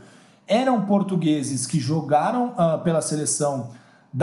eram 0.46 0.82
portugueses 0.82 1.66
que 1.66 1.80
jogaram 1.80 2.48
uh, 2.48 2.78
pela 2.84 3.00
seleção 3.00 3.70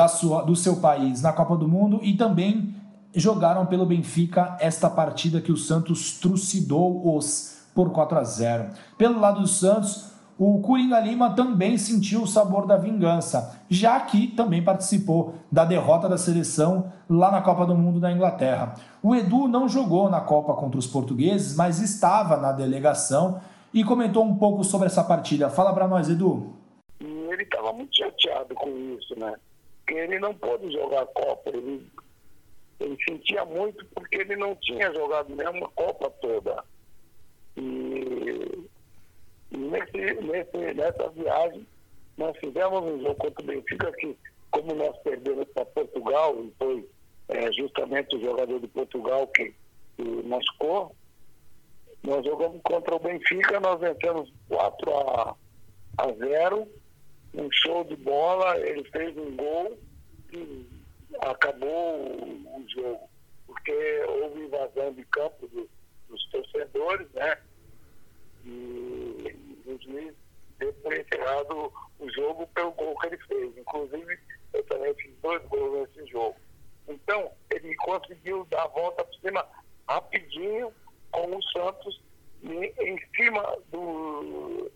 sua, 0.09 0.43
do 0.43 0.55
seu 0.55 0.75
país 0.75 1.23
na 1.23 1.33
Copa 1.33 1.57
do 1.57 1.67
Mundo 1.67 1.99
e 2.03 2.13
também 2.13 2.75
jogaram 3.13 3.65
pelo 3.65 3.85
Benfica 3.85 4.57
esta 4.59 4.89
partida 4.89 5.41
que 5.41 5.51
o 5.51 5.57
Santos 5.57 6.19
trucidou-os 6.19 7.57
por 7.73 7.91
4 7.91 8.17
a 8.17 8.23
0. 8.23 8.69
Pelo 8.97 9.19
lado 9.19 9.41
do 9.41 9.47
Santos, 9.47 10.11
o 10.37 10.61
Coringa 10.61 10.99
Lima 10.99 11.33
também 11.33 11.77
sentiu 11.77 12.21
o 12.21 12.27
sabor 12.27 12.67
da 12.67 12.77
vingança, 12.77 13.59
já 13.69 13.99
que 13.99 14.27
também 14.27 14.63
participou 14.63 15.35
da 15.51 15.65
derrota 15.65 16.07
da 16.07 16.17
seleção 16.17 16.91
lá 17.09 17.31
na 17.31 17.41
Copa 17.41 17.65
do 17.65 17.75
Mundo 17.75 17.99
da 17.99 18.11
Inglaterra. 18.11 18.75
O 19.01 19.15
Edu 19.15 19.47
não 19.47 19.67
jogou 19.67 20.09
na 20.09 20.21
Copa 20.21 20.53
contra 20.53 20.77
os 20.77 20.85
portugueses, 20.85 21.55
mas 21.55 21.79
estava 21.79 22.37
na 22.37 22.51
delegação 22.51 23.41
e 23.73 23.83
comentou 23.83 24.23
um 24.23 24.37
pouco 24.37 24.63
sobre 24.63 24.85
essa 24.87 25.03
partida. 25.03 25.49
Fala 25.49 25.73
para 25.73 25.87
nós, 25.87 26.07
Edu. 26.07 26.53
Ele 26.99 27.43
estava 27.43 27.73
muito 27.73 27.95
chateado 27.95 28.53
com 28.53 28.69
isso, 28.69 29.19
né? 29.19 29.33
Porque 29.79 29.99
ele 29.99 30.19
não 30.19 30.33
pôde 30.33 30.71
jogar 30.71 31.01
a 31.01 31.05
Copa, 31.05 31.49
ele 31.49 31.87
ele 32.79 32.97
sentia 33.07 33.43
muito 33.45 33.85
porque 33.87 34.17
ele 34.17 34.35
não 34.35 34.55
tinha 34.55 34.93
jogado 34.93 35.35
nenhuma 35.35 35.67
Copa 35.69 36.09
toda. 36.21 36.63
E, 37.55 38.69
e 39.51 39.57
nesse, 39.57 40.21
nesse, 40.21 40.73
nessa 40.75 41.09
viagem, 41.09 41.65
nós 42.17 42.37
fizemos 42.37 42.83
um 42.83 43.01
jogo 43.01 43.15
contra 43.15 43.43
o 43.43 43.47
Benfica 43.47 43.91
que, 43.93 44.15
como 44.51 44.75
nós 44.75 44.95
perdemos 44.99 45.47
para 45.49 45.65
Portugal, 45.65 46.35
e 46.43 46.53
foi 46.57 46.89
é, 47.29 47.51
justamente 47.53 48.15
o 48.15 48.21
jogador 48.21 48.59
de 48.59 48.67
Portugal 48.67 49.27
que, 49.27 49.53
que 49.95 50.03
machucou, 50.03 50.95
nós 52.03 52.23
jogamos 52.25 52.61
contra 52.61 52.95
o 52.95 52.99
Benfica, 52.99 53.59
nós 53.59 53.79
vencemos 53.79 54.31
4 54.49 54.97
a, 54.97 55.35
a 55.97 56.13
0, 56.13 56.67
um 57.33 57.49
show 57.51 57.83
de 57.83 57.95
bola, 57.95 58.57
ele 58.59 58.83
fez 58.91 59.17
um 59.17 59.35
gol 59.35 59.77
e 60.31 60.76
acabou 61.21 62.23
o 62.23 62.65
jogo, 62.67 63.09
porque 63.45 64.03
houve 64.07 64.41
invasão 64.41 64.93
de 64.93 65.03
campo 65.05 65.47
do, 65.47 65.69
dos 66.09 66.29
torcedores, 66.29 67.09
né? 67.13 67.37
E, 68.45 69.35
o 69.65 69.77
juiz 69.81 70.13
deu 70.59 70.73
por 70.75 70.93
encerrado 70.93 71.73
o 71.99 72.11
jogo 72.11 72.47
pelo 72.47 72.71
gol 72.71 72.97
que 72.99 73.07
ele 73.07 73.17
fez. 73.17 73.57
Inclusive, 73.57 74.19
eu 74.53 74.63
também 74.63 74.93
fiz 74.95 75.13
dois 75.21 75.43
gols 75.47 75.89
nesse 75.89 76.09
jogo. 76.09 76.35
Então, 76.87 77.31
ele 77.51 77.75
conseguiu 77.75 78.45
dar 78.45 78.63
a 78.63 78.67
volta 78.67 79.03
por 79.03 79.15
cima 79.15 79.45
rapidinho 79.87 80.73
com 81.11 81.35
o 81.35 81.43
Santos 81.51 82.01
em, 82.43 82.73
em 82.79 82.99
cima 83.15 83.57
do 83.71 84.71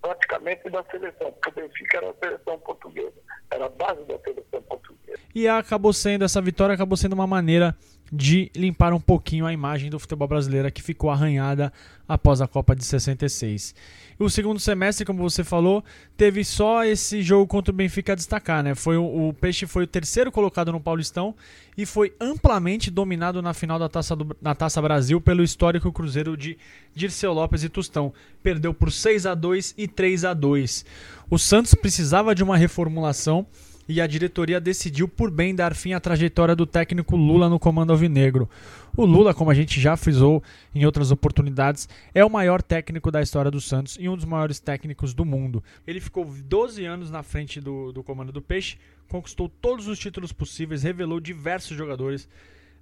praticamente 0.00 0.68
da 0.70 0.84
seleção, 0.84 1.32
porque 1.32 1.48
o 1.48 1.52
Benfica 1.52 1.98
era 1.98 2.10
a 2.10 2.14
seleção 2.14 2.58
portuguesa, 2.60 3.14
era 3.50 3.66
a 3.66 3.68
base 3.68 4.04
da 4.04 4.18
seleção 4.18 4.62
portuguesa. 4.62 5.18
E 5.34 5.48
acabou 5.48 5.92
sendo, 5.92 6.24
essa 6.24 6.40
vitória 6.40 6.74
acabou 6.74 6.96
sendo 6.96 7.12
uma 7.12 7.26
maneira 7.26 7.76
de 8.12 8.50
limpar 8.54 8.92
um 8.92 9.00
pouquinho 9.00 9.46
a 9.46 9.52
imagem 9.52 9.90
do 9.90 9.98
futebol 9.98 10.26
brasileiro 10.28 10.70
que 10.72 10.82
ficou 10.82 11.10
arranhada 11.10 11.72
após 12.08 12.40
a 12.40 12.48
Copa 12.48 12.74
de 12.74 12.84
66. 12.84 13.74
O 14.18 14.28
segundo 14.28 14.58
semestre, 14.58 15.04
como 15.04 15.22
você 15.22 15.44
falou, 15.44 15.84
teve 16.16 16.42
só 16.42 16.84
esse 16.84 17.22
jogo 17.22 17.46
contra 17.46 17.72
o 17.72 17.76
Benfica 17.76 18.12
a 18.12 18.16
destacar, 18.16 18.64
né? 18.64 18.74
Foi 18.74 18.96
o, 18.96 19.28
o 19.28 19.32
Peixe 19.32 19.66
foi 19.66 19.84
o 19.84 19.86
terceiro 19.86 20.32
colocado 20.32 20.72
no 20.72 20.80
Paulistão 20.80 21.34
e 21.76 21.86
foi 21.86 22.12
amplamente 22.20 22.90
dominado 22.90 23.40
na 23.40 23.54
final 23.54 23.78
da 23.78 23.88
Taça, 23.88 24.16
do, 24.16 24.36
na 24.40 24.54
Taça 24.54 24.82
Brasil 24.82 25.20
pelo 25.20 25.44
histórico 25.44 25.92
Cruzeiro 25.92 26.36
de 26.36 26.58
Dirceu 26.94 27.32
Lopes 27.32 27.62
e 27.62 27.68
Tustão. 27.68 28.12
Perdeu 28.42 28.74
por 28.74 28.90
6 28.90 29.26
a 29.26 29.34
2 29.34 29.74
e 29.76 29.86
3 29.86 30.24
a 30.24 30.34
2. 30.34 30.84
O 31.30 31.38
Santos 31.38 31.74
precisava 31.74 32.34
de 32.34 32.42
uma 32.42 32.56
reformulação 32.56 33.46
e 33.88 34.00
a 34.00 34.06
diretoria 34.06 34.60
decidiu 34.60 35.08
por 35.08 35.30
bem 35.30 35.54
dar 35.54 35.74
fim 35.74 35.94
à 35.94 36.00
trajetória 36.00 36.54
do 36.54 36.66
técnico 36.66 37.16
Lula 37.16 37.48
no 37.48 37.58
comando 37.58 37.90
alvinegro. 37.90 38.48
O 38.96 39.04
Lula, 39.04 39.32
como 39.32 39.50
a 39.50 39.54
gente 39.54 39.80
já 39.80 39.96
frisou 39.96 40.42
em 40.74 40.84
outras 40.84 41.10
oportunidades, 41.10 41.88
é 42.14 42.24
o 42.24 42.28
maior 42.28 42.60
técnico 42.60 43.10
da 43.10 43.22
história 43.22 43.50
do 43.50 43.60
Santos 43.60 43.96
e 43.98 44.08
um 44.08 44.16
dos 44.16 44.24
maiores 44.24 44.60
técnicos 44.60 45.14
do 45.14 45.24
mundo. 45.24 45.62
Ele 45.86 46.00
ficou 46.00 46.24
12 46.24 46.84
anos 46.84 47.10
na 47.10 47.22
frente 47.22 47.60
do, 47.60 47.92
do 47.92 48.02
comando 48.02 48.32
do 48.32 48.42
Peixe, 48.42 48.76
conquistou 49.08 49.48
todos 49.48 49.86
os 49.86 49.98
títulos 49.98 50.32
possíveis, 50.32 50.82
revelou 50.82 51.20
diversos 51.20 51.76
jogadores, 51.76 52.28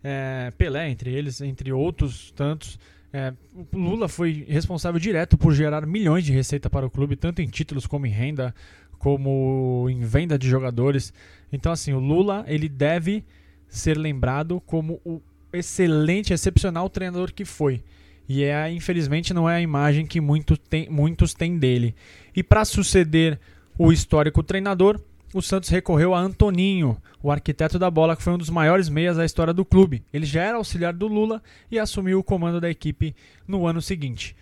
é, 0.02 0.52
Pelé 0.58 0.90
entre 0.90 1.12
eles, 1.12 1.40
entre 1.40 1.72
outros 1.72 2.32
tantos. 2.32 2.78
É, 3.12 3.32
o 3.54 3.78
Lula 3.78 4.08
foi 4.08 4.44
responsável 4.48 5.00
direto 5.00 5.38
por 5.38 5.54
gerar 5.54 5.86
milhões 5.86 6.24
de 6.24 6.32
receita 6.32 6.68
para 6.68 6.86
o 6.86 6.90
clube, 6.90 7.16
tanto 7.16 7.40
em 7.40 7.46
títulos 7.46 7.86
como 7.86 8.06
em 8.06 8.10
renda, 8.10 8.54
como 8.98 9.86
em 9.90 10.00
venda 10.00 10.38
de 10.38 10.48
jogadores. 10.48 11.12
Então, 11.52 11.72
assim, 11.72 11.92
o 11.92 11.98
Lula 11.98 12.44
ele 12.46 12.68
deve 12.68 13.24
ser 13.68 13.96
lembrado 13.96 14.60
como 14.66 15.00
o 15.04 15.20
excelente, 15.52 16.32
excepcional 16.32 16.88
treinador 16.88 17.32
que 17.32 17.44
foi. 17.44 17.82
E 18.28 18.42
é, 18.42 18.70
infelizmente, 18.72 19.32
não 19.32 19.48
é 19.48 19.56
a 19.56 19.60
imagem 19.60 20.06
que 20.06 20.20
muito 20.20 20.56
tem, 20.56 20.88
muitos 20.90 21.32
têm 21.32 21.58
dele. 21.58 21.94
E 22.34 22.42
para 22.42 22.64
suceder 22.64 23.38
o 23.78 23.92
histórico 23.92 24.42
treinador, 24.42 25.00
o 25.32 25.42
Santos 25.42 25.68
recorreu 25.68 26.14
a 26.14 26.20
Antoninho, 26.20 26.96
o 27.22 27.30
arquiteto 27.30 27.78
da 27.78 27.90
bola, 27.90 28.16
que 28.16 28.22
foi 28.22 28.32
um 28.32 28.38
dos 28.38 28.50
maiores 28.50 28.88
meias 28.88 29.16
da 29.16 29.24
história 29.24 29.52
do 29.52 29.64
clube. 29.64 30.02
Ele 30.12 30.26
já 30.26 30.42
era 30.42 30.56
auxiliar 30.56 30.92
do 30.92 31.06
Lula 31.06 31.42
e 31.70 31.78
assumiu 31.78 32.18
o 32.18 32.24
comando 32.24 32.60
da 32.60 32.70
equipe 32.70 33.14
no 33.46 33.66
ano 33.66 33.80
seguinte. 33.82 34.34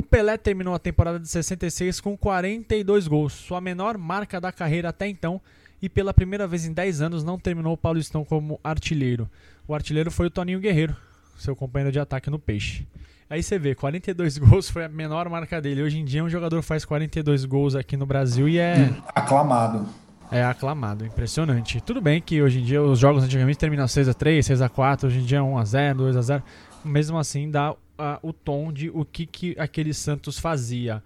O 0.00 0.02
Pelé 0.02 0.38
terminou 0.38 0.74
a 0.74 0.78
temporada 0.78 1.20
de 1.20 1.28
66 1.28 2.00
com 2.00 2.16
42 2.16 3.06
gols, 3.06 3.34
sua 3.34 3.60
menor 3.60 3.98
marca 3.98 4.40
da 4.40 4.50
carreira 4.50 4.88
até 4.88 5.06
então, 5.06 5.38
e 5.82 5.90
pela 5.90 6.14
primeira 6.14 6.46
vez 6.46 6.64
em 6.64 6.72
10 6.72 7.02
anos 7.02 7.22
não 7.22 7.38
terminou 7.38 7.74
o 7.74 7.76
Paulistão 7.76 8.24
como 8.24 8.58
artilheiro. 8.64 9.28
O 9.68 9.74
artilheiro 9.74 10.10
foi 10.10 10.28
o 10.28 10.30
Toninho 10.30 10.58
Guerreiro, 10.58 10.96
seu 11.36 11.54
companheiro 11.54 11.92
de 11.92 12.00
ataque 12.00 12.30
no 12.30 12.38
Peixe. 12.38 12.88
Aí 13.28 13.42
você 13.42 13.58
vê, 13.58 13.74
42 13.74 14.38
gols 14.40 14.70
foi 14.70 14.86
a 14.86 14.88
menor 14.88 15.28
marca 15.28 15.60
dele. 15.60 15.82
Hoje 15.82 15.98
em 15.98 16.04
dia 16.06 16.24
um 16.24 16.30
jogador 16.30 16.62
faz 16.62 16.82
42 16.86 17.44
gols 17.44 17.74
aqui 17.74 17.94
no 17.94 18.06
Brasil 18.06 18.48
e 18.48 18.56
é 18.56 18.88
aclamado. 19.14 19.86
É 20.32 20.42
aclamado, 20.42 21.04
impressionante. 21.04 21.78
Tudo 21.82 22.00
bem 22.00 22.22
que 22.22 22.40
hoje 22.40 22.60
em 22.60 22.64
dia 22.64 22.80
os 22.80 22.98
jogos 22.98 23.22
antigamente 23.22 23.58
terminam 23.58 23.86
6 23.86 24.08
a 24.08 24.14
3, 24.14 24.46
6 24.46 24.62
a 24.62 24.68
4, 24.70 25.08
hoje 25.08 25.18
em 25.18 25.24
dia 25.24 25.38
é 25.38 25.42
1 25.42 25.58
a 25.58 25.64
0, 25.66 25.98
2 25.98 26.16
a 26.16 26.22
0. 26.22 26.42
Mesmo 26.86 27.18
assim 27.18 27.50
dá 27.50 27.74
o 28.22 28.32
tom 28.32 28.72
de 28.72 28.90
o 28.90 29.04
que, 29.04 29.26
que 29.26 29.56
aquele 29.58 29.92
Santos 29.92 30.38
fazia. 30.38 31.02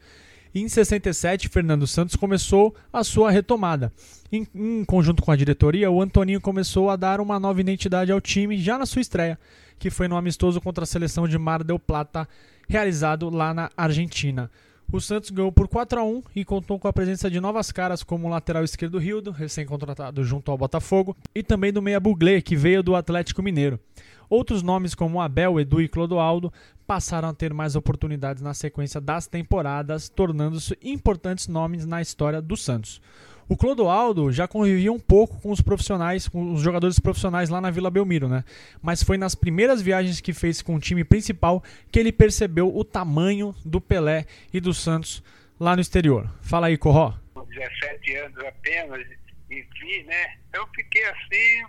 Em 0.54 0.68
67, 0.68 1.48
Fernando 1.48 1.84
Santos 1.84 2.14
começou 2.14 2.76
a 2.92 3.02
sua 3.02 3.28
retomada. 3.28 3.92
Em, 4.30 4.46
em, 4.54 4.84
conjunto 4.84 5.20
com 5.20 5.32
a 5.32 5.36
diretoria, 5.36 5.90
o 5.90 6.00
Antoninho 6.00 6.40
começou 6.40 6.90
a 6.90 6.96
dar 6.96 7.20
uma 7.20 7.40
nova 7.40 7.60
identidade 7.60 8.12
ao 8.12 8.20
time 8.20 8.56
já 8.56 8.78
na 8.78 8.86
sua 8.86 9.02
estreia, 9.02 9.36
que 9.80 9.90
foi 9.90 10.06
no 10.06 10.16
amistoso 10.16 10.60
contra 10.60 10.84
a 10.84 10.86
seleção 10.86 11.26
de 11.26 11.36
Mar 11.36 11.64
del 11.64 11.78
Plata, 11.78 12.28
realizado 12.68 13.28
lá 13.30 13.52
na 13.52 13.68
Argentina. 13.76 14.48
O 14.92 15.00
Santos 15.00 15.30
ganhou 15.30 15.50
por 15.50 15.66
4 15.66 15.98
a 15.98 16.04
1 16.04 16.22
e 16.36 16.44
contou 16.44 16.78
com 16.78 16.86
a 16.86 16.92
presença 16.92 17.28
de 17.28 17.40
novas 17.40 17.72
caras 17.72 18.04
como 18.04 18.28
o 18.28 18.30
lateral 18.30 18.62
esquerdo 18.62 18.98
Rildo, 18.98 19.32
recém-contratado 19.32 20.22
junto 20.22 20.52
ao 20.52 20.58
Botafogo, 20.58 21.16
e 21.34 21.42
também 21.42 21.72
do 21.72 21.82
meia 21.82 21.98
Buglé, 21.98 22.40
que 22.40 22.54
veio 22.54 22.80
do 22.80 22.94
Atlético 22.94 23.42
Mineiro. 23.42 23.80
Outros 24.28 24.62
nomes 24.62 24.94
como 24.94 25.20
Abel, 25.20 25.60
Edu 25.60 25.80
e 25.80 25.88
Clodoaldo 25.88 26.52
passaram 26.86 27.28
a 27.28 27.34
ter 27.34 27.52
mais 27.52 27.76
oportunidades 27.76 28.42
na 28.42 28.54
sequência 28.54 29.00
das 29.00 29.26
temporadas, 29.26 30.08
tornando-se 30.08 30.78
importantes 30.82 31.48
nomes 31.48 31.86
na 31.86 32.02
história 32.02 32.40
do 32.42 32.56
Santos. 32.56 33.00
O 33.46 33.56
Clodoaldo 33.56 34.32
já 34.32 34.48
convivia 34.48 34.90
um 34.90 34.98
pouco 34.98 35.38
com 35.40 35.50
os 35.50 35.60
profissionais, 35.60 36.26
com 36.26 36.54
os 36.54 36.62
jogadores 36.62 36.98
profissionais 36.98 37.50
lá 37.50 37.60
na 37.60 37.70
Vila 37.70 37.90
Belmiro, 37.90 38.28
né? 38.28 38.42
Mas 38.80 39.02
foi 39.02 39.18
nas 39.18 39.34
primeiras 39.34 39.82
viagens 39.82 40.20
que 40.20 40.32
fez 40.32 40.62
com 40.62 40.74
o 40.74 40.80
time 40.80 41.04
principal 41.04 41.62
que 41.92 41.98
ele 41.98 42.10
percebeu 42.10 42.74
o 42.74 42.82
tamanho 42.82 43.54
do 43.64 43.80
Pelé 43.80 44.24
e 44.52 44.60
do 44.60 44.72
Santos 44.72 45.22
lá 45.60 45.74
no 45.74 45.82
exterior. 45.82 46.30
Fala 46.40 46.68
aí, 46.68 46.78
Corró. 46.78 47.14
17 47.54 48.16
anos 48.16 48.38
apenas 48.38 49.06
e 49.50 49.62
vi, 49.62 50.02
né? 50.04 50.36
Eu 50.52 50.66
fiquei 50.74 51.04
assim, 51.04 51.64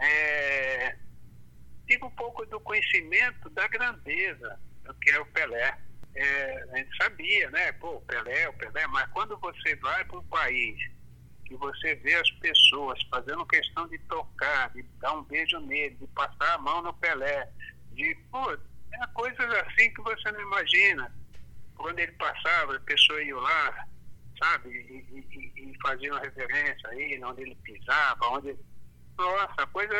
é, 0.00 0.96
tive 1.92 2.04
um 2.04 2.10
pouco 2.10 2.46
do 2.46 2.58
conhecimento 2.60 3.50
da 3.50 3.68
grandeza 3.68 4.58
do 4.84 4.94
que 4.94 5.10
é 5.10 5.20
o 5.20 5.26
Pelé. 5.26 5.76
É, 6.14 6.64
a 6.72 6.76
gente 6.78 6.96
sabia, 6.96 7.50
né? 7.50 7.72
Pô, 7.72 7.96
o 7.96 8.00
Pelé, 8.02 8.48
o 8.48 8.52
Pelé, 8.54 8.86
mas 8.86 9.10
quando 9.10 9.36
você 9.38 9.76
vai 9.76 10.04
para 10.04 10.18
um 10.18 10.24
país 10.24 10.78
que 11.44 11.54
você 11.56 11.94
vê 11.96 12.14
as 12.14 12.30
pessoas 12.32 12.98
fazendo 13.10 13.44
questão 13.46 13.86
de 13.88 13.98
tocar, 14.00 14.70
de 14.70 14.82
dar 15.00 15.12
um 15.14 15.22
beijo 15.24 15.58
nele, 15.60 15.96
de 15.96 16.06
passar 16.08 16.54
a 16.54 16.58
mão 16.58 16.80
no 16.82 16.94
Pelé, 16.94 17.50
de, 17.92 18.14
pô, 18.30 18.52
é 18.52 19.06
coisas 19.12 19.50
assim 19.66 19.92
que 19.92 20.00
você 20.02 20.32
não 20.32 20.40
imagina. 20.40 21.14
Quando 21.76 21.98
ele 21.98 22.12
passava, 22.12 22.76
a 22.76 22.80
pessoa 22.80 23.22
ia 23.22 23.36
lá, 23.36 23.86
sabe, 24.42 24.70
e, 24.70 25.18
e, 25.18 25.72
e 25.72 25.78
fazia 25.82 26.10
uma 26.10 26.20
reverência 26.20 26.88
aí, 26.88 27.22
onde 27.22 27.42
ele 27.42 27.56
pisava, 27.56 28.28
onde. 28.28 28.56
Nossa, 29.18 29.66
coisa 29.66 29.94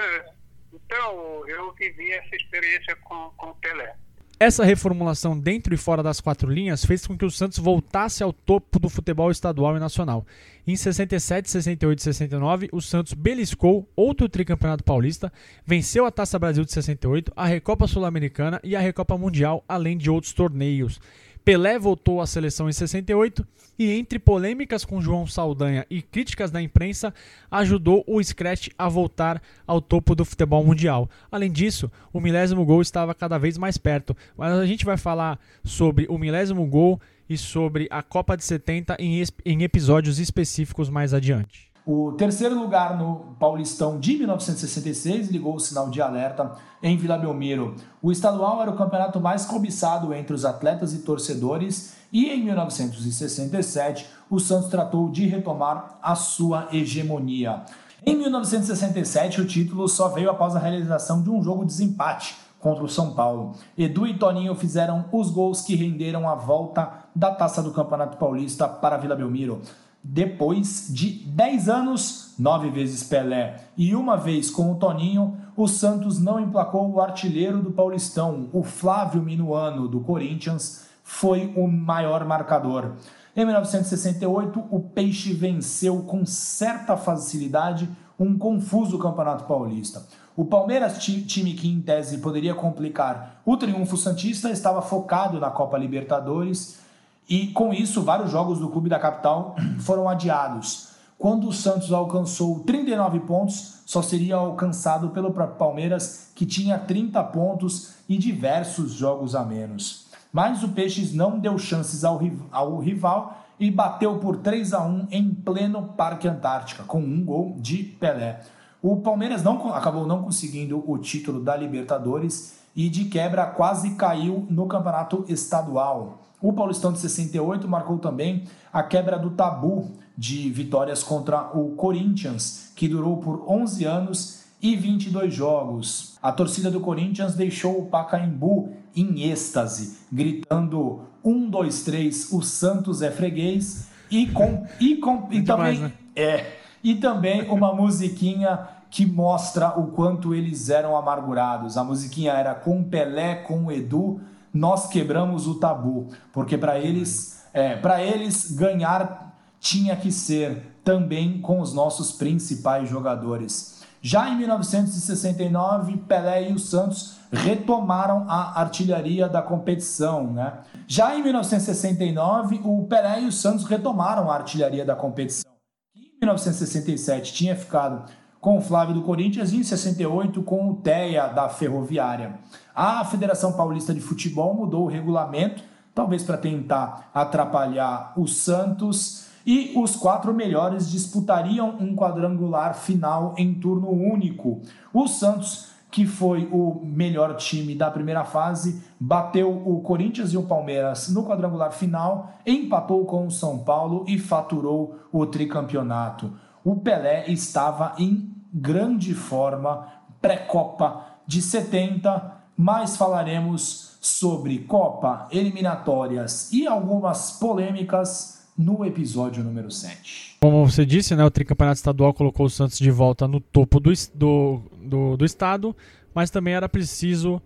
então, 0.72 1.48
eu 1.48 1.72
vivi 1.74 2.10
essa 2.12 2.34
experiência 2.34 2.96
com, 2.96 3.30
com 3.36 3.50
o 3.50 3.54
Pelé. 3.56 3.94
Essa 4.42 4.64
reformulação 4.64 5.38
dentro 5.38 5.72
e 5.72 5.76
fora 5.76 6.02
das 6.02 6.20
quatro 6.20 6.50
linhas 6.50 6.84
fez 6.84 7.06
com 7.06 7.16
que 7.16 7.24
o 7.24 7.30
Santos 7.30 7.58
voltasse 7.58 8.24
ao 8.24 8.32
topo 8.32 8.80
do 8.80 8.88
futebol 8.88 9.30
estadual 9.30 9.76
e 9.76 9.78
nacional. 9.78 10.26
Em 10.66 10.74
67, 10.74 11.48
68 11.48 11.98
e 11.98 12.02
69, 12.02 12.68
o 12.72 12.80
Santos 12.80 13.12
beliscou 13.12 13.88
outro 13.94 14.28
tricampeonato 14.28 14.82
paulista, 14.82 15.32
venceu 15.64 16.06
a 16.06 16.10
Taça 16.10 16.40
Brasil 16.40 16.64
de 16.64 16.72
68, 16.72 17.32
a 17.36 17.46
Recopa 17.46 17.86
Sul-Americana 17.86 18.60
e 18.64 18.74
a 18.74 18.80
Recopa 18.80 19.16
Mundial, 19.16 19.64
além 19.68 19.96
de 19.96 20.10
outros 20.10 20.32
torneios. 20.32 21.00
Pelé 21.44 21.78
voltou 21.78 22.20
à 22.20 22.26
seleção 22.26 22.68
em 22.68 22.72
68 22.72 23.46
e, 23.78 23.90
entre 23.90 24.18
polêmicas 24.18 24.84
com 24.84 25.00
João 25.00 25.26
Saldanha 25.26 25.84
e 25.90 26.00
críticas 26.00 26.50
da 26.50 26.62
imprensa, 26.62 27.12
ajudou 27.50 28.04
o 28.06 28.22
Scratch 28.22 28.68
a 28.78 28.88
voltar 28.88 29.42
ao 29.66 29.80
topo 29.80 30.14
do 30.14 30.24
futebol 30.24 30.64
mundial. 30.64 31.10
Além 31.30 31.50
disso, 31.50 31.90
o 32.12 32.20
milésimo 32.20 32.64
gol 32.64 32.80
estava 32.80 33.14
cada 33.14 33.38
vez 33.38 33.58
mais 33.58 33.76
perto. 33.76 34.16
Mas 34.36 34.52
a 34.52 34.66
gente 34.66 34.84
vai 34.84 34.96
falar 34.96 35.38
sobre 35.64 36.06
o 36.08 36.16
milésimo 36.16 36.64
gol 36.66 37.00
e 37.28 37.36
sobre 37.36 37.88
a 37.90 38.02
Copa 38.02 38.36
de 38.36 38.44
70 38.44 38.96
em, 39.00 39.22
em 39.44 39.62
episódios 39.62 40.18
específicos 40.18 40.88
mais 40.88 41.12
adiante. 41.12 41.71
O 41.84 42.12
terceiro 42.12 42.56
lugar 42.56 42.96
no 42.96 43.34
Paulistão 43.40 43.98
de 43.98 44.16
1966 44.16 45.28
ligou 45.28 45.56
o 45.56 45.60
sinal 45.60 45.90
de 45.90 46.00
alerta 46.00 46.52
em 46.80 46.96
Vila 46.96 47.18
Belmiro. 47.18 47.74
O 48.00 48.12
estadual 48.12 48.62
era 48.62 48.70
o 48.70 48.76
campeonato 48.76 49.20
mais 49.20 49.44
cobiçado 49.44 50.14
entre 50.14 50.32
os 50.32 50.44
atletas 50.44 50.94
e 50.94 50.98
torcedores 50.98 51.94
e 52.12 52.30
em 52.30 52.44
1967 52.44 54.06
o 54.30 54.38
Santos 54.38 54.70
tratou 54.70 55.08
de 55.08 55.26
retomar 55.26 55.98
a 56.00 56.14
sua 56.14 56.68
hegemonia. 56.72 57.62
Em 58.06 58.14
1967 58.16 59.40
o 59.40 59.46
título 59.46 59.88
só 59.88 60.08
veio 60.08 60.30
após 60.30 60.54
a 60.54 60.60
realização 60.60 61.20
de 61.20 61.30
um 61.30 61.42
jogo 61.42 61.62
de 61.62 61.72
desempate 61.72 62.36
contra 62.60 62.84
o 62.84 62.88
São 62.88 63.12
Paulo. 63.12 63.56
Edu 63.76 64.06
e 64.06 64.16
Toninho 64.16 64.54
fizeram 64.54 65.06
os 65.10 65.30
gols 65.30 65.62
que 65.62 65.74
renderam 65.74 66.28
a 66.28 66.36
volta 66.36 66.88
da 67.14 67.34
taça 67.34 67.60
do 67.60 67.72
Campeonato 67.72 68.18
Paulista 68.18 68.68
para 68.68 68.96
Vila 68.98 69.16
Belmiro. 69.16 69.60
Depois 70.04 70.88
de 70.90 71.10
10 71.10 71.68
anos, 71.68 72.34
nove 72.36 72.68
vezes 72.70 73.04
Pelé 73.04 73.68
e 73.76 73.94
uma 73.94 74.16
vez 74.16 74.50
com 74.50 74.72
o 74.72 74.74
Toninho, 74.74 75.36
o 75.56 75.68
Santos 75.68 76.18
não 76.18 76.40
emplacou 76.40 76.90
o 76.90 77.00
artilheiro 77.00 77.62
do 77.62 77.70
Paulistão, 77.70 78.48
o 78.52 78.64
Flávio 78.64 79.22
Minuano, 79.22 79.86
do 79.86 80.00
Corinthians, 80.00 80.86
foi 81.04 81.52
o 81.56 81.68
maior 81.68 82.24
marcador. 82.24 82.94
Em 83.36 83.44
1968, 83.44 84.64
o 84.70 84.80
Peixe 84.80 85.32
venceu 85.32 86.02
com 86.02 86.26
certa 86.26 86.96
facilidade 86.96 87.88
um 88.18 88.36
confuso 88.36 88.98
Campeonato 88.98 89.44
Paulista. 89.44 90.04
O 90.36 90.44
Palmeiras, 90.44 90.98
time 90.98 91.54
que 91.54 91.68
em 91.68 91.80
tese 91.80 92.18
poderia 92.18 92.54
complicar 92.54 93.40
o 93.44 93.56
triunfo 93.56 93.96
Santista, 93.96 94.50
estava 94.50 94.82
focado 94.82 95.38
na 95.38 95.50
Copa 95.50 95.78
Libertadores 95.78 96.81
e 97.28 97.48
com 97.48 97.72
isso, 97.72 98.02
vários 98.02 98.30
jogos 98.30 98.58
do 98.58 98.68
clube 98.68 98.88
da 98.88 98.98
capital 98.98 99.56
foram 99.80 100.08
adiados. 100.08 100.90
quando 101.18 101.48
o 101.48 101.52
Santos 101.52 101.92
alcançou 101.92 102.60
39 102.60 103.20
pontos, 103.20 103.80
só 103.86 104.02
seria 104.02 104.34
alcançado 104.34 105.10
pelo 105.10 105.32
Palmeiras, 105.32 106.32
que 106.34 106.44
tinha 106.44 106.78
30 106.78 107.22
pontos 107.24 107.92
e 108.08 108.18
diversos 108.18 108.92
jogos 108.92 109.36
a 109.36 109.44
menos. 109.44 110.08
Mas 110.32 110.64
o 110.64 110.70
Peixes 110.70 111.14
não 111.14 111.38
deu 111.38 111.56
chances 111.58 112.04
ao, 112.04 112.20
ao 112.50 112.78
rival 112.78 113.38
e 113.60 113.70
bateu 113.70 114.18
por 114.18 114.38
3 114.38 114.72
a 114.72 114.82
1 114.82 115.08
em 115.12 115.32
pleno 115.32 115.94
Parque 115.96 116.26
Antártica, 116.26 116.82
com 116.82 117.00
um 117.00 117.24
gol 117.24 117.54
de 117.60 117.84
Pelé. 117.84 118.40
O 118.82 118.96
Palmeiras 118.96 119.44
não, 119.44 119.72
acabou 119.72 120.04
não 120.06 120.24
conseguindo 120.24 120.82
o 120.84 120.98
título 120.98 121.40
da 121.40 121.54
Libertadores 121.54 122.58
e 122.74 122.88
de 122.88 123.04
quebra 123.04 123.46
quase 123.46 123.90
caiu 123.90 124.44
no 124.50 124.66
campeonato 124.66 125.24
estadual. 125.28 126.21
O 126.42 126.52
Paulistão 126.52 126.92
de 126.92 126.98
68 126.98 127.68
marcou 127.68 127.98
também 127.98 128.42
a 128.72 128.82
quebra 128.82 129.16
do 129.16 129.30
tabu 129.30 129.92
de 130.18 130.50
vitórias 130.50 131.02
contra 131.02 131.56
o 131.56 131.76
Corinthians, 131.76 132.72
que 132.74 132.88
durou 132.88 133.18
por 133.18 133.44
11 133.48 133.84
anos 133.84 134.42
e 134.60 134.74
22 134.74 135.32
jogos. 135.32 136.18
A 136.20 136.32
torcida 136.32 136.68
do 136.68 136.80
Corinthians 136.80 137.36
deixou 137.36 137.78
o 137.78 137.86
Pacaembu 137.86 138.70
em 138.94 139.30
êxtase, 139.30 139.98
gritando 140.10 141.02
1, 141.24 141.48
2, 141.48 141.84
3, 141.84 142.32
o 142.32 142.42
Santos 142.42 143.02
é 143.02 143.10
freguês 143.10 143.88
e 144.10 144.26
com 144.26 144.66
e, 144.80 144.96
com, 144.96 145.28
e 145.30 145.42
também 145.42 145.78
né? 145.78 145.92
é 146.16 146.56
e 146.82 146.96
também 146.96 147.48
uma 147.48 147.72
musiquinha 147.72 148.58
que 148.90 149.06
mostra 149.06 149.78
o 149.78 149.86
quanto 149.92 150.34
eles 150.34 150.68
eram 150.68 150.96
amargurados. 150.96 151.78
A 151.78 151.84
musiquinha 151.84 152.32
era 152.32 152.54
com 152.54 152.82
Pelé, 152.82 153.36
com 153.36 153.70
Edu, 153.70 154.20
nós 154.52 154.86
quebramos 154.86 155.46
o 155.46 155.54
tabu, 155.56 156.08
porque 156.32 156.58
para 156.58 156.78
eles, 156.78 157.44
é, 157.52 157.76
para 157.76 158.02
eles 158.02 158.50
ganhar 158.52 159.32
tinha 159.58 159.96
que 159.96 160.10
ser 160.10 160.76
também 160.84 161.40
com 161.40 161.60
os 161.60 161.72
nossos 161.72 162.12
principais 162.12 162.88
jogadores. 162.88 163.82
Já 164.04 164.28
em 164.28 164.36
1969, 164.36 165.96
Pelé 166.08 166.50
e 166.50 166.52
o 166.52 166.58
Santos 166.58 167.18
retomaram 167.30 168.26
a 168.28 168.60
artilharia 168.60 169.28
da 169.28 169.40
competição, 169.40 170.32
né? 170.32 170.58
Já 170.88 171.16
em 171.16 171.22
1969, 171.22 172.60
o 172.64 172.84
Pelé 172.88 173.20
e 173.20 173.26
o 173.28 173.32
Santos 173.32 173.64
retomaram 173.64 174.28
a 174.28 174.34
artilharia 174.34 174.84
da 174.84 174.96
competição. 174.96 175.52
Em 175.96 176.18
1967 176.20 177.32
tinha 177.32 177.54
ficado 177.54 178.10
com 178.42 178.58
o 178.58 178.60
Flávio 178.60 178.92
do 178.92 179.02
Corinthians 179.02 179.52
e 179.52 179.58
em 179.58 179.62
68 179.62 180.42
com 180.42 180.68
o 180.68 180.74
Teia 180.74 181.28
da 181.28 181.48
Ferroviária. 181.48 182.40
A 182.74 183.04
Federação 183.04 183.52
Paulista 183.52 183.94
de 183.94 184.00
Futebol 184.00 184.52
mudou 184.52 184.82
o 184.82 184.88
regulamento, 184.88 185.62
talvez 185.94 186.24
para 186.24 186.36
tentar 186.36 187.08
atrapalhar 187.14 188.12
o 188.16 188.26
Santos, 188.26 189.28
e 189.46 189.72
os 189.76 189.94
quatro 189.94 190.34
melhores 190.34 190.90
disputariam 190.90 191.76
um 191.78 191.94
quadrangular 191.94 192.74
final 192.74 193.32
em 193.38 193.54
turno 193.54 193.88
único. 193.88 194.60
O 194.92 195.06
Santos, 195.06 195.68
que 195.88 196.04
foi 196.04 196.48
o 196.50 196.80
melhor 196.84 197.36
time 197.36 197.76
da 197.76 197.92
primeira 197.92 198.24
fase, 198.24 198.82
bateu 198.98 199.52
o 199.52 199.80
Corinthians 199.82 200.32
e 200.32 200.36
o 200.36 200.42
Palmeiras 200.42 201.08
no 201.08 201.24
quadrangular 201.24 201.70
final, 201.70 202.32
empatou 202.44 203.04
com 203.04 203.24
o 203.24 203.30
São 203.30 203.60
Paulo 203.60 204.04
e 204.08 204.18
faturou 204.18 204.98
o 205.12 205.26
tricampeonato. 205.26 206.32
O 206.64 206.76
Pelé 206.76 207.24
estava 207.28 207.94
em 207.98 208.31
grande 208.52 209.14
forma 209.14 209.88
pré-Copa 210.20 211.06
de 211.26 211.40
70, 211.40 212.36
mas 212.56 212.96
falaremos 212.96 213.96
sobre 214.00 214.58
Copa, 214.60 215.28
eliminatórias 215.30 216.52
e 216.52 216.66
algumas 216.66 217.32
polêmicas 217.38 218.42
no 218.58 218.84
episódio 218.84 219.42
número 219.42 219.70
7. 219.70 220.36
Como 220.40 220.66
você 220.66 220.84
disse, 220.84 221.14
né, 221.16 221.24
o 221.24 221.30
tricampeonato 221.30 221.76
estadual 221.76 222.12
colocou 222.12 222.46
o 222.46 222.50
Santos 222.50 222.78
de 222.78 222.90
volta 222.90 223.26
no 223.26 223.40
topo 223.40 223.80
do, 223.80 223.92
do, 224.14 224.62
do, 224.82 225.16
do 225.16 225.24
estado, 225.24 225.74
mas 226.14 226.30
também 226.30 226.54
era 226.54 226.68
preciso 226.68 227.40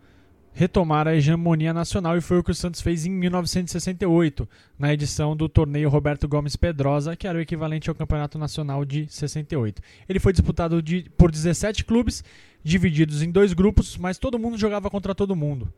retomar 0.56 1.06
a 1.06 1.14
hegemonia 1.14 1.74
nacional 1.74 2.16
e 2.16 2.22
foi 2.22 2.38
o 2.38 2.42
que 2.42 2.50
o 2.50 2.54
Santos 2.54 2.80
fez 2.80 3.04
em 3.04 3.10
1968, 3.10 4.48
na 4.78 4.90
edição 4.90 5.36
do 5.36 5.50
torneio 5.50 5.90
Roberto 5.90 6.26
Gomes 6.26 6.56
Pedrosa, 6.56 7.14
que 7.14 7.28
era 7.28 7.36
o 7.36 7.40
equivalente 7.42 7.90
ao 7.90 7.94
Campeonato 7.94 8.38
Nacional 8.38 8.82
de 8.82 9.06
68. 9.06 9.82
Ele 10.08 10.18
foi 10.18 10.32
disputado 10.32 10.80
de, 10.80 11.10
por 11.18 11.30
17 11.30 11.84
clubes, 11.84 12.24
divididos 12.64 13.20
em 13.20 13.30
dois 13.30 13.52
grupos, 13.52 13.98
mas 13.98 14.16
todo 14.16 14.38
mundo 14.38 14.56
jogava 14.56 14.88
contra 14.88 15.14
todo 15.14 15.36
mundo. 15.36 15.70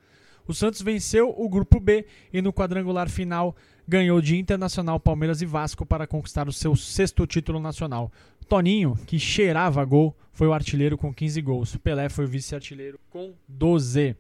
O 0.47 0.55
Santos 0.55 0.81
venceu 0.81 1.35
o 1.37 1.49
grupo 1.49 1.81
B 1.81 2.07
e 2.33 2.41
no 2.41 2.53
quadrangular 2.53 3.11
final 3.11 3.57
ganhou 3.87 4.21
de 4.21 4.37
Internacional, 4.37 5.01
Palmeiras 5.01 5.43
e 5.43 5.47
Vasco 5.47 5.85
para 5.85 6.07
conquistar 6.07 6.47
o 6.47 6.53
seu 6.53 6.77
sexto 6.77 7.27
título 7.27 7.59
nacional. 7.59 8.13
Toninho, 8.49 8.97
que 9.09 9.19
cheirava 9.19 9.85
gol, 9.85 10.17
foi 10.33 10.47
o 10.47 10.53
artilheiro 10.53 10.97
com 10.97 11.13
15 11.13 11.43
gols. 11.43 11.77
Pelé 11.79 12.09
foi 12.09 12.27
o 12.27 12.29
vice-artilheiro 12.29 13.01
com 13.11 13.35
12. 13.49 14.15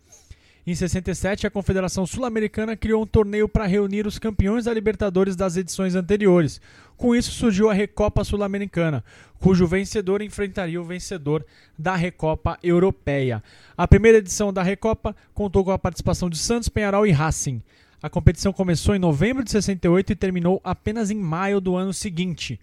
Em 0.68 0.74
67, 0.74 1.46
a 1.46 1.50
Confederação 1.50 2.04
Sul-Americana 2.04 2.76
criou 2.76 3.02
um 3.02 3.06
torneio 3.06 3.48
para 3.48 3.64
reunir 3.64 4.06
os 4.06 4.18
campeões 4.18 4.66
da 4.66 4.74
Libertadores 4.74 5.34
das 5.34 5.56
edições 5.56 5.94
anteriores. 5.94 6.60
Com 6.94 7.16
isso 7.16 7.30
surgiu 7.30 7.70
a 7.70 7.72
Recopa 7.72 8.22
Sul-Americana, 8.22 9.02
cujo 9.38 9.66
vencedor 9.66 10.20
enfrentaria 10.20 10.78
o 10.78 10.84
vencedor 10.84 11.42
da 11.78 11.96
Recopa 11.96 12.58
Europeia. 12.62 13.42
A 13.78 13.88
primeira 13.88 14.18
edição 14.18 14.52
da 14.52 14.62
Recopa 14.62 15.16
contou 15.32 15.64
com 15.64 15.70
a 15.70 15.78
participação 15.78 16.28
de 16.28 16.36
Santos, 16.36 16.68
Penharol 16.68 17.06
e 17.06 17.12
Racing. 17.12 17.62
A 18.02 18.10
competição 18.10 18.52
começou 18.52 18.94
em 18.94 18.98
novembro 18.98 19.42
de 19.42 19.50
68 19.50 20.12
e 20.12 20.16
terminou 20.16 20.60
apenas 20.62 21.10
em 21.10 21.16
maio 21.16 21.62
do 21.62 21.76
ano 21.76 21.94
seguinte. 21.94 22.60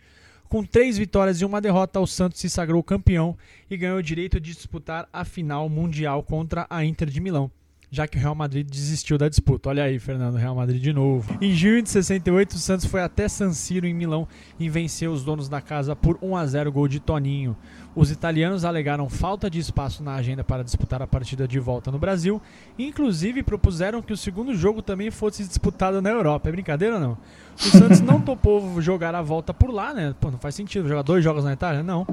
Com 0.47 0.63
três 0.63 0.95
vitórias 0.95 1.41
e 1.41 1.45
uma 1.45 1.59
derrota, 1.59 1.99
o 1.99 2.05
Santos 2.05 2.39
se 2.39 2.51
sagrou 2.51 2.83
campeão 2.83 3.35
e 3.67 3.75
ganhou 3.75 3.97
o 3.97 4.03
direito 4.03 4.39
de 4.39 4.53
disputar 4.53 5.09
a 5.11 5.25
final 5.25 5.67
mundial 5.67 6.21
contra 6.21 6.67
a 6.69 6.85
Inter 6.85 7.09
de 7.09 7.19
Milão 7.19 7.49
já 7.89 8.07
que 8.07 8.17
o 8.17 8.21
Real 8.21 8.35
Madrid 8.35 8.67
desistiu 8.67 9.17
da 9.17 9.29
disputa. 9.29 9.69
Olha 9.69 9.83
aí, 9.83 9.99
Fernando, 9.99 10.35
Real 10.35 10.55
Madrid 10.55 10.81
de 10.81 10.93
novo. 10.93 11.37
Em 11.41 11.53
junho 11.53 11.81
de 11.81 11.89
68, 11.89 12.51
o 12.51 12.57
Santos 12.57 12.85
foi 12.85 13.01
até 13.01 13.27
San 13.27 13.51
Siro, 13.53 13.87
em 13.87 13.93
Milão, 13.93 14.27
e 14.59 14.69
venceu 14.69 15.11
os 15.11 15.23
donos 15.23 15.47
da 15.47 15.61
casa 15.61 15.95
por 15.95 16.17
1 16.21 16.35
a 16.35 16.45
0 16.45 16.71
gol 16.71 16.87
de 16.87 16.99
Toninho. 16.99 17.55
Os 17.95 18.11
italianos 18.11 18.65
alegaram 18.65 19.09
falta 19.09 19.49
de 19.49 19.57
espaço 19.57 20.03
na 20.03 20.15
agenda 20.15 20.43
para 20.43 20.63
disputar 20.63 21.01
a 21.01 21.07
partida 21.07 21.47
de 21.47 21.59
volta 21.59 21.89
no 21.89 21.97
Brasil, 21.97 22.41
e 22.77 22.85
inclusive 22.85 23.41
propuseram 23.41 24.01
que 24.01 24.11
o 24.11 24.17
segundo 24.17 24.53
jogo 24.53 24.81
também 24.81 25.09
fosse 25.09 25.45
disputado 25.45 26.01
na 26.01 26.09
Europa. 26.09 26.49
É 26.49 26.51
brincadeira 26.51 26.95
ou 26.95 27.01
não? 27.01 27.17
O 27.57 27.77
Santos 27.77 28.01
não 28.01 28.19
topou 28.19 28.81
jogar 28.81 29.15
a 29.15 29.21
volta 29.21 29.53
por 29.53 29.69
lá, 29.69 29.93
né? 29.93 30.13
Pô, 30.19 30.29
não 30.29 30.37
faz 30.37 30.55
sentido 30.55 30.89
jogar 30.89 31.03
dois 31.03 31.23
jogos 31.23 31.45
na 31.45 31.53
Itália, 31.53 31.81
não. 31.81 32.05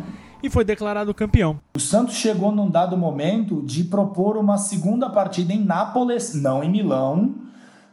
E 0.42 0.50
foi 0.50 0.64
declarado 0.64 1.14
campeão. 1.14 1.60
O 1.76 1.80
Santos 1.80 2.16
chegou 2.16 2.50
num 2.50 2.68
dado 2.68 2.96
momento 2.96 3.62
de 3.62 3.84
propor 3.84 4.36
uma 4.36 4.58
segunda 4.58 5.08
partida 5.08 5.52
em 5.52 5.64
Nápoles, 5.64 6.34
não 6.34 6.64
em 6.64 6.70
Milão, 6.70 7.34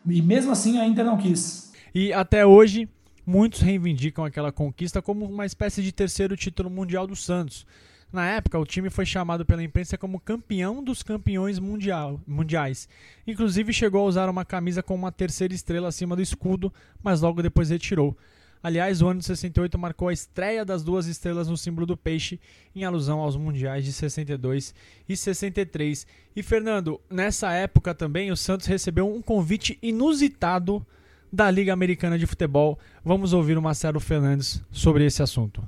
e 0.08 0.22
mesmo 0.22 0.52
assim 0.52 0.80
a 0.80 0.88
Inter 0.88 1.06
não 1.06 1.18
quis. 1.18 1.72
E 1.93 2.12
até 2.12 2.45
hoje, 2.45 2.89
muitos 3.26 3.62
reivindicam 3.62 4.26
aquela 4.26 4.52
conquista 4.52 5.02
como 5.02 5.26
uma 5.26 5.45
espécie 5.45 5.84
de 5.84 5.91
terceiro 5.91 6.36
título 6.36 6.70
mundial 6.70 7.06
do 7.06 7.16
Santos. 7.16 7.68
Na 8.12 8.26
época, 8.26 8.58
o 8.58 8.66
time 8.66 8.89
foi 8.89 9.06
chamado 9.06 9.45
pela 9.45 9.62
imprensa 9.62 9.95
como 9.95 10.20
campeão 10.20 10.84
dos 10.84 11.04
campeões 11.04 11.60
mundial, 11.60 12.20
mundiais. 12.26 12.89
Inclusive, 13.28 13.72
chegou 13.72 14.02
a 14.02 14.06
usar 14.06 14.28
uma 14.28 14.43
camisa 14.43 14.82
com 14.82 14.95
uma 14.95 15.12
terceira 15.12 15.54
estrela 15.54 15.89
acima 15.89 16.16
do 16.16 16.22
escudo, 16.22 16.74
mas 17.04 17.22
logo 17.22 17.43
depois 17.43 17.70
retirou. 17.70 18.18
Aliás, 18.62 19.01
o 19.01 19.07
ano 19.07 19.22
de 19.22 19.26
68 19.26 19.80
marcou 19.80 20.10
a 20.10 20.14
estreia 20.14 20.66
das 20.66 20.84
duas 20.84 21.07
estrelas 21.07 21.47
no 21.47 21.55
símbolo 21.55 21.86
do 21.86 21.95
peixe, 21.95 22.39
em 22.76 22.84
alusão 22.84 23.20
aos 23.20 23.38
mundiais 23.38 23.86
de 23.86 23.93
62 23.93 24.76
e 25.07 25.16
63. 25.16 26.05
E 26.36 26.43
Fernando, 26.43 26.99
nessa 27.10 27.51
época 27.53 27.95
também 27.95 28.32
o 28.32 28.38
Santos 28.38 28.68
recebeu 28.68 29.07
um 29.07 29.22
convite 29.22 29.80
inusitado 29.82 30.86
da 31.32 31.49
Liga 31.49 31.72
Americana 31.72 32.18
de 32.18 32.28
Futebol. 32.28 32.78
Vamos 33.03 33.32
ouvir 33.32 33.57
o 33.57 33.62
Marcelo 33.62 33.99
Fernandes 33.99 34.62
sobre 34.72 35.05
esse 35.05 35.24
assunto. 35.24 35.62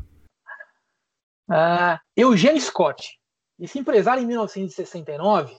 Uh, 1.50 1.98
Eugênio 2.16 2.62
Scott, 2.62 3.18
esse 3.60 3.80
empresário 3.80 4.24
em 4.24 4.26
1969, 4.26 5.56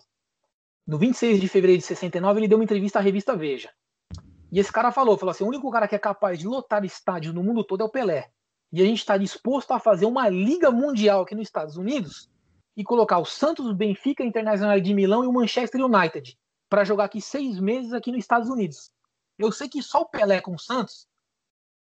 no 0.86 0.98
26 0.98 1.40
de 1.40 1.48
fevereiro 1.48 1.80
de 1.80 1.86
69, 1.86 2.40
ele 2.40 2.48
deu 2.48 2.58
uma 2.58 2.64
entrevista 2.64 2.98
à 2.98 3.02
revista 3.02 3.36
Veja. 3.36 3.70
E 4.52 4.60
esse 4.60 4.70
cara 4.70 4.92
falou, 4.92 5.16
falou 5.16 5.30
assim, 5.30 5.44
o 5.44 5.48
único 5.48 5.70
cara 5.70 5.88
que 5.88 5.94
é 5.94 5.98
capaz 5.98 6.38
de 6.38 6.46
lotar 6.46 6.84
estádios 6.84 7.32
no 7.32 7.42
mundo 7.42 7.64
todo 7.64 7.80
é 7.80 7.84
o 7.84 7.88
Pelé. 7.88 8.30
E 8.70 8.82
a 8.82 8.84
gente 8.84 8.98
está 8.98 9.16
disposto 9.16 9.72
a 9.72 9.80
fazer 9.80 10.04
uma 10.04 10.28
liga 10.28 10.70
mundial 10.70 11.22
aqui 11.22 11.34
nos 11.34 11.48
Estados 11.48 11.78
Unidos 11.78 12.30
e 12.76 12.84
colocar 12.84 13.18
o 13.18 13.24
Santos, 13.24 13.66
o 13.66 13.74
Benfica 13.74 14.22
Internacional 14.22 14.78
de 14.78 14.92
Milão 14.92 15.24
e 15.24 15.26
o 15.26 15.32
Manchester 15.32 15.82
United 15.82 16.38
para 16.68 16.84
jogar 16.84 17.04
aqui 17.04 17.20
seis 17.20 17.58
meses 17.58 17.94
aqui 17.94 18.10
nos 18.12 18.20
Estados 18.20 18.50
Unidos. 18.50 18.92
Eu 19.38 19.50
sei 19.50 19.70
que 19.70 19.82
só 19.82 20.02
o 20.02 20.08
Pelé 20.08 20.40
com 20.40 20.54
o 20.54 20.58
Santos 20.58 21.06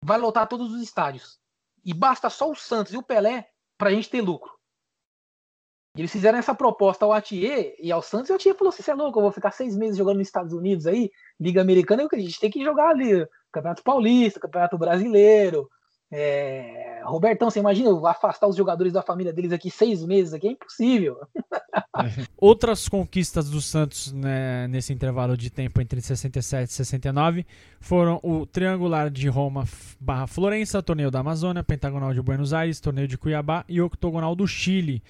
vai 0.02 0.18
lotar 0.18 0.48
todos 0.48 0.74
os 0.74 0.82
estádios. 0.82 1.38
E 1.84 1.94
basta 1.94 2.30
só 2.30 2.50
o 2.50 2.56
Santos 2.56 2.94
e 2.94 2.98
o 2.98 3.04
Pelé 3.04 3.50
para 3.78 3.90
a 3.90 3.94
gente 3.94 4.10
ter 4.10 4.22
lucro. 4.22 4.55
E 5.96 6.02
eles 6.02 6.12
fizeram 6.12 6.38
essa 6.38 6.54
proposta 6.54 7.06
ao 7.06 7.14
Atier 7.14 7.74
e 7.80 7.92
ao 7.92 8.02
Santos, 8.02 8.30
e 8.30 8.34
o 8.34 8.36
Atier 8.36 8.56
falou 8.56 8.70
assim: 8.70 8.84
você 8.84 8.92
é 8.92 8.96
louco, 8.96 9.18
eu 9.18 9.24
vou 9.24 9.32
ficar 9.32 9.52
seis 9.52 9.78
meses 9.78 9.98
jogando 9.98 10.18
nos 10.18 10.28
Estados 10.28 10.54
Unidos 10.54 10.86
aí, 10.86 11.10
Liga 11.40 11.62
Americana, 11.62 12.08
a 12.12 12.18
gente 12.18 12.40
tem 12.40 12.52
que 12.52 12.64
jogar 12.64 12.90
ali, 12.90 13.26
Campeonato 13.52 13.84
Paulista, 13.84 14.40
Campeonato 14.40 14.78
Brasileiro. 14.78 15.70
É, 16.12 17.02
Robertão, 17.04 17.50
você 17.50 17.60
imagina 17.60 17.90
afastar 18.10 18.48
os 18.48 18.56
jogadores 18.56 18.94
da 18.94 19.02
família 19.02 19.34
deles 19.34 19.52
aqui 19.52 19.72
seis 19.72 20.04
meses 20.06 20.34
aqui? 20.34 20.48
É 20.48 20.52
impossível. 20.52 21.18
Outras 22.38 22.88
conquistas 22.88 23.50
do 23.50 23.60
Santos 23.60 24.14
né, 24.14 24.68
nesse 24.68 24.94
intervalo 24.94 25.36
de 25.36 25.50
tempo 25.50 25.82
entre 25.82 26.00
67 26.00 26.70
e 26.70 26.74
69 26.74 27.46
foram 27.80 28.20
o 28.24 28.46
Triangular 28.46 29.10
de 29.10 29.28
Roma 29.28 29.66
barra 30.00 30.28
Florença, 30.28 30.84
Torneio 30.84 31.10
da 31.10 31.20
Amazônia, 31.20 31.64
Pentagonal 31.64 32.14
de 32.14 32.22
Buenos 32.22 32.54
Aires, 32.54 32.80
Torneio 32.80 33.08
de 33.08 33.18
Cuiabá 33.18 33.66
e 33.68 33.82
Octogonal 33.82 34.36
do 34.36 34.48
Chile. 34.48 35.02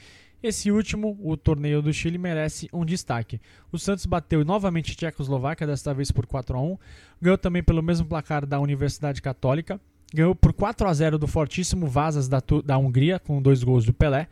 Esse 0.45 0.71
último, 0.71 1.17
o 1.23 1.35
Torneio 1.35 1.81
do 1.81 1.91
Chile, 1.91 2.19
merece 2.19 2.69
um 2.71 2.85
destaque. 2.85 3.41
O 3.71 3.79
Santos 3.79 4.05
bateu 4.05 4.45
novamente 4.45 4.91
a 4.91 4.95
Tchecoslováquia, 4.95 5.65
desta 5.65 5.91
vez 5.91 6.11
por 6.11 6.27
4 6.27 6.55
a 6.55 6.61
1 6.61 6.77
ganhou 7.19 7.35
também 7.35 7.63
pelo 7.63 7.81
mesmo 7.81 8.05
placar 8.05 8.45
da 8.45 8.59
Universidade 8.59 9.23
Católica, 9.23 9.81
ganhou 10.13 10.35
por 10.35 10.53
4 10.53 10.87
a 10.87 10.93
0 10.93 11.17
do 11.17 11.25
fortíssimo 11.25 11.87
Vazas 11.87 12.27
da, 12.27 12.39
da 12.63 12.77
Hungria, 12.77 13.17
com 13.17 13.41
dois 13.41 13.63
gols 13.63 13.85
do 13.85 13.91
Pelé. 13.91 14.27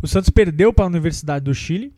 O 0.00 0.08
Santos 0.08 0.30
perdeu 0.30 0.72
para 0.72 0.86
a 0.86 0.88
Universidade 0.88 1.44
do 1.44 1.54
Chile, 1.54 1.92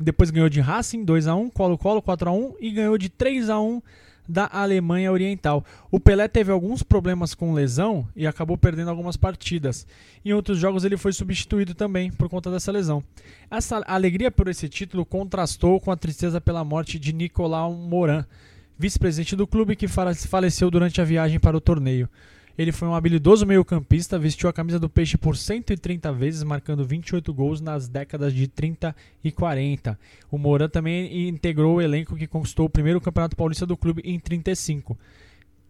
depois 0.00 0.30
ganhou 0.30 0.48
de 0.48 0.60
Racing 0.60 1.04
2 1.04 1.28
a 1.28 1.36
1, 1.36 1.48
Colo-Colo 1.50 2.02
4 2.02 2.28
a 2.28 2.32
1 2.32 2.54
e 2.58 2.72
ganhou 2.72 2.98
de 2.98 3.08
3 3.08 3.48
a 3.50 3.60
1 3.60 3.80
da 4.28 4.48
Alemanha 4.52 5.12
Oriental. 5.12 5.64
O 5.90 6.00
Pelé 6.00 6.28
teve 6.28 6.50
alguns 6.50 6.82
problemas 6.82 7.34
com 7.34 7.52
lesão 7.52 8.06
e 8.14 8.26
acabou 8.26 8.56
perdendo 8.56 8.90
algumas 8.90 9.16
partidas. 9.16 9.86
Em 10.24 10.32
outros 10.32 10.58
jogos 10.58 10.84
ele 10.84 10.96
foi 10.96 11.12
substituído 11.12 11.74
também 11.74 12.10
por 12.10 12.28
conta 12.28 12.50
dessa 12.50 12.72
lesão. 12.72 13.02
Essa 13.50 13.82
alegria 13.86 14.30
por 14.30 14.48
esse 14.48 14.68
título 14.68 15.04
contrastou 15.04 15.80
com 15.80 15.90
a 15.90 15.96
tristeza 15.96 16.40
pela 16.40 16.64
morte 16.64 16.98
de 16.98 17.12
Nicolau 17.12 17.72
Moran, 17.72 18.24
vice-presidente 18.78 19.36
do 19.36 19.46
clube 19.46 19.76
que 19.76 19.88
faleceu 19.88 20.70
durante 20.70 21.00
a 21.00 21.04
viagem 21.04 21.38
para 21.38 21.56
o 21.56 21.60
torneio. 21.60 22.08
Ele 22.58 22.72
foi 22.72 22.88
um 22.88 22.94
habilidoso 22.94 23.44
meio-campista, 23.44 24.18
vestiu 24.18 24.48
a 24.48 24.52
camisa 24.52 24.78
do 24.78 24.88
Peixe 24.88 25.18
por 25.18 25.36
130 25.36 26.10
vezes, 26.12 26.42
marcando 26.42 26.86
28 26.86 27.32
gols 27.34 27.60
nas 27.60 27.86
décadas 27.86 28.32
de 28.32 28.48
30 28.48 28.96
e 29.22 29.30
40. 29.30 29.98
O 30.30 30.38
Moura 30.38 30.66
também 30.68 31.28
integrou 31.28 31.76
o 31.76 31.82
elenco 31.82 32.16
que 32.16 32.26
conquistou 32.26 32.66
o 32.66 32.70
primeiro 32.70 33.00
Campeonato 33.00 33.36
Paulista 33.36 33.66
do 33.66 33.76
clube 33.76 34.00
em 34.04 34.18
35. 34.18 34.96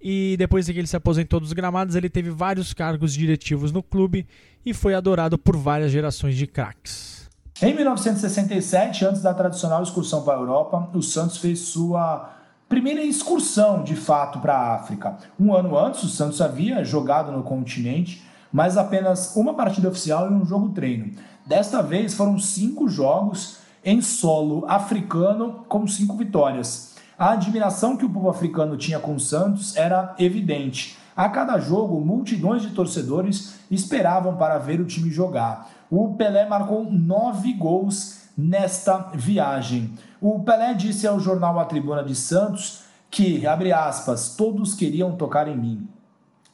E 0.00 0.36
depois 0.38 0.66
que 0.66 0.78
ele 0.78 0.86
se 0.86 0.96
aposentou 0.96 1.40
dos 1.40 1.52
gramados, 1.52 1.96
ele 1.96 2.08
teve 2.08 2.30
vários 2.30 2.72
cargos 2.72 3.12
diretivos 3.12 3.72
no 3.72 3.82
clube 3.82 4.24
e 4.64 4.72
foi 4.72 4.94
adorado 4.94 5.36
por 5.36 5.56
várias 5.56 5.90
gerações 5.90 6.36
de 6.36 6.46
craques. 6.46 7.28
Em 7.60 7.74
1967, 7.74 9.04
antes 9.04 9.22
da 9.22 9.32
tradicional 9.34 9.82
excursão 9.82 10.22
para 10.22 10.34
a 10.34 10.40
Europa, 10.40 10.90
o 10.94 11.02
Santos 11.02 11.38
fez 11.38 11.58
sua 11.60 12.35
primeira 12.68 13.02
excursão 13.02 13.82
de 13.82 13.94
fato 13.94 14.40
para 14.40 14.54
a 14.54 14.74
África. 14.74 15.16
Um 15.38 15.54
ano 15.54 15.78
antes, 15.78 16.02
o 16.02 16.08
Santos 16.08 16.40
havia 16.40 16.84
jogado 16.84 17.30
no 17.30 17.42
continente, 17.42 18.24
mas 18.52 18.76
apenas 18.76 19.36
uma 19.36 19.54
partida 19.54 19.88
oficial 19.88 20.30
e 20.30 20.34
um 20.34 20.44
jogo 20.44 20.70
treino. 20.70 21.12
Desta 21.46 21.82
vez 21.82 22.14
foram 22.14 22.38
cinco 22.38 22.88
jogos 22.88 23.58
em 23.84 24.00
solo 24.00 24.64
africano 24.66 25.64
com 25.68 25.86
cinco 25.86 26.16
vitórias. 26.16 26.96
A 27.16 27.32
admiração 27.32 27.96
que 27.96 28.04
o 28.04 28.10
povo 28.10 28.28
africano 28.28 28.76
tinha 28.76 28.98
com 28.98 29.14
o 29.14 29.20
Santos 29.20 29.76
era 29.76 30.14
evidente. 30.18 30.98
A 31.16 31.28
cada 31.28 31.58
jogo, 31.58 32.04
multidões 32.04 32.62
de 32.62 32.70
torcedores 32.70 33.54
esperavam 33.70 34.36
para 34.36 34.58
ver 34.58 34.80
o 34.80 34.84
time 34.84 35.10
jogar. 35.10 35.70
O 35.90 36.14
Pelé 36.14 36.46
marcou 36.46 36.84
nove 36.90 37.52
gols 37.52 38.15
nesta 38.36 39.10
viagem. 39.14 39.94
O 40.20 40.40
Pelé 40.40 40.74
disse 40.74 41.06
ao 41.06 41.18
jornal 41.18 41.58
A 41.58 41.64
Tribuna 41.64 42.04
de 42.04 42.14
Santos 42.14 42.82
que, 43.10 43.46
abre 43.46 43.72
aspas, 43.72 44.34
todos 44.36 44.74
queriam 44.74 45.16
tocar 45.16 45.48
em 45.48 45.56
mim. 45.56 45.88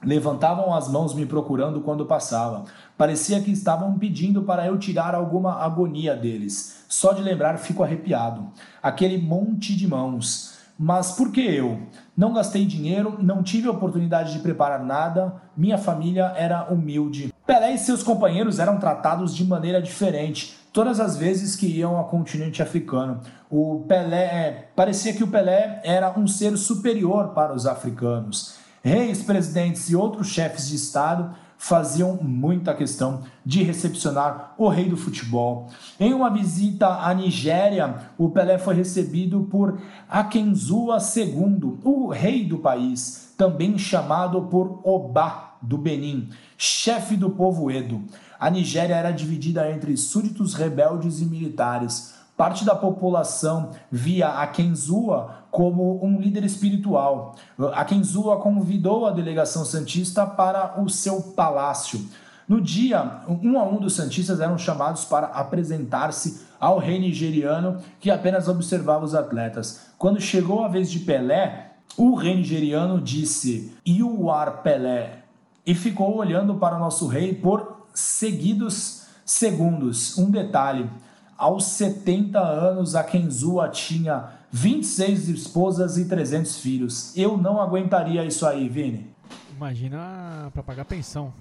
Levantavam 0.05 0.75
as 0.75 0.89
mãos 0.89 1.15
me 1.15 1.25
procurando 1.25 1.81
quando 1.81 2.07
passava. 2.07 2.65
Parecia 2.99 3.41
que 3.41 3.53
estavam 3.53 3.99
pedindo 3.99 4.43
para 4.43 4.67
eu 4.67 4.77
tirar 4.77 5.15
alguma 5.15 5.63
agonia 5.63 6.17
deles. 6.17 6.85
Só 6.89 7.13
de 7.13 7.23
lembrar 7.23 7.59
fico 7.59 7.83
arrepiado. 7.83 8.49
Aquele 8.83 9.17
monte 9.17 9.77
de 9.77 9.87
mãos. 9.87 10.59
Mas 10.79 11.13
por 11.13 11.31
que 11.31 11.41
eu? 11.41 11.81
Não 12.17 12.33
gastei 12.33 12.65
dinheiro, 12.67 13.17
não 13.23 13.43
tive 13.43 13.69
oportunidade 13.69 14.33
de 14.33 14.41
preparar 14.41 14.85
nada, 14.85 15.41
minha 15.57 15.79
família 15.79 16.33
era 16.37 16.65
humilde. 16.73 17.33
Pelé 17.47 17.75
e 17.75 17.79
seus 17.79 18.03
companheiros 18.03 18.59
eram 18.59 18.79
tratados 18.79 19.35
de 19.35 19.45
maneira 19.45 19.81
diferente 19.81 20.62
todas 20.73 20.99
as 20.99 21.17
vezes 21.17 21.55
que 21.55 21.67
iam 21.67 21.97
ao 21.97 22.09
continente 22.09 22.63
africano. 22.63 23.21
O 23.51 23.85
Pelé 23.87 24.25
é, 24.25 24.69
parecia 24.75 25.13
que 25.13 25.23
o 25.23 25.29
Pelé 25.29 25.81
era 25.85 26.19
um 26.19 26.27
ser 26.27 26.57
superior 26.57 27.29
para 27.29 27.55
os 27.55 27.67
africanos. 27.67 28.55
Reis, 28.83 29.23
presidentes 29.23 29.91
e 29.91 29.97
outros 29.97 30.29
chefes 30.29 30.69
de 30.69 30.77
estado 30.77 31.35
faziam 31.57 32.19
muita 32.21 32.75
questão 32.75 33.23
de 33.47 33.63
recepcionar 33.63 34.53
o 34.59 34.67
rei 34.67 34.89
do 34.89 34.97
futebol. 34.97 35.69
Em 36.01 36.13
uma 36.13 36.29
visita 36.29 36.89
à 36.89 37.15
Nigéria, 37.15 38.09
o 38.19 38.31
Pelé 38.31 38.59
foi 38.59 38.75
recebido 38.75 39.43
por 39.45 39.79
Akenzua 40.09 40.99
II, 41.17 41.79
o 41.85 42.09
rei 42.09 42.45
do 42.45 42.59
país, 42.59 43.33
também 43.37 43.79
chamado 43.79 44.43
por 44.43 44.81
Oba 44.83 45.53
do 45.63 45.79
Benin, 45.79 46.29
chefe 46.59 47.17
do 47.17 47.31
povo 47.31 47.71
Edo. 47.71 48.03
A 48.43 48.51
Nigéria 48.51 48.97
era 48.97 49.13
dividida 49.13 49.71
entre 49.71 49.97
súditos 49.97 50.55
rebeldes 50.55 51.21
e 51.21 51.27
militares. 51.27 52.15
Parte 52.37 52.65
da 52.65 52.75
população 52.75 53.71
via 53.89 54.31
Akenzua 54.31 55.45
como 55.49 56.05
um 56.05 56.19
líder 56.19 56.43
espiritual. 56.43 57.37
Akenzua 57.73 58.39
convidou 58.39 59.07
a 59.07 59.13
delegação 59.13 59.65
santista 59.65 60.27
para 60.27 60.83
o 60.83 60.89
seu 60.89 61.23
palácio. 61.23 62.05
No 62.49 62.61
dia, 62.61 63.21
um 63.29 63.61
a 63.61 63.63
um 63.63 63.79
dos 63.79 63.95
santistas 63.95 64.41
eram 64.41 64.59
chamados 64.59 65.05
para 65.05 65.29
apresentar-se 65.29 66.45
ao 66.59 66.81
rei 66.81 66.99
nigeriano, 66.99 67.79
que 68.01 68.11
apenas 68.11 68.49
observava 68.49 69.05
os 69.05 69.15
atletas. 69.15 69.83
Quando 69.97 70.21
chegou 70.21 70.65
a 70.65 70.69
vez 70.69 70.91
de 70.91 70.99
Pelé, 70.99 71.75
o 71.97 72.17
rei 72.17 72.35
nigeriano 72.35 73.01
disse: 73.01 73.73
You 73.87 74.29
are 74.33 74.63
Pelé, 74.65 75.23
e 75.65 75.77
ficou 75.77 76.17
olhando 76.17 76.57
para 76.57 76.75
o 76.75 76.81
nosso 76.81 77.07
rei 77.07 77.33
por 77.33 77.72
seguidos 77.95 79.07
segundos. 79.25 80.19
Um 80.19 80.31
detalhe: 80.31 80.89
aos 81.37 81.65
70 81.65 82.39
anos, 82.39 82.95
a 82.95 83.03
Kenzua 83.03 83.69
tinha 83.69 84.31
26 84.51 85.29
esposas 85.29 85.97
e 85.97 86.05
300 86.05 86.59
filhos. 86.59 87.17
Eu 87.17 87.37
não 87.37 87.61
aguentaria 87.61 88.25
isso 88.25 88.47
aí, 88.47 88.69
Vini. 88.69 89.11
Imagina 89.57 90.51
para 90.53 90.63
pagar 90.63 90.85
pensão. 90.85 91.33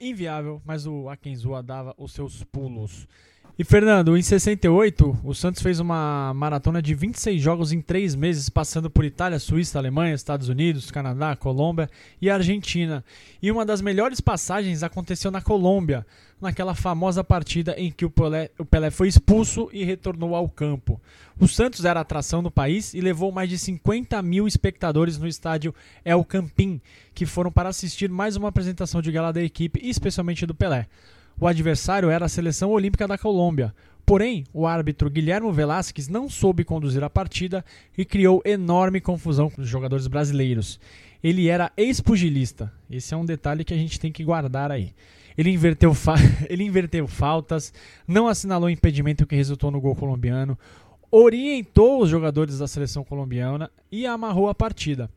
Inviável, 0.00 0.60
mas 0.64 0.86
o 0.86 1.08
Akenzua 1.08 1.62
dava 1.62 1.94
os 1.98 2.12
seus 2.12 2.42
pulos. 2.44 3.06
E 3.58 3.64
Fernando, 3.64 4.18
em 4.18 4.20
68, 4.20 5.20
o 5.24 5.34
Santos 5.34 5.62
fez 5.62 5.80
uma 5.80 6.34
maratona 6.34 6.82
de 6.82 6.94
26 6.94 7.40
jogos 7.40 7.72
em 7.72 7.80
3 7.80 8.14
meses, 8.14 8.50
passando 8.50 8.90
por 8.90 9.02
Itália, 9.02 9.38
Suíça, 9.38 9.78
Alemanha, 9.78 10.14
Estados 10.14 10.50
Unidos, 10.50 10.90
Canadá, 10.90 11.34
Colômbia 11.34 11.88
e 12.20 12.28
Argentina. 12.28 13.02
E 13.40 13.50
uma 13.50 13.64
das 13.64 13.80
melhores 13.80 14.20
passagens 14.20 14.82
aconteceu 14.82 15.30
na 15.30 15.40
Colômbia, 15.40 16.06
naquela 16.38 16.74
famosa 16.74 17.24
partida 17.24 17.74
em 17.78 17.90
que 17.90 18.04
o 18.04 18.10
Pelé, 18.10 18.50
o 18.58 18.64
Pelé 18.66 18.90
foi 18.90 19.08
expulso 19.08 19.70
e 19.72 19.84
retornou 19.84 20.34
ao 20.34 20.50
campo. 20.50 21.00
O 21.40 21.48
Santos 21.48 21.86
era 21.86 22.00
atração 22.00 22.42
no 22.42 22.50
país 22.50 22.92
e 22.92 23.00
levou 23.00 23.32
mais 23.32 23.48
de 23.48 23.56
50 23.56 24.20
mil 24.20 24.46
espectadores 24.46 25.16
no 25.16 25.26
estádio 25.26 25.74
El 26.04 26.22
Campín, 26.26 26.78
que 27.14 27.24
foram 27.24 27.50
para 27.50 27.70
assistir 27.70 28.10
mais 28.10 28.36
uma 28.36 28.50
apresentação 28.50 29.00
de 29.00 29.10
gala 29.10 29.32
da 29.32 29.42
equipe, 29.42 29.80
especialmente 29.82 30.44
do 30.44 30.54
Pelé. 30.54 30.86
O 31.38 31.46
adversário 31.46 32.08
era 32.08 32.24
a 32.24 32.28
seleção 32.28 32.70
olímpica 32.70 33.06
da 33.06 33.18
Colômbia. 33.18 33.74
Porém, 34.06 34.44
o 34.54 34.66
árbitro 34.66 35.10
Guilherme 35.10 35.52
Velasquez 35.52 36.08
não 36.08 36.30
soube 36.30 36.64
conduzir 36.64 37.04
a 37.04 37.10
partida 37.10 37.64
e 37.98 38.04
criou 38.04 38.40
enorme 38.44 39.00
confusão 39.00 39.50
com 39.50 39.60
os 39.60 39.68
jogadores 39.68 40.06
brasileiros. 40.06 40.80
Ele 41.22 41.48
era 41.48 41.72
ex-pugilista. 41.76 42.72
Esse 42.88 43.12
é 43.12 43.16
um 43.16 43.24
detalhe 43.24 43.64
que 43.64 43.74
a 43.74 43.76
gente 43.76 44.00
tem 44.00 44.12
que 44.12 44.24
guardar 44.24 44.70
aí. 44.70 44.94
Ele 45.36 45.50
inverteu, 45.50 45.92
ele 46.48 46.64
inverteu 46.64 47.06
faltas, 47.06 47.72
não 48.06 48.28
assinalou 48.28 48.70
impedimento 48.70 49.26
que 49.26 49.36
resultou 49.36 49.70
no 49.70 49.80
gol 49.80 49.94
colombiano, 49.94 50.58
orientou 51.10 52.00
os 52.00 52.08
jogadores 52.08 52.58
da 52.58 52.66
seleção 52.66 53.04
colombiana 53.04 53.70
e 53.92 54.06
amarrou 54.06 54.48
a 54.48 54.54
partida. 54.54 55.10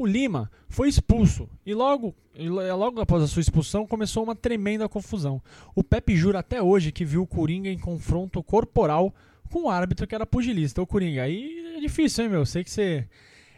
O 0.00 0.06
Lima 0.06 0.50
foi 0.66 0.88
expulso 0.88 1.46
e 1.66 1.74
logo, 1.74 2.14
logo 2.34 3.02
após 3.02 3.22
a 3.22 3.26
sua 3.26 3.40
expulsão 3.40 3.86
começou 3.86 4.24
uma 4.24 4.34
tremenda 4.34 4.88
confusão. 4.88 5.42
O 5.74 5.84
Pepe 5.84 6.16
jura 6.16 6.38
até 6.38 6.62
hoje 6.62 6.90
que 6.90 7.04
viu 7.04 7.20
o 7.20 7.26
Coringa 7.26 7.68
em 7.68 7.78
confronto 7.78 8.42
corporal 8.42 9.14
com 9.50 9.64
o 9.64 9.68
árbitro 9.68 10.06
que 10.06 10.14
era 10.14 10.24
pugilista. 10.24 10.80
O 10.80 10.86
Coringa, 10.86 11.24
aí 11.24 11.74
é 11.76 11.80
difícil, 11.80 12.24
hein, 12.24 12.30
meu? 12.30 12.46
Sei 12.46 12.64
que 12.64 12.70
você 12.70 13.06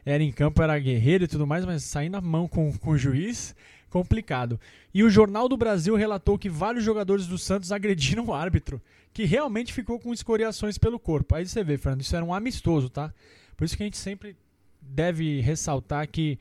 era 0.05 0.21
em 0.21 0.33
campo, 0.33 0.61
era 0.61 0.77
guerreiro 0.81 1.23
e 1.23 1.29
tudo 1.29 1.47
mais, 1.47 1.65
mas 1.65 1.85
sair 1.85 2.09
na 2.09 2.21
mão 2.21 2.49
com, 2.49 2.77
com 2.77 2.91
o 2.91 2.99
juiz, 2.99 3.55
complicado. 3.89 4.59
E 4.93 5.05
o 5.05 5.11
Jornal 5.11 5.49
do 5.49 5.57
Brasil 5.57 5.95
relatou 5.95 6.37
que 6.37 6.51
vários 6.51 6.83
jogadores 6.83 7.29
do 7.29 7.39
Santos 7.39 7.71
agrediram 7.71 8.25
o 8.25 8.35
árbitro, 8.35 8.83
que 9.15 9.25
realmente 9.25 9.73
ficou 9.73 9.97
com 9.97 10.13
escoriações 10.13 10.77
pelo 10.77 10.99
corpo. 10.99 11.37
Aí 11.37 11.47
você 11.47 11.63
vê, 11.63 11.79
Fernando, 11.79 12.01
isso 12.01 12.17
era 12.17 12.25
um 12.25 12.35
amistoso, 12.35 12.91
tá? 12.91 13.15
Por 13.57 13.65
isso 13.65 13.77
que 13.77 13.85
a 13.85 13.87
gente 13.87 13.97
sempre 13.97 14.37
deve 14.83 15.41
ressaltar 15.41 16.09
que 16.09 16.39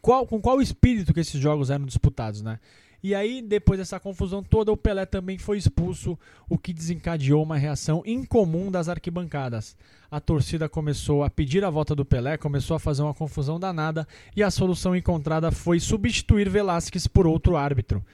qual, 0.00 0.26
com 0.26 0.40
qual 0.40 0.60
espírito 0.60 1.12
que 1.12 1.20
esses 1.20 1.40
jogos 1.40 1.70
eram 1.70 1.84
disputados, 1.84 2.42
né? 2.42 2.58
E 3.02 3.14
aí, 3.14 3.40
depois 3.40 3.78
dessa 3.78 3.98
confusão 3.98 4.42
toda, 4.42 4.70
o 4.70 4.76
Pelé 4.76 5.06
também 5.06 5.38
foi 5.38 5.56
expulso, 5.56 6.18
o 6.50 6.58
que 6.58 6.72
desencadeou 6.72 7.42
uma 7.42 7.56
reação 7.56 8.02
incomum 8.04 8.70
das 8.70 8.90
arquibancadas. 8.90 9.74
A 10.10 10.20
torcida 10.20 10.68
começou 10.68 11.24
a 11.24 11.30
pedir 11.30 11.64
a 11.64 11.70
volta 11.70 11.94
do 11.94 12.04
Pelé, 12.04 12.36
começou 12.36 12.76
a 12.76 12.80
fazer 12.80 13.02
uma 13.02 13.14
confusão 13.14 13.58
danada 13.58 14.06
e 14.36 14.42
a 14.42 14.50
solução 14.50 14.94
encontrada 14.94 15.50
foi 15.50 15.80
substituir 15.80 16.50
Velasquez 16.50 17.06
por 17.06 17.26
outro 17.26 17.56
árbitro. 17.56 18.04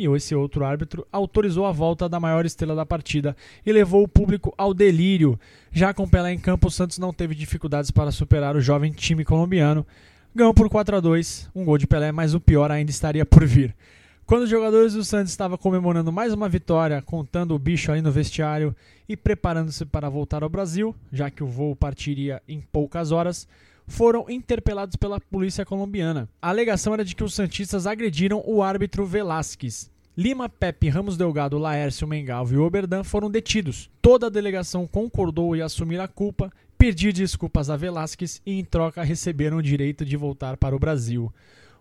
E 0.00 0.06
esse 0.16 0.34
outro 0.34 0.64
árbitro 0.64 1.06
autorizou 1.12 1.66
a 1.66 1.72
volta 1.72 2.08
da 2.08 2.18
maior 2.18 2.46
estrela 2.46 2.74
da 2.74 2.86
partida 2.86 3.36
e 3.66 3.70
levou 3.70 4.02
o 4.02 4.08
público 4.08 4.54
ao 4.56 4.72
delírio. 4.72 5.38
Já 5.70 5.92
com 5.92 6.08
Pelé 6.08 6.32
em 6.32 6.38
campo, 6.38 6.68
o 6.68 6.70
Santos 6.70 6.98
não 6.98 7.12
teve 7.12 7.34
dificuldades 7.34 7.90
para 7.90 8.10
superar 8.10 8.56
o 8.56 8.62
jovem 8.62 8.92
time 8.92 9.26
colombiano. 9.26 9.86
Ganhou 10.34 10.54
por 10.54 10.70
4 10.70 10.96
a 10.96 11.00
2 11.00 11.50
um 11.54 11.66
gol 11.66 11.76
de 11.76 11.86
Pelé, 11.86 12.12
mas 12.12 12.32
o 12.32 12.40
pior 12.40 12.70
ainda 12.70 12.90
estaria 12.90 13.26
por 13.26 13.44
vir. 13.44 13.76
Quando 14.24 14.44
os 14.44 14.48
jogadores 14.48 14.94
do 14.94 15.04
Santos 15.04 15.32
estavam 15.32 15.58
comemorando 15.58 16.10
mais 16.10 16.32
uma 16.32 16.48
vitória, 16.48 17.02
contando 17.02 17.54
o 17.54 17.58
bicho 17.58 17.92
ali 17.92 18.00
no 18.00 18.10
vestiário 18.10 18.74
e 19.06 19.14
preparando-se 19.18 19.84
para 19.84 20.08
voltar 20.08 20.42
ao 20.42 20.48
Brasil, 20.48 20.96
já 21.12 21.28
que 21.30 21.44
o 21.44 21.46
voo 21.46 21.76
partiria 21.76 22.40
em 22.48 22.62
poucas 22.72 23.12
horas, 23.12 23.46
foram 23.90 24.24
interpelados 24.30 24.96
pela 24.96 25.20
polícia 25.20 25.66
colombiana. 25.66 26.28
A 26.40 26.48
alegação 26.48 26.94
era 26.94 27.04
de 27.04 27.14
que 27.14 27.24
os 27.24 27.34
santistas 27.34 27.86
agrediram 27.86 28.42
o 28.46 28.62
árbitro 28.62 29.04
Velasquez. 29.04 29.90
Lima, 30.16 30.48
Pepe, 30.48 30.88
Ramos 30.88 31.16
Delgado, 31.16 31.58
Laércio, 31.58 32.06
Mengalvo 32.06 32.54
e 32.54 32.58
Oberdan 32.58 33.02
foram 33.02 33.30
detidos. 33.30 33.90
Toda 34.00 34.26
a 34.26 34.30
delegação 34.30 34.86
concordou 34.86 35.56
em 35.56 35.60
assumir 35.60 36.00
a 36.00 36.06
culpa, 36.08 36.52
pedir 36.78 37.12
desculpas 37.12 37.68
a 37.68 37.76
Velasquez 37.76 38.40
e, 38.46 38.58
em 38.58 38.64
troca, 38.64 39.02
receberam 39.02 39.58
o 39.58 39.62
direito 39.62 40.04
de 40.04 40.16
voltar 40.16 40.56
para 40.56 40.74
o 40.74 40.78
Brasil. 40.78 41.32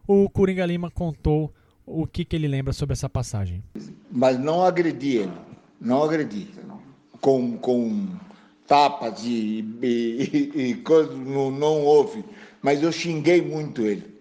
O 0.07 0.29
Coringa 0.29 0.65
Lima 0.65 0.89
contou 0.89 1.53
o 1.85 2.07
que, 2.07 2.25
que 2.25 2.35
ele 2.35 2.47
lembra 2.47 2.73
sobre 2.73 2.93
essa 2.93 3.09
passagem. 3.09 3.63
Mas 4.11 4.39
não 4.39 4.63
agredi 4.63 5.17
ele, 5.17 5.33
não 5.79 6.03
agredi. 6.03 6.47
Com, 7.21 7.57
com 7.57 8.07
tapas 8.69 9.21
e, 9.25 9.65
e, 9.81 10.51
e 10.55 10.75
coisas, 10.75 11.13
não, 11.17 11.49
não 11.49 11.83
houve. 11.83 12.23
Mas 12.61 12.81
eu 12.83 12.91
xinguei 12.91 13.41
muito 13.41 13.81
ele. 13.81 14.15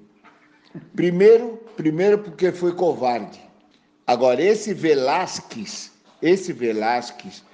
Primeiro, 0.96 1.58
primeiro 1.76 2.18
porque 2.18 2.50
foi 2.50 2.72
covarde. 2.72 3.38
Agora, 4.06 4.42
esse 4.42 4.72
Velasquez, 4.72 5.92
esse 6.22 6.52
Velasquez, 6.52 7.44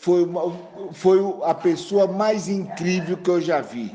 foi, 0.00 0.24
uma, 0.24 0.52
foi 0.92 1.20
a 1.44 1.54
pessoa 1.54 2.08
mais 2.08 2.48
incrível 2.48 3.16
que 3.16 3.30
eu 3.30 3.40
já 3.40 3.60
vi. 3.60 3.94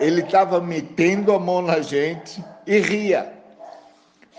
Ele 0.00 0.22
estava 0.22 0.60
metendo 0.60 1.32
a 1.32 1.38
mão 1.38 1.60
na 1.60 1.80
gente 1.80 2.42
e 2.66 2.78
ria. 2.78 3.34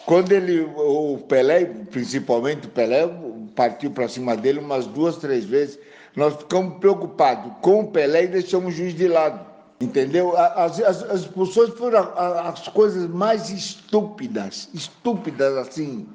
Quando 0.05 0.31
ele, 0.31 0.61
o 0.61 1.19
Pelé, 1.27 1.65
principalmente 1.65 2.65
o 2.65 2.69
Pelé, 2.71 3.07
partiu 3.53 3.91
para 3.91 4.07
cima 4.07 4.35
dele 4.35 4.57
umas 4.57 4.87
duas, 4.87 5.17
três 5.17 5.45
vezes, 5.45 5.77
nós 6.19 6.35
ficamos 6.35 6.77
preocupados 6.79 7.53
com 7.61 7.79
o 7.79 7.87
Pelé 7.87 8.25
e 8.25 8.27
deixamos 8.27 8.73
o 8.73 8.77
juiz 8.77 8.93
de 8.93 9.07
lado. 9.07 9.47
Entendeu? 9.79 10.35
As, 10.35 10.77
as, 10.81 11.03
as 11.03 11.21
expulsões 11.21 11.69
foram 11.69 12.11
as 12.17 12.67
coisas 12.67 13.09
mais 13.09 13.49
estúpidas, 13.49 14.67
estúpidas 14.73 15.55
assim, 15.55 16.05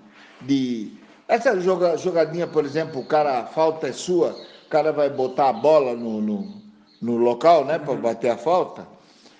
de. 0.43 0.93
Essa 1.27 1.59
jogadinha, 1.97 2.47
por 2.47 2.67
exemplo, 2.67 3.01
o 3.01 3.07
cara, 3.07 3.41
a 3.41 3.47
falta 3.47 3.89
é 3.89 3.93
sua, 3.93 4.37
o 4.67 4.69
cara 4.69 4.93
vai 4.93 5.09
botar 5.09 5.49
a 5.49 5.53
bola 5.55 5.95
no, 5.95 6.21
no, 6.21 6.63
no 7.01 7.17
local, 7.17 7.65
né, 7.65 7.79
para 7.79 7.95
bater 7.95 8.31
a 8.31 8.37
falta. 8.37 8.87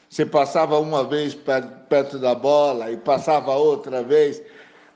Você 0.09 0.25
passava 0.25 0.79
uma 0.79 1.05
vez 1.05 1.37
perto 1.91 2.19
da 2.19 2.35
bola 2.35 2.91
e 2.91 2.97
passava 2.97 3.55
outra 3.55 4.03
vez. 4.03 4.41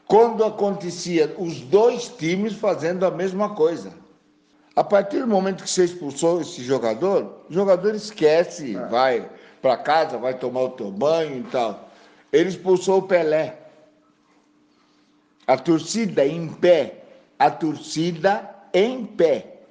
Quando 0.07 0.43
acontecia 0.43 1.35
os 1.37 1.61
dois 1.61 2.09
times 2.09 2.55
fazendo 2.55 3.05
a 3.05 3.11
mesma 3.11 3.51
coisa. 3.51 3.93
A 4.79 4.85
partir 4.85 5.19
do 5.19 5.27
momento 5.27 5.65
que 5.65 5.71
você 5.71 5.87
expulsou 5.87 6.41
esse 6.41 6.63
jogador, 6.63 7.43
o 7.51 7.53
jogador 7.53 7.97
esquece, 7.97 8.77
é. 8.77 8.87
vai 8.87 9.29
para 9.61 9.77
casa, 9.77 10.17
vai 10.19 10.35
tomar 10.35 10.61
o 10.61 10.69
teu 10.69 10.89
banho 10.89 11.41
e 11.41 11.43
tal. 11.51 11.91
Ele 12.33 12.49
expulsou 12.49 12.99
o 12.99 13.03
Pelé. 13.03 13.59
A 15.45 15.57
torcida 15.57 16.25
em 16.25 16.47
pé, 16.47 17.03
a 17.37 17.51
torcida 17.51 18.49
em 18.73 19.05
pé, 19.05 19.63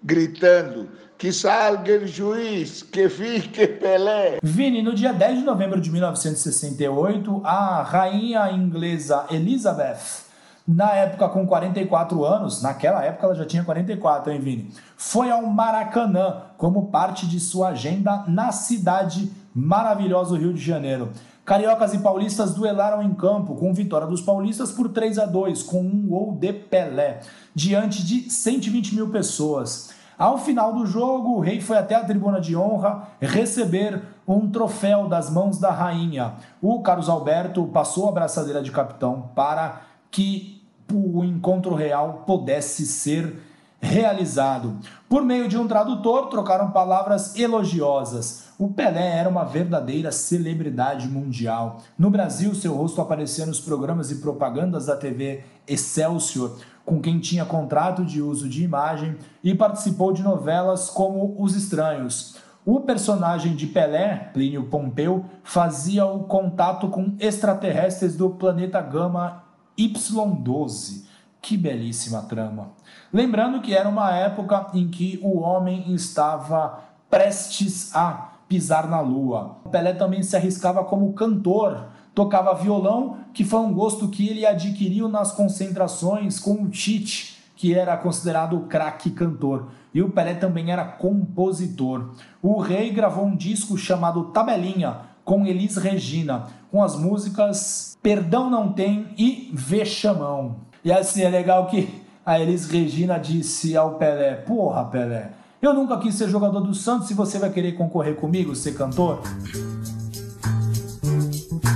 gritando: 0.00 0.88
que 1.18 1.32
salga 1.32 1.98
o 1.98 2.06
juiz, 2.06 2.84
que 2.84 3.08
fique 3.08 3.66
Pelé. 3.66 4.38
Vini, 4.40 4.82
no 4.82 4.94
dia 4.94 5.12
10 5.12 5.40
de 5.40 5.44
novembro 5.44 5.80
de 5.80 5.90
1968, 5.90 7.42
a 7.44 7.82
rainha 7.82 8.52
inglesa 8.52 9.26
Elizabeth, 9.32 10.25
na 10.66 10.92
época 10.92 11.28
com 11.28 11.46
44 11.46 12.24
anos, 12.24 12.60
naquela 12.60 13.04
época 13.04 13.26
ela 13.26 13.34
já 13.34 13.44
tinha 13.44 13.62
44, 13.62 14.32
hein, 14.32 14.40
Vini? 14.40 14.70
Foi 14.96 15.30
ao 15.30 15.46
Maracanã 15.46 16.42
como 16.56 16.86
parte 16.86 17.26
de 17.26 17.38
sua 17.38 17.68
agenda 17.68 18.24
na 18.26 18.50
cidade 18.50 19.30
maravilhosa 19.54 20.30
do 20.30 20.40
Rio 20.40 20.52
de 20.52 20.60
Janeiro. 20.60 21.10
Cariocas 21.44 21.94
e 21.94 21.98
paulistas 21.98 22.54
duelaram 22.54 23.00
em 23.00 23.14
campo, 23.14 23.54
com 23.54 23.72
vitória 23.72 24.08
dos 24.08 24.20
paulistas 24.20 24.72
por 24.72 24.88
3 24.88 25.20
a 25.20 25.26
2 25.26 25.62
com 25.62 25.80
um 25.80 26.08
gol 26.08 26.32
de 26.32 26.52
Pelé, 26.52 27.20
diante 27.54 28.04
de 28.04 28.28
120 28.28 28.96
mil 28.96 29.10
pessoas. 29.10 29.94
Ao 30.18 30.38
final 30.38 30.72
do 30.72 30.84
jogo, 30.84 31.36
o 31.36 31.40
rei 31.40 31.60
foi 31.60 31.76
até 31.76 31.94
a 31.94 32.02
tribuna 32.02 32.40
de 32.40 32.56
honra 32.56 33.10
receber 33.20 34.02
um 34.26 34.50
troféu 34.50 35.06
das 35.08 35.30
mãos 35.30 35.58
da 35.58 35.70
rainha. 35.70 36.34
O 36.60 36.82
Carlos 36.82 37.08
Alberto 37.08 37.64
passou 37.66 38.08
a 38.08 38.12
braçadeira 38.12 38.60
de 38.60 38.72
capitão 38.72 39.30
para 39.34 39.82
que 40.10 40.55
o 40.92 41.24
encontro 41.24 41.74
real 41.74 42.24
pudesse 42.26 42.86
ser 42.86 43.36
realizado. 43.80 44.78
Por 45.08 45.22
meio 45.22 45.48
de 45.48 45.56
um 45.56 45.68
tradutor, 45.68 46.28
trocaram 46.28 46.70
palavras 46.70 47.36
elogiosas. 47.36 48.46
O 48.58 48.68
Pelé 48.68 49.18
era 49.18 49.28
uma 49.28 49.44
verdadeira 49.44 50.10
celebridade 50.10 51.06
mundial. 51.08 51.80
No 51.98 52.10
Brasil, 52.10 52.54
seu 52.54 52.74
rosto 52.74 53.00
aparecia 53.00 53.46
nos 53.46 53.60
programas 53.60 54.10
e 54.10 54.16
propagandas 54.16 54.86
da 54.86 54.96
TV 54.96 55.44
Excelsior, 55.68 56.58
com 56.84 57.00
quem 57.00 57.18
tinha 57.18 57.44
contrato 57.44 58.04
de 58.04 58.22
uso 58.22 58.48
de 58.48 58.64
imagem 58.64 59.16
e 59.42 59.54
participou 59.54 60.12
de 60.12 60.22
novelas 60.22 60.88
como 60.88 61.36
Os 61.38 61.54
Estranhos. 61.54 62.36
O 62.64 62.80
personagem 62.80 63.54
de 63.54 63.66
Pelé, 63.66 64.30
Plínio 64.32 64.64
Pompeu, 64.64 65.24
fazia 65.44 66.04
o 66.04 66.24
contato 66.24 66.88
com 66.88 67.14
extraterrestres 67.20 68.16
do 68.16 68.30
planeta 68.30 68.80
Gama 68.80 69.45
Y12. 69.78 71.04
Que 71.40 71.56
belíssima 71.56 72.22
trama. 72.22 72.72
Lembrando 73.12 73.60
que 73.60 73.74
era 73.74 73.88
uma 73.88 74.10
época 74.12 74.70
em 74.74 74.88
que 74.88 75.20
o 75.22 75.38
homem 75.38 75.92
estava 75.94 76.80
prestes 77.08 77.94
a 77.94 78.32
pisar 78.48 78.88
na 78.88 79.00
lua. 79.00 79.58
Pelé 79.70 79.92
também 79.92 80.22
se 80.22 80.36
arriscava 80.36 80.84
como 80.84 81.12
cantor, 81.12 81.88
tocava 82.14 82.54
violão, 82.54 83.18
que 83.32 83.44
foi 83.44 83.60
um 83.60 83.72
gosto 83.72 84.08
que 84.08 84.28
ele 84.28 84.46
adquiriu 84.46 85.08
nas 85.08 85.32
concentrações 85.32 86.38
com 86.38 86.62
o 86.62 86.68
Tite, 86.68 87.38
que 87.54 87.74
era 87.74 87.96
considerado 87.96 88.56
o 88.56 88.66
craque 88.66 89.10
cantor. 89.10 89.68
E 89.92 90.02
o 90.02 90.10
Pelé 90.10 90.34
também 90.34 90.70
era 90.70 90.84
compositor. 90.84 92.10
O 92.42 92.58
rei 92.60 92.90
gravou 92.90 93.24
um 93.24 93.36
disco 93.36 93.76
chamado 93.78 94.24
Tabelinha, 94.24 94.98
com 95.24 95.44
Elis 95.44 95.76
Regina, 95.76 96.46
com 96.70 96.82
as 96.82 96.96
músicas 96.96 97.95
Perdão 98.06 98.48
Não 98.48 98.72
Tem 98.72 99.08
e 99.18 99.50
Vexamão. 99.52 100.58
E 100.84 100.92
assim, 100.92 101.22
é 101.22 101.28
legal 101.28 101.66
que 101.66 101.92
a 102.24 102.38
Elis 102.38 102.70
Regina 102.70 103.18
disse 103.18 103.76
ao 103.76 103.94
Pelé: 103.96 104.36
Porra, 104.36 104.84
Pelé, 104.84 105.32
eu 105.60 105.74
nunca 105.74 105.98
quis 105.98 106.14
ser 106.14 106.28
jogador 106.28 106.60
do 106.60 106.72
Santos 106.72 107.08
se 107.08 107.14
você 107.14 107.36
vai 107.36 107.50
querer 107.50 107.72
concorrer 107.72 108.14
comigo, 108.14 108.54
ser 108.54 108.74
cantor? 108.74 109.22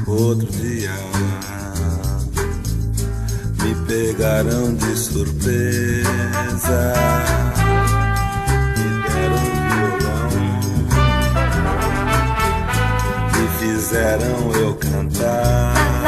outro 0.06 0.46
dia 0.52 0.92
me 3.60 3.74
pegaram 3.88 4.72
de 4.76 4.96
surpresa. 4.96 6.04
Me 8.76 9.02
deram 9.08 9.42
violão 9.98 10.30
e 13.34 13.48
fizeram 13.58 14.52
eu 14.52 14.76
cantar. 14.76 15.99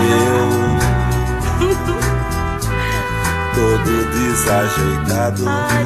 Eu 0.00 0.64
todo 3.54 3.92
desajeitado. 4.12 5.44
Ai, 5.48 5.84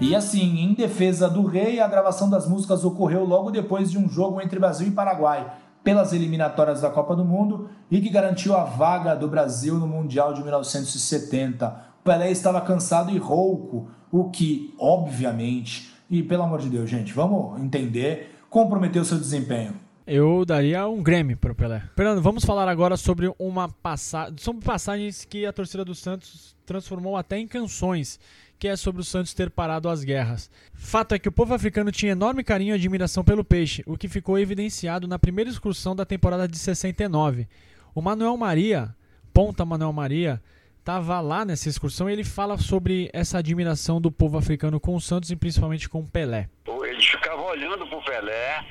E 0.00 0.14
assim, 0.14 0.60
em 0.60 0.74
defesa 0.74 1.28
do 1.28 1.44
rei, 1.44 1.80
a 1.80 1.88
gravação 1.88 2.28
das 2.28 2.46
músicas 2.46 2.84
ocorreu 2.84 3.24
logo 3.24 3.50
depois 3.50 3.90
de 3.90 3.98
um 3.98 4.08
jogo 4.08 4.40
entre 4.40 4.58
Brasil 4.58 4.86
e 4.86 4.90
Paraguai. 4.90 5.50
pelas 5.82 6.14
eliminatórias 6.14 6.80
da 6.80 6.88
Copa 6.88 7.14
do 7.14 7.26
Mundo 7.26 7.68
e 7.90 8.00
que 8.00 8.08
garantiu 8.08 8.56
a 8.56 8.64
vaga 8.64 9.14
do 9.14 9.28
Brasil 9.28 9.74
no 9.74 9.86
Mundial 9.86 10.32
de 10.32 10.42
1970. 10.42 11.93
Pelé 12.04 12.30
estava 12.30 12.60
cansado 12.60 13.10
e 13.10 13.16
rouco, 13.16 13.88
o 14.12 14.28
que, 14.28 14.74
obviamente, 14.78 15.90
e 16.10 16.22
pelo 16.22 16.42
amor 16.42 16.60
de 16.60 16.68
Deus, 16.68 16.90
gente, 16.90 17.14
vamos 17.14 17.58
entender, 17.62 18.36
comprometeu 18.50 19.02
seu 19.06 19.18
desempenho. 19.18 19.74
Eu 20.06 20.44
daria 20.44 20.86
um 20.86 21.02
Grêmio 21.02 21.34
para 21.34 21.52
o 21.52 21.54
Pelé. 21.54 21.82
Fernando, 21.96 22.20
vamos 22.20 22.44
falar 22.44 22.68
agora 22.68 22.94
sobre 22.94 23.32
uma 23.38 23.70
passagem, 23.70 24.34
sobre 24.36 24.62
passagens 24.62 25.24
que 25.24 25.46
a 25.46 25.52
torcida 25.52 25.82
do 25.82 25.94
Santos 25.94 26.54
transformou 26.66 27.16
até 27.16 27.38
em 27.38 27.48
canções, 27.48 28.20
que 28.58 28.68
é 28.68 28.76
sobre 28.76 29.00
o 29.00 29.04
Santos 29.04 29.32
ter 29.32 29.48
parado 29.48 29.88
as 29.88 30.04
guerras. 30.04 30.50
Fato 30.74 31.14
é 31.14 31.18
que 31.18 31.28
o 31.28 31.32
povo 31.32 31.54
africano 31.54 31.90
tinha 31.90 32.12
enorme 32.12 32.44
carinho 32.44 32.74
e 32.74 32.78
admiração 32.78 33.24
pelo 33.24 33.42
peixe, 33.42 33.82
o 33.86 33.96
que 33.96 34.08
ficou 34.08 34.38
evidenciado 34.38 35.08
na 35.08 35.18
primeira 35.18 35.50
excursão 35.50 35.96
da 35.96 36.04
temporada 36.04 36.46
de 36.46 36.58
69. 36.58 37.48
O 37.94 38.02
Manuel 38.02 38.36
Maria, 38.36 38.94
ponta 39.32 39.64
Manuel 39.64 39.92
Maria, 39.94 40.42
estava 40.84 41.18
lá 41.22 41.46
nessa 41.46 41.66
excursão 41.66 42.10
e 42.10 42.12
ele 42.12 42.22
fala 42.22 42.58
sobre 42.58 43.08
essa 43.10 43.38
admiração 43.38 43.98
do 43.98 44.12
povo 44.12 44.36
africano 44.36 44.78
com 44.78 44.94
o 44.94 45.00
Santos 45.00 45.30
e 45.30 45.36
principalmente 45.36 45.88
com 45.88 46.00
o 46.00 46.06
Pelé. 46.06 46.46
Eles 46.86 47.06
ficavam 47.06 47.46
olhando 47.46 47.86
pro 47.86 48.02
Pelé, 48.02 48.62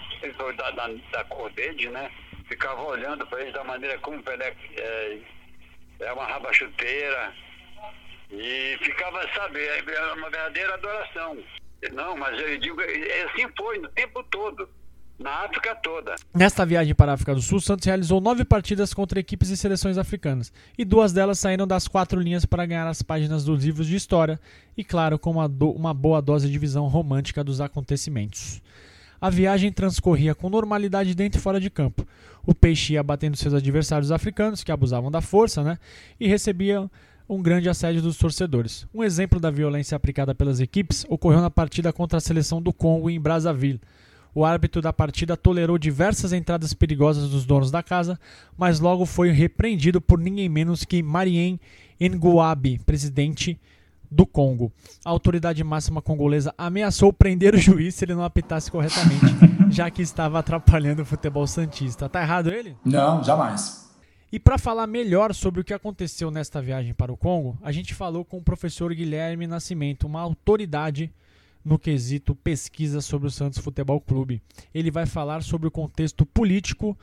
da, 0.55 0.71
da, 0.71 0.87
da 1.11 1.23
cor 1.23 1.51
dele, 1.53 1.89
né? 1.89 2.11
Ficavam 2.47 2.85
olhando 2.85 3.25
para 3.25 3.41
ele 3.41 3.51
da 3.51 3.63
maneira 3.63 3.97
como 3.97 4.19
o 4.19 4.23
Pelé 4.23 4.55
é, 4.77 5.17
é 6.01 6.13
uma 6.13 6.25
rabachuteira. 6.25 7.33
E 8.29 8.77
ficava, 8.83 9.27
sabe, 9.33 9.59
é 9.65 10.13
uma 10.13 10.29
verdadeira 10.29 10.75
adoração. 10.75 11.43
Não, 11.93 12.15
mas 12.15 12.39
eu 12.39 12.59
digo, 12.59 12.79
assim 12.79 13.47
foi 13.57 13.79
no 13.79 13.89
tempo 13.89 14.23
todo 14.25 14.69
na 15.19 15.45
África 15.45 15.75
toda. 15.75 16.15
Nesta 16.33 16.65
viagem 16.65 16.93
para 16.93 17.11
a 17.11 17.15
África 17.15 17.33
do 17.33 17.41
Sul, 17.41 17.59
Santos 17.59 17.85
realizou 17.85 18.19
nove 18.19 18.43
partidas 18.43 18.93
contra 18.93 19.19
equipes 19.19 19.49
e 19.49 19.57
seleções 19.57 19.97
africanas, 19.97 20.51
e 20.77 20.83
duas 20.83 21.13
delas 21.13 21.39
saíram 21.39 21.67
das 21.67 21.87
quatro 21.87 22.19
linhas 22.19 22.45
para 22.45 22.65
ganhar 22.65 22.87
as 22.87 23.01
páginas 23.01 23.43
dos 23.43 23.63
livros 23.63 23.87
de 23.87 23.95
história, 23.95 24.39
e 24.75 24.83
claro, 24.83 25.19
com 25.19 25.31
uma, 25.31 25.47
do, 25.47 25.71
uma 25.71 25.93
boa 25.93 26.21
dose 26.21 26.49
de 26.49 26.57
visão 26.57 26.87
romântica 26.87 27.43
dos 27.43 27.61
acontecimentos. 27.61 28.61
A 29.21 29.29
viagem 29.29 29.71
transcorria 29.71 30.35
com 30.35 30.49
normalidade 30.49 31.15
dentro 31.15 31.39
e 31.39 31.41
fora 31.41 31.59
de 31.59 31.69
campo. 31.69 32.05
O 32.45 32.53
peixe 32.53 32.93
ia 32.93 33.03
batendo 33.03 33.37
seus 33.37 33.53
adversários 33.53 34.11
africanos, 34.11 34.63
que 34.63 34.71
abusavam 34.71 35.09
da 35.09 35.21
força, 35.21 35.63
né, 35.63 35.77
e 36.19 36.27
recebia 36.27 36.89
um 37.29 37.41
grande 37.41 37.69
assédio 37.69 38.01
dos 38.01 38.17
torcedores. 38.17 38.85
Um 38.93 39.01
exemplo 39.01 39.39
da 39.39 39.49
violência 39.49 39.95
aplicada 39.95 40.35
pelas 40.35 40.59
equipes 40.59 41.05
ocorreu 41.07 41.39
na 41.39 41.49
partida 41.49 41.93
contra 41.93 42.17
a 42.17 42.21
seleção 42.21 42.61
do 42.61 42.73
Congo 42.73 43.09
em 43.09 43.19
Brazzaville 43.19 43.79
o 44.33 44.43
árbitro 44.43 44.81
da 44.81 44.91
partida 44.91 45.37
tolerou 45.37 45.77
diversas 45.77 46.33
entradas 46.33 46.73
perigosas 46.73 47.29
dos 47.29 47.45
donos 47.45 47.69
da 47.69 47.83
casa, 47.83 48.19
mas 48.57 48.79
logo 48.79 49.05
foi 49.05 49.31
repreendido 49.31 50.01
por 50.01 50.19
ninguém 50.19 50.49
menos 50.49 50.83
que 50.83 51.03
Marien 51.03 51.59
Nguabi, 52.01 52.79
presidente 52.79 53.59
do 54.09 54.25
Congo. 54.25 54.71
A 55.03 55.09
autoridade 55.09 55.63
máxima 55.63 56.01
congolesa 56.01 56.53
ameaçou 56.57 57.11
prender 57.11 57.55
o 57.55 57.59
juiz 57.59 57.95
se 57.95 58.05
ele 58.05 58.15
não 58.15 58.23
apitasse 58.23 58.71
corretamente, 58.71 59.25
já 59.69 59.89
que 59.89 60.01
estava 60.01 60.39
atrapalhando 60.39 61.01
o 61.01 61.05
futebol 61.05 61.47
santista. 61.47 62.07
Tá 62.07 62.21
errado 62.21 62.51
ele? 62.51 62.75
Não, 62.85 63.23
jamais. 63.23 63.83
E 64.31 64.39
para 64.39 64.57
falar 64.57 64.87
melhor 64.87 65.33
sobre 65.33 65.61
o 65.61 65.63
que 65.63 65.73
aconteceu 65.73 66.31
nesta 66.31 66.61
viagem 66.61 66.93
para 66.93 67.13
o 67.13 67.17
Congo, 67.17 67.57
a 67.61 67.71
gente 67.71 67.93
falou 67.93 68.25
com 68.25 68.37
o 68.37 68.43
professor 68.43 68.93
Guilherme 68.93 69.45
Nascimento, 69.45 70.07
uma 70.07 70.21
autoridade 70.21 71.11
no 71.63 71.79
quesito 71.79 72.35
pesquisa 72.35 73.01
sobre 73.01 73.27
o 73.27 73.31
Santos 73.31 73.59
Futebol 73.59 74.01
Clube. 74.01 74.41
Ele 74.73 74.91
vai 74.91 75.05
falar 75.05 75.41
sobre 75.43 75.67
o 75.67 75.71
contexto 75.71 76.25
político 76.25 76.97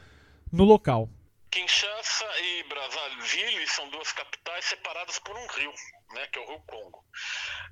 no 0.52 0.64
local. 0.64 1.08
Kinshasa 1.50 2.40
e 2.40 2.62
Brazzaville 2.64 3.66
são 3.66 3.88
duas 3.90 4.12
capitais 4.12 4.64
separadas 4.66 5.18
por 5.18 5.36
um 5.36 5.46
rio, 5.48 5.72
né, 6.12 6.26
que 6.28 6.38
é 6.38 6.42
o 6.42 6.48
Rio 6.48 6.61
Congo. 6.61 7.04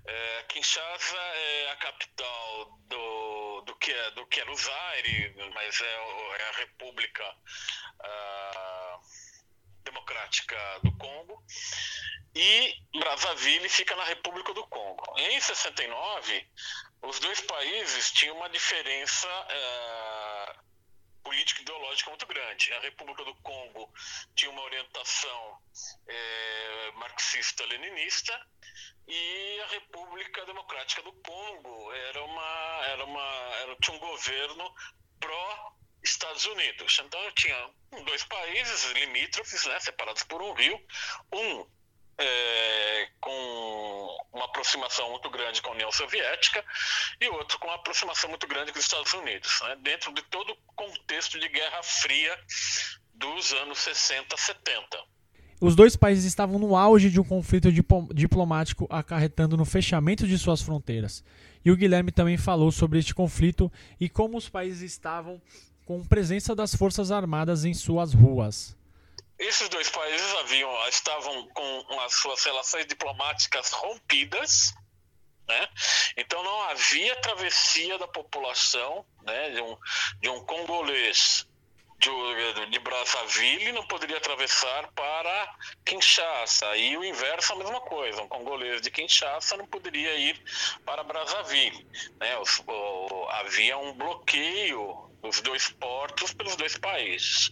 É, 0.05 0.43
Kinshasa 0.49 1.17
é 1.17 1.71
a 1.71 1.77
capital 1.77 2.79
do, 2.89 3.61
do, 3.63 3.77
que, 3.77 3.93
é, 3.93 4.11
do 4.13 4.27
que 4.27 4.41
era 4.41 4.51
o 4.51 4.57
Zaire, 4.57 5.35
mas 5.55 5.81
é, 5.81 5.85
é 5.85 6.49
a 6.49 6.57
República 6.59 7.25
uh, 8.01 9.01
Democrática 9.91 10.57
do 10.83 10.93
Congo 10.97 11.43
e 12.35 12.75
Brazzaville 12.99 13.69
fica 13.69 13.97
na 13.97 14.05
República 14.05 14.53
do 14.53 14.67
Congo. 14.67 15.03
Em 15.19 15.41
69, 15.41 16.49
os 17.03 17.19
dois 17.19 17.41
países 17.41 18.13
tinham 18.13 18.37
uma 18.37 18.49
diferença 18.51 19.29
é, 19.49 20.57
política 21.23 21.63
ideológica 21.63 22.11
muito 22.11 22.27
grande. 22.27 22.73
A 22.75 22.81
República 22.81 23.25
do 23.25 23.35
Congo 23.37 23.93
tinha 24.35 24.51
uma 24.51 24.63
orientação 24.63 25.59
é, 26.07 26.93
marxista-leninista 26.95 28.39
e 29.07 29.61
a 29.61 29.67
República 29.69 30.45
Democrática 30.45 31.03
do 31.03 31.13
Congo 31.13 31.93
era 31.93 32.25
uma, 32.25 32.87
era 32.87 33.05
uma, 33.05 33.55
era, 33.63 33.77
tinha 33.77 33.97
um 33.97 34.01
governo 34.01 34.75
pró 35.19 35.78
Estados 36.03 36.45
Unidos. 36.45 37.01
Então 37.05 37.21
eu 37.23 37.33
tinha 37.33 37.71
dois 38.05 38.25
países 38.25 38.93
limítrofes, 38.93 39.65
né, 39.67 39.79
separados 39.81 40.23
por 40.25 40.43
um 40.43 40.53
rio, 40.53 40.81
um 41.33 41.67
é, 42.21 43.09
com 43.21 44.19
uma 44.33 44.45
aproximação 44.47 45.11
muito 45.11 45.31
grande 45.31 45.63
com 45.63 45.71
a 45.71 45.75
União 45.75 45.91
Soviética 45.93 46.65
e 47.21 47.29
outro 47.29 47.59
com 47.59 47.69
uma 47.69 47.77
aproximação 47.77 48.29
muito 48.29 48.47
grande 48.47 48.73
com 48.73 48.79
os 48.79 48.85
Estados 48.85 49.13
Unidos, 49.13 49.61
né, 49.63 49.77
dentro 49.83 50.13
de 50.13 50.23
todo 50.23 50.53
o 50.53 50.57
contexto 50.75 51.39
de 51.39 51.49
Guerra 51.49 51.83
Fria 51.83 52.37
dos 53.15 53.53
anos 53.53 53.79
60, 53.79 54.37
70. 54.37 54.99
Os 55.61 55.75
dois 55.75 55.97
países 55.97 56.25
estavam 56.25 56.59
no 56.59 56.77
auge 56.77 57.11
de 57.11 57.21
um 57.21 57.25
conflito 57.25 57.69
diplomático 58.15 58.87
acarretando 58.89 59.57
no 59.57 59.65
fechamento 59.65 60.27
de 60.27 60.39
suas 60.39 60.63
fronteiras. 60.63 61.25
E 61.65 61.71
o 61.71 61.77
Guilherme 61.77 62.13
também 62.13 62.37
falou 62.37 62.71
sobre 62.71 63.01
este 63.01 63.13
conflito 63.13 63.71
e 63.99 64.09
como 64.09 64.39
os 64.39 64.49
países 64.49 64.83
estavam 64.83 65.43
com 65.89 66.05
presença 66.05 66.55
das 66.55 66.75
Forças 66.75 67.11
Armadas 67.11 67.65
em 67.65 67.73
suas 67.73 68.13
ruas. 68.13 68.77
Esses 69.39 69.71
dois 69.71 69.89
países 69.89 70.35
haviam, 70.35 70.71
estavam 70.87 71.49
com 71.49 72.01
as 72.01 72.13
suas 72.13 72.45
relações 72.45 72.85
diplomáticas 72.85 73.73
rompidas, 73.73 74.75
né? 75.49 75.67
Então 76.15 76.45
não 76.45 76.63
havia 76.65 77.17
travessia 77.23 77.97
da 77.97 78.07
população, 78.07 79.03
né? 79.23 79.49
De 79.49 79.63
um, 79.63 79.79
de 80.21 80.29
um 80.29 80.45
congolês 80.45 81.49
de, 81.99 82.71
de 82.71 82.79
Brazzaville 82.81 83.73
não 83.73 83.87
poderia 83.87 84.19
atravessar 84.19 84.93
para 84.93 85.57
Kinshasa. 85.87 86.77
E 86.77 86.99
o 86.99 87.05
inverso 87.05 87.55
a 87.55 87.57
mesma 87.57 87.81
coisa. 87.81 88.23
Um 88.23 88.29
congolês 88.29 88.83
de 88.83 88.91
Kinshasa 88.91 89.57
não 89.57 89.67
poderia 89.67 90.15
ir 90.17 90.39
para 90.85 91.03
Brazzaville. 91.03 91.87
Né? 92.21 92.37
O, 92.67 93.27
havia 93.31 93.79
um 93.79 93.95
bloqueio 93.95 95.08
os 95.23 95.41
dois 95.41 95.69
portos 95.71 96.33
pelos 96.33 96.57
dois 96.57 96.77
países. 96.79 97.51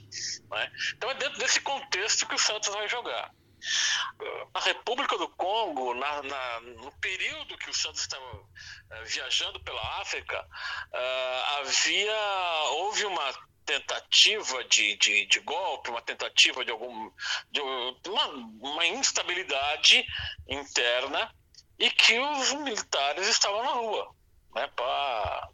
Né? 0.51 0.73
Então 0.97 1.11
é 1.11 1.15
dentro 1.15 1.39
desse 1.39 1.61
contexto 1.61 2.27
que 2.27 2.35
o 2.35 2.39
Santos 2.39 2.73
vai 2.73 2.89
jogar. 2.89 3.31
Na 4.55 4.61
República 4.61 5.17
do 5.19 5.29
Congo, 5.31 5.95
na, 5.95 6.23
na, 6.23 6.61
no 6.61 6.93
período 7.01 7.59
que 7.59 7.71
o 7.71 7.75
Santos 7.75 8.03
estava 8.03 8.25
uh, 8.25 9.05
viajando 9.07 9.59
pela 9.61 10.01
África, 10.01 10.41
uh, 10.43 11.59
havia 11.59 12.15
houve 12.73 13.05
uma 13.07 13.33
tentativa 13.65 14.63
de, 14.65 14.97
de, 14.97 15.27
de, 15.27 15.41
golpe, 15.41 15.91
uma 15.91 16.01
tentativa 16.01 16.65
de 16.65 16.71
algum 16.71 17.11
de 17.51 17.61
uma, 17.61 18.27
uma 18.29 18.87
instabilidade 18.87 20.07
interna 20.49 21.35
e 21.79 21.91
que 21.91 22.19
os 22.19 22.53
militares 22.53 23.27
estavam 23.27 23.65
na 23.65 23.73
rua, 23.73 24.15
né, 24.55 24.69
para 24.69 25.51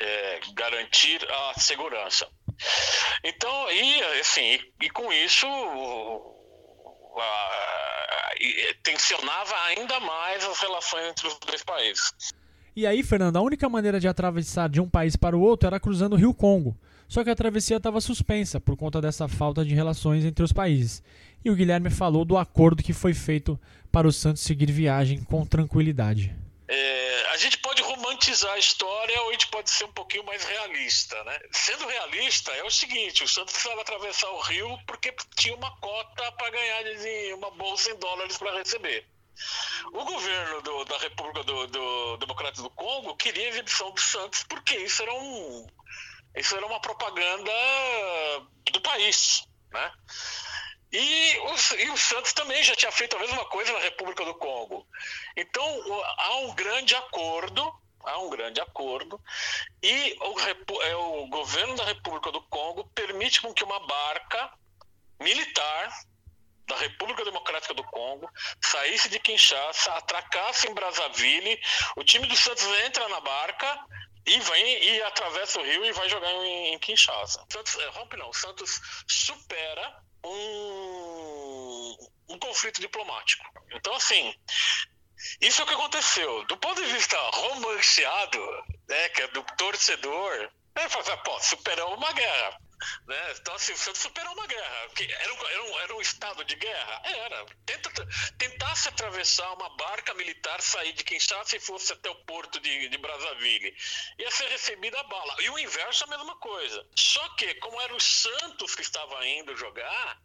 é, 0.00 0.40
garantir 0.54 1.20
a 1.28 1.58
segurança. 1.58 2.26
Então, 3.24 3.70
e 3.70 4.02
assim, 4.20 4.42
e, 4.42 4.86
e 4.86 4.90
com 4.90 5.12
isso 5.12 5.46
a, 7.16 8.34
e, 8.40 8.74
tensionava 8.82 9.54
ainda 9.66 10.00
mais 10.00 10.44
as 10.44 10.60
relações 10.60 11.08
entre 11.08 11.28
os 11.28 11.38
dois 11.38 11.62
países. 11.62 12.12
E 12.74 12.86
aí, 12.86 13.02
Fernando, 13.02 13.36
a 13.36 13.42
única 13.42 13.68
maneira 13.68 13.98
de 13.98 14.06
atravessar 14.06 14.68
de 14.68 14.80
um 14.80 14.88
país 14.88 15.16
para 15.16 15.36
o 15.36 15.40
outro 15.40 15.66
era 15.66 15.80
cruzando 15.80 16.12
o 16.12 16.16
Rio 16.16 16.32
Congo. 16.32 16.76
Só 17.08 17.24
que 17.24 17.30
a 17.30 17.34
travessia 17.34 17.78
estava 17.78 18.00
suspensa 18.00 18.60
por 18.60 18.76
conta 18.76 19.00
dessa 19.00 19.26
falta 19.26 19.64
de 19.64 19.74
relações 19.74 20.24
entre 20.24 20.44
os 20.44 20.52
países. 20.52 21.02
E 21.44 21.50
o 21.50 21.56
Guilherme 21.56 21.90
falou 21.90 22.24
do 22.24 22.36
acordo 22.36 22.82
que 22.82 22.92
foi 22.92 23.14
feito 23.14 23.58
para 23.90 24.06
o 24.06 24.12
Santos 24.12 24.42
seguir 24.42 24.70
viagem 24.70 25.24
com 25.24 25.46
tranquilidade. 25.46 26.36
É, 26.70 27.26
a 27.30 27.36
gente 27.38 27.56
pode 27.58 27.80
romantizar 27.80 28.52
a 28.52 28.58
história 28.58 29.22
ou 29.22 29.30
a 29.30 29.32
gente 29.32 29.46
pode 29.46 29.70
ser 29.70 29.84
um 29.84 29.92
pouquinho 29.92 30.24
mais 30.24 30.44
realista, 30.44 31.24
né? 31.24 31.40
Sendo 31.50 31.86
realista, 31.86 32.52
é 32.52 32.62
o 32.62 32.70
seguinte: 32.70 33.24
o 33.24 33.28
Santos 33.28 33.54
precisava 33.54 33.80
atravessar 33.80 34.28
o 34.30 34.40
rio 34.40 34.78
porque 34.86 35.14
tinha 35.36 35.56
uma 35.56 35.74
cota 35.78 36.30
para 36.32 36.50
ganhar 36.50 36.82
de 36.82 37.32
uma 37.32 37.50
bolsa 37.52 37.90
em 37.90 37.96
dólares 37.96 38.36
para 38.36 38.58
receber. 38.58 39.08
O 39.94 40.04
governo 40.04 40.60
do, 40.60 40.84
da 40.84 40.98
República 40.98 41.42
do, 41.44 41.66
do 41.68 42.16
Democrático 42.18 42.64
do 42.64 42.70
Congo 42.70 43.16
queria 43.16 43.46
a 43.46 43.48
exibição 43.48 43.90
do 43.92 44.00
Santos 44.00 44.42
porque 44.44 44.76
isso 44.76 45.02
era 45.02 45.14
um 45.14 45.66
Isso 46.36 46.54
era 46.54 46.66
uma 46.66 46.80
propaganda 46.80 47.52
do 48.72 48.80
país, 48.82 49.44
né? 49.72 49.92
E 50.90 51.38
o, 51.38 51.76
e 51.76 51.90
o, 51.90 51.96
Santos 51.96 52.32
também 52.32 52.62
já 52.62 52.74
tinha 52.74 52.90
feito 52.90 53.16
a 53.16 53.20
mesma 53.20 53.44
coisa 53.46 53.72
na 53.72 53.78
República 53.80 54.24
do 54.24 54.34
Congo. 54.34 54.86
Então 55.36 55.64
há 56.18 56.36
um 56.38 56.54
grande 56.54 56.94
acordo, 56.94 57.72
há 58.04 58.18
um 58.18 58.30
grande 58.30 58.60
acordo, 58.60 59.20
e 59.82 60.16
o, 60.20 60.80
é, 60.82 60.96
o 60.96 61.26
governo 61.26 61.76
da 61.76 61.84
República 61.84 62.32
do 62.32 62.40
Congo 62.42 62.88
permite 62.94 63.40
com 63.42 63.52
que 63.52 63.64
uma 63.64 63.80
barca 63.86 64.50
militar 65.20 65.92
da 66.66 66.76
República 66.76 67.24
Democrática 67.24 67.74
do 67.74 67.82
Congo 67.84 68.30
saísse 68.60 69.08
de 69.08 69.18
Kinshasa, 69.18 69.92
atracasse 69.94 70.68
em 70.68 70.74
Brazzaville, 70.74 71.60
o 71.96 72.04
time 72.04 72.26
do 72.26 72.36
Santos 72.36 72.64
entra 72.84 73.08
na 73.08 73.20
barca 73.20 73.86
e 74.26 74.38
vem 74.38 74.84
e 74.84 75.02
atravessa 75.02 75.58
o 75.58 75.64
rio 75.64 75.84
e 75.84 75.92
vai 75.92 76.08
jogar 76.08 76.30
em, 76.30 76.74
em 76.74 76.78
Kinshasa. 76.78 77.44
Santos, 77.50 77.78
é, 77.78 77.88
rompe 77.88 78.16
não, 78.16 78.28
o 78.28 78.34
Santos 78.34 78.80
supera 79.06 80.07
um, 80.24 81.96
um 82.30 82.38
conflito 82.38 82.80
diplomático. 82.80 83.44
Então, 83.72 83.94
assim, 83.94 84.34
isso 85.40 85.60
é 85.60 85.64
o 85.64 85.66
que 85.66 85.74
aconteceu. 85.74 86.44
Do 86.46 86.56
ponto 86.56 86.82
de 86.82 86.92
vista 86.92 87.16
romanceado, 87.34 88.38
né, 88.88 89.08
que 89.10 89.22
é 89.22 89.28
do 89.28 89.42
torcedor, 89.56 90.50
ele 90.82 90.90
fala 90.90 91.04
assim, 91.04 91.22
pô, 91.24 91.40
superamos 91.40 91.96
uma 91.96 92.12
guerra. 92.12 92.58
Né? 93.06 93.34
Então, 93.40 93.54
assim, 93.54 93.72
o 93.72 93.76
Santos 93.76 94.00
superou 94.00 94.32
uma 94.34 94.46
guerra. 94.46 94.88
Era 95.20 95.34
um, 95.34 95.46
era, 95.46 95.62
um, 95.64 95.78
era 95.80 95.96
um 95.96 96.00
estado 96.00 96.44
de 96.44 96.54
guerra? 96.54 97.02
Era. 97.04 97.46
Tenta, 97.66 97.90
tentasse 98.38 98.88
atravessar 98.88 99.52
uma 99.54 99.76
barca 99.76 100.14
militar, 100.14 100.60
sair 100.60 100.92
de 100.92 101.02
Kinshasa 101.02 101.56
e 101.56 101.60
fosse 101.60 101.92
até 101.92 102.08
o 102.08 102.24
porto 102.24 102.60
de, 102.60 102.88
de 102.88 102.98
Brazzaville. 102.98 103.74
Ia 104.18 104.30
ser 104.30 104.48
recebida 104.48 105.00
a 105.00 105.04
bala. 105.04 105.36
E 105.40 105.50
o 105.50 105.58
inverso, 105.58 106.04
a 106.04 106.06
mesma 106.06 106.36
coisa. 106.36 106.86
Só 106.94 107.28
que, 107.30 107.54
como 107.56 107.80
era 107.80 107.94
o 107.94 108.00
Santos 108.00 108.74
que 108.74 108.82
estava 108.82 109.26
indo 109.26 109.56
jogar, 109.56 110.20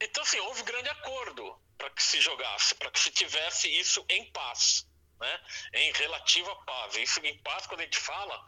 então, 0.00 0.22
assim, 0.22 0.40
houve 0.40 0.62
grande 0.64 0.88
acordo 0.88 1.56
para 1.78 1.90
que 1.90 2.02
se 2.02 2.20
jogasse, 2.20 2.74
para 2.74 2.90
que 2.90 2.98
se 2.98 3.10
tivesse 3.10 3.68
isso 3.68 4.04
em 4.08 4.30
paz 4.32 4.86
né, 5.20 5.40
em 5.74 5.92
relativa 5.92 6.54
paz. 6.66 6.96
Isso 6.96 7.20
em 7.24 7.38
paz, 7.42 7.66
quando 7.66 7.80
a 7.80 7.84
gente 7.84 7.98
fala, 7.98 8.40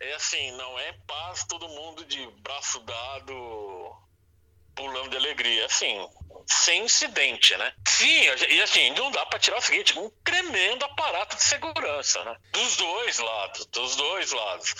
é 0.00 0.14
assim, 0.14 0.52
não 0.52 0.78
é 0.78 0.92
paz 1.06 1.44
todo 1.44 1.68
mundo 1.68 2.04
de 2.04 2.26
braço 2.42 2.80
dado, 2.80 3.96
pulando 4.74 5.10
de 5.10 5.16
alegria, 5.16 5.66
assim, 5.66 6.06
sem 6.46 6.84
incidente, 6.84 7.56
né? 7.56 7.72
Sim, 7.88 8.22
e 8.50 8.60
assim, 8.60 8.90
não 8.90 9.10
dá 9.10 9.24
para 9.26 9.38
tirar 9.38 9.58
o 9.58 9.62
seguinte, 9.62 9.98
um 9.98 10.10
tremendo 10.22 10.84
aparato 10.84 11.36
de 11.36 11.42
segurança, 11.42 12.22
né? 12.24 12.36
Dos 12.52 12.76
dois 12.76 13.18
lados, 13.18 13.66
dos 13.66 13.96
dois 13.96 14.32
lados. 14.32 14.74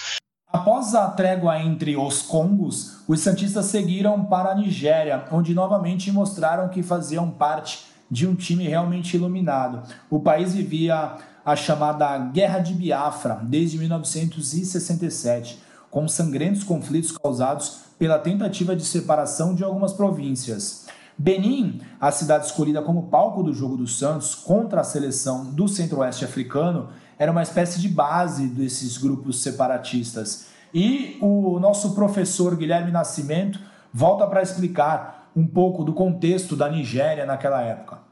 Após 0.48 0.94
a 0.94 1.10
trégua 1.10 1.58
entre 1.58 1.96
os 1.96 2.22
Congos, 2.22 3.02
os 3.08 3.20
Santistas 3.20 3.66
seguiram 3.66 4.24
para 4.26 4.50
a 4.50 4.54
Nigéria, 4.54 5.26
onde 5.32 5.52
novamente 5.52 6.12
mostraram 6.12 6.68
que 6.68 6.82
faziam 6.82 7.30
parte 7.30 7.84
de 8.10 8.26
um 8.26 8.34
time 8.34 8.64
realmente 8.64 9.16
iluminado. 9.16 9.82
O 10.08 10.20
país 10.20 10.54
vivia 10.54 11.16
a 11.44 11.56
chamada 11.56 12.18
Guerra 12.18 12.58
de 12.58 12.74
Biafra 12.74 13.40
desde 13.42 13.78
1967, 13.78 15.62
com 15.90 16.08
sangrentos 16.08 16.64
conflitos 16.64 17.16
causados 17.16 17.80
pela 17.98 18.18
tentativa 18.18 18.76
de 18.76 18.84
separação 18.84 19.54
de 19.54 19.64
algumas 19.64 19.92
províncias. 19.92 20.86
Benin, 21.18 21.80
a 21.98 22.12
cidade 22.12 22.46
escolhida 22.46 22.82
como 22.82 23.04
palco 23.04 23.42
do 23.42 23.54
jogo 23.54 23.76
do 23.76 23.86
Santos 23.86 24.34
contra 24.34 24.82
a 24.82 24.84
seleção 24.84 25.46
do 25.46 25.66
Centro-Oeste 25.66 26.24
africano, 26.24 26.90
era 27.18 27.32
uma 27.32 27.42
espécie 27.42 27.80
de 27.80 27.88
base 27.88 28.46
desses 28.48 28.98
grupos 28.98 29.40
separatistas. 29.40 30.48
E 30.74 31.16
o 31.22 31.58
nosso 31.58 31.94
professor 31.94 32.54
Guilherme 32.54 32.90
Nascimento 32.90 33.58
volta 33.92 34.26
para 34.26 34.42
explicar 34.42 35.15
um 35.36 35.46
pouco 35.46 35.84
do 35.84 35.92
contexto 35.92 36.56
da 36.56 36.68
Nigéria 36.68 37.26
naquela 37.26 37.62
época. 37.62 38.02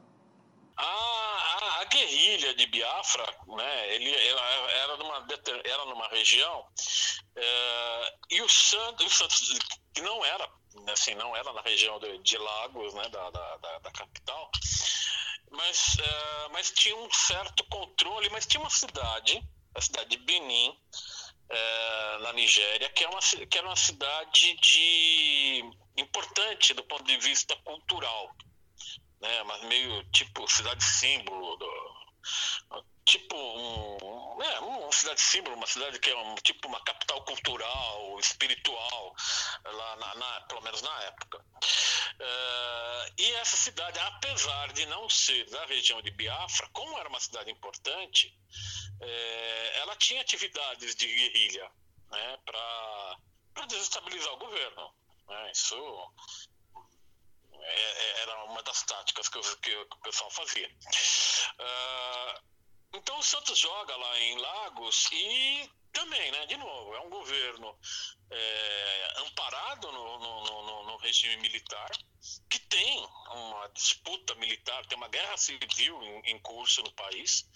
A, 0.77 0.83
a, 0.83 1.81
a 1.81 1.85
guerrilha 1.85 2.53
de 2.53 2.67
Biafra, 2.67 3.25
né, 3.47 3.95
ele, 3.95 4.13
era 4.13 4.97
numa, 4.97 5.27
era 5.63 5.85
numa 5.85 6.07
região 6.09 6.65
é, 7.35 8.13
e 8.29 8.41
o 8.41 8.47
Santos, 8.47 9.07
o 9.07 9.09
Santos, 9.09 9.59
que 9.91 10.01
não 10.01 10.23
era 10.23 10.47
assim, 10.91 11.15
não 11.15 11.35
era 11.35 11.51
na 11.53 11.61
região 11.61 11.99
de, 11.99 12.17
de 12.19 12.37
Lagos, 12.37 12.93
né, 12.93 13.09
da, 13.09 13.29
da, 13.31 13.57
da, 13.57 13.79
da 13.79 13.91
capital, 13.91 14.51
mas, 15.51 15.97
é, 15.99 16.49
mas 16.49 16.71
tinha 16.71 16.95
um 16.95 17.11
certo 17.11 17.63
controle, 17.65 18.29
mas 18.29 18.45
tinha 18.45 18.61
uma 18.61 18.69
cidade, 18.69 19.41
a 19.73 19.81
cidade 19.81 20.09
de 20.09 20.17
Benin, 20.17 20.77
é, 21.49 22.17
na 22.19 22.33
Nigéria, 22.33 22.89
que 22.89 23.03
é 23.03 23.09
uma, 23.09 23.19
que 23.19 23.57
era 23.57 23.67
uma 23.67 23.75
cidade 23.75 24.53
de 24.59 25.63
importante 25.97 26.73
do 26.73 26.83
ponto 26.83 27.03
de 27.03 27.17
vista 27.17 27.55
cultural, 27.57 28.35
né? 29.21 29.43
Mas 29.43 29.63
meio 29.63 30.03
tipo 30.11 30.47
cidade 30.47 30.83
símbolo 30.83 31.55
do, 31.57 31.95
tipo 33.05 33.35
um, 33.35 34.41
é, 34.41 34.59
uma 34.59 34.91
cidade 34.91 35.21
símbolo, 35.21 35.55
uma 35.55 35.67
cidade 35.67 35.99
que 35.99 36.09
é 36.09 36.17
um, 36.17 36.35
tipo 36.35 36.67
uma 36.67 36.83
capital 36.83 37.23
cultural, 37.23 38.19
espiritual, 38.19 39.15
lá 39.63 39.95
na, 39.97 40.15
na 40.15 40.41
pelo 40.41 40.61
menos 40.61 40.81
na 40.81 41.03
época. 41.03 41.37
Uh, 41.37 43.13
e 43.17 43.31
essa 43.35 43.55
cidade, 43.55 43.99
apesar 43.99 44.73
de 44.73 44.85
não 44.87 45.09
ser 45.09 45.49
da 45.49 45.65
região 45.65 46.01
de 46.01 46.11
Biafra, 46.11 46.69
como 46.73 46.97
era 46.97 47.07
uma 47.07 47.19
cidade 47.19 47.51
importante, 47.51 48.33
é, 49.01 49.79
ela 49.79 49.95
tinha 49.95 50.21
atividades 50.21 50.95
de 50.95 51.07
guerrilha 51.07 51.69
né, 52.09 52.37
para 52.45 53.65
desestabilizar 53.67 54.33
o 54.33 54.37
governo. 54.37 54.93
Né, 55.27 55.51
isso 55.51 55.75
é, 57.53 57.81
é, 57.81 58.21
era 58.21 58.43
uma 58.45 58.61
das 58.63 58.83
táticas 58.83 59.27
que, 59.27 59.41
que, 59.41 59.71
que 59.71 59.95
o 59.95 59.99
pessoal 60.01 60.29
fazia. 60.31 60.69
Uh, 61.59 62.55
então 62.93 63.17
o 63.17 63.23
Santos 63.23 63.57
joga 63.57 63.95
lá 63.95 64.19
em 64.19 64.37
Lagos 64.37 65.09
e 65.11 65.69
também, 65.91 66.31
né, 66.31 66.45
de 66.45 66.57
novo, 66.57 66.93
é 66.93 66.99
um 67.01 67.09
governo 67.09 67.77
é, 68.29 69.13
amparado 69.17 69.91
no, 69.91 70.19
no, 70.19 70.43
no, 70.43 70.83
no, 70.83 70.97
regime 70.97 71.37
militar, 71.37 71.89
que 72.49 72.59
tem 72.59 73.07
uma 73.31 73.67
disputa 73.69 74.35
militar, 74.35 74.85
tem 74.87 74.97
uma 74.97 75.07
guerra 75.07 75.37
civil 75.37 76.01
em, 76.03 76.31
em 76.31 76.39
curso 76.39 76.83
no 76.83 76.91
país. 76.91 77.47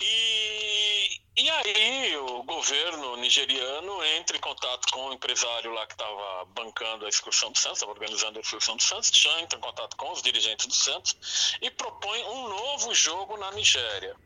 E, 0.00 1.20
e 1.36 1.50
aí 1.50 2.16
o 2.16 2.42
governo 2.42 3.16
nigeriano 3.16 4.02
entra 4.04 4.36
em 4.36 4.40
contato 4.40 4.90
com 4.92 5.08
o 5.08 5.12
empresário 5.12 5.72
lá 5.72 5.86
que 5.86 5.92
estava 5.92 6.44
bancando 6.46 7.06
a 7.06 7.08
excursão 7.08 7.52
do 7.52 7.58
Santos, 7.58 7.78
estava 7.78 7.92
organizando 7.92 8.38
a 8.38 8.40
excursão 8.42 8.76
do 8.76 8.82
Santos, 8.82 9.10
já 9.12 9.40
entra 9.40 9.58
em 9.58 9.62
contato 9.62 9.96
com 9.96 10.10
os 10.10 10.22
dirigentes 10.22 10.66
do 10.66 10.74
Santos 10.74 11.56
e 11.60 11.70
propõe 11.70 12.22
um 12.24 12.48
novo 12.48 12.94
jogo 12.94 13.36
na 13.36 13.50
Nigéria. 13.52 14.16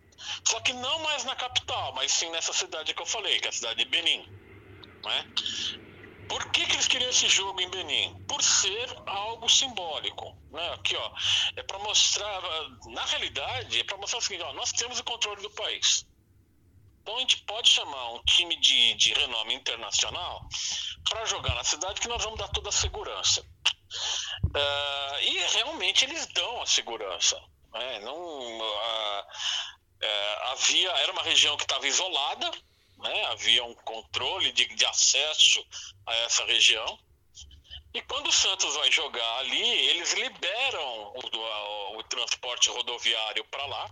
Só 0.45 0.61
que 0.61 0.73
não 0.73 0.99
mais 1.01 1.25
na 1.25 1.35
capital, 1.35 1.93
mas 1.95 2.13
sim 2.13 2.31
nessa 2.31 2.53
cidade 2.53 2.95
que 2.95 3.03
eu 3.03 3.07
falei, 3.07 3.41
que 3.41 3.47
é 3.47 3.51
a 3.51 3.53
cidade 3.53 3.85
de 3.85 3.91
Benin. 3.91 4.27
Né? 5.05 5.27
Por 6.29 6.51
que, 6.51 6.67
que 6.67 6.73
eles 6.73 6.89
queriam 6.89 7.11
esse 7.11 7.29
jogo 7.29 7.61
em 7.61 7.69
Benin? 7.69 8.25
Por 8.27 8.43
ser 8.43 8.89
algo 9.07 9.49
simbólico. 9.49 10.37
Né? 10.51 10.75
Aqui, 10.75 10.97
ó, 10.97 11.13
é 11.57 11.63
para 11.63 11.79
mostrar, 11.81 12.43
na 12.87 13.05
realidade, 13.05 13.81
é 13.81 13.85
para 13.85 13.97
mostrar 13.97 14.19
o 14.19 14.23
seguinte: 14.23 14.43
ó, 14.43 14.53
nós 14.53 14.73
temos 14.73 14.99
o 14.99 15.05
controle 15.05 15.43
do 15.43 15.51
país. 15.51 16.07
Então 17.03 17.17
a 17.17 17.21
gente 17.21 17.37
pode 17.43 17.69
chamar 17.69 18.13
um 18.13 18.23
time 18.25 18.57
de, 18.57 18.95
de 18.95 19.13
renome 19.13 19.55
internacional 19.55 20.49
para 21.07 21.27
jogar 21.27 21.55
na 21.55 21.63
cidade 21.63 22.01
que 22.01 22.09
nós 22.09 22.23
vamos 22.25 22.39
dar 22.39 22.49
toda 22.49 22.71
a 22.71 22.73
segurança. 22.73 23.43
Uh, 24.43 25.21
e 25.21 25.39
realmente 25.53 26.05
eles 26.07 26.27
dão 26.29 26.63
a 26.63 26.67
segurança. 26.67 27.39
Né? 27.75 27.99
Não, 28.01 28.17
uh, 28.17 29.21
uh, 29.21 30.53
havia, 30.53 30.91
era 30.93 31.13
uma 31.13 31.23
região 31.23 31.57
que 31.59 31.65
estava 31.65 31.87
isolada, 31.87 32.51
né? 33.05 33.25
havia 33.27 33.63
um 33.65 33.75
controle 33.75 34.51
de, 34.53 34.67
de 34.75 34.85
acesso 34.87 35.65
a 36.07 36.15
essa 36.17 36.45
região. 36.47 36.99
E 37.93 38.03
quando 38.03 38.27
o 38.27 38.33
Santos 38.33 38.75
vai 38.75 38.91
jogar 38.91 39.39
ali, 39.39 39.63
eles 39.63 40.13
liberam 40.15 41.13
o, 41.15 41.21
o, 41.37 41.99
o 41.99 42.03
transporte 42.05 42.69
rodoviário 42.71 43.45
para 43.45 43.65
lá. 43.67 43.89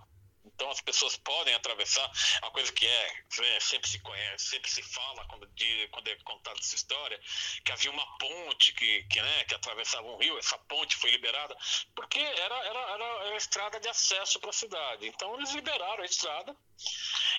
Então 0.63 0.71
as 0.71 0.81
pessoas 0.81 1.17
podem 1.17 1.53
atravessar, 1.55 2.09
a 2.41 2.51
coisa 2.53 2.73
que 2.73 2.87
é, 2.87 3.25
é, 3.41 3.59
sempre 3.59 3.91
se 3.91 3.99
conhece, 3.99 4.47
sempre 4.47 4.71
se 4.71 4.81
fala 4.81 5.27
quando, 5.27 5.45
de, 5.49 5.89
quando 5.89 6.07
é 6.07 6.15
contada 6.23 6.57
essa 6.61 6.77
história, 6.77 7.21
que 7.65 7.73
havia 7.73 7.91
uma 7.91 8.07
ponte 8.17 8.73
que, 8.73 9.03
que, 9.11 9.21
né, 9.21 9.45
que 9.45 9.57
atravessava 9.57 10.07
um 10.07 10.17
rio, 10.19 10.39
essa 10.39 10.57
ponte 10.59 10.95
foi 10.95 11.11
liberada, 11.11 11.57
porque 11.97 12.21
era, 12.21 12.55
era, 12.65 12.79
era 12.79 13.35
a 13.35 13.37
estrada 13.37 13.81
de 13.81 13.89
acesso 13.89 14.39
para 14.39 14.51
a 14.51 14.53
cidade. 14.53 15.09
Então 15.09 15.35
eles 15.35 15.51
liberaram 15.51 16.05
a 16.05 16.07
estrada 16.07 16.57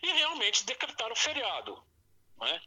e 0.02 0.12
realmente 0.12 0.66
decretaram 0.66 1.16
feriado. 1.16 1.82
Né? 2.42 2.62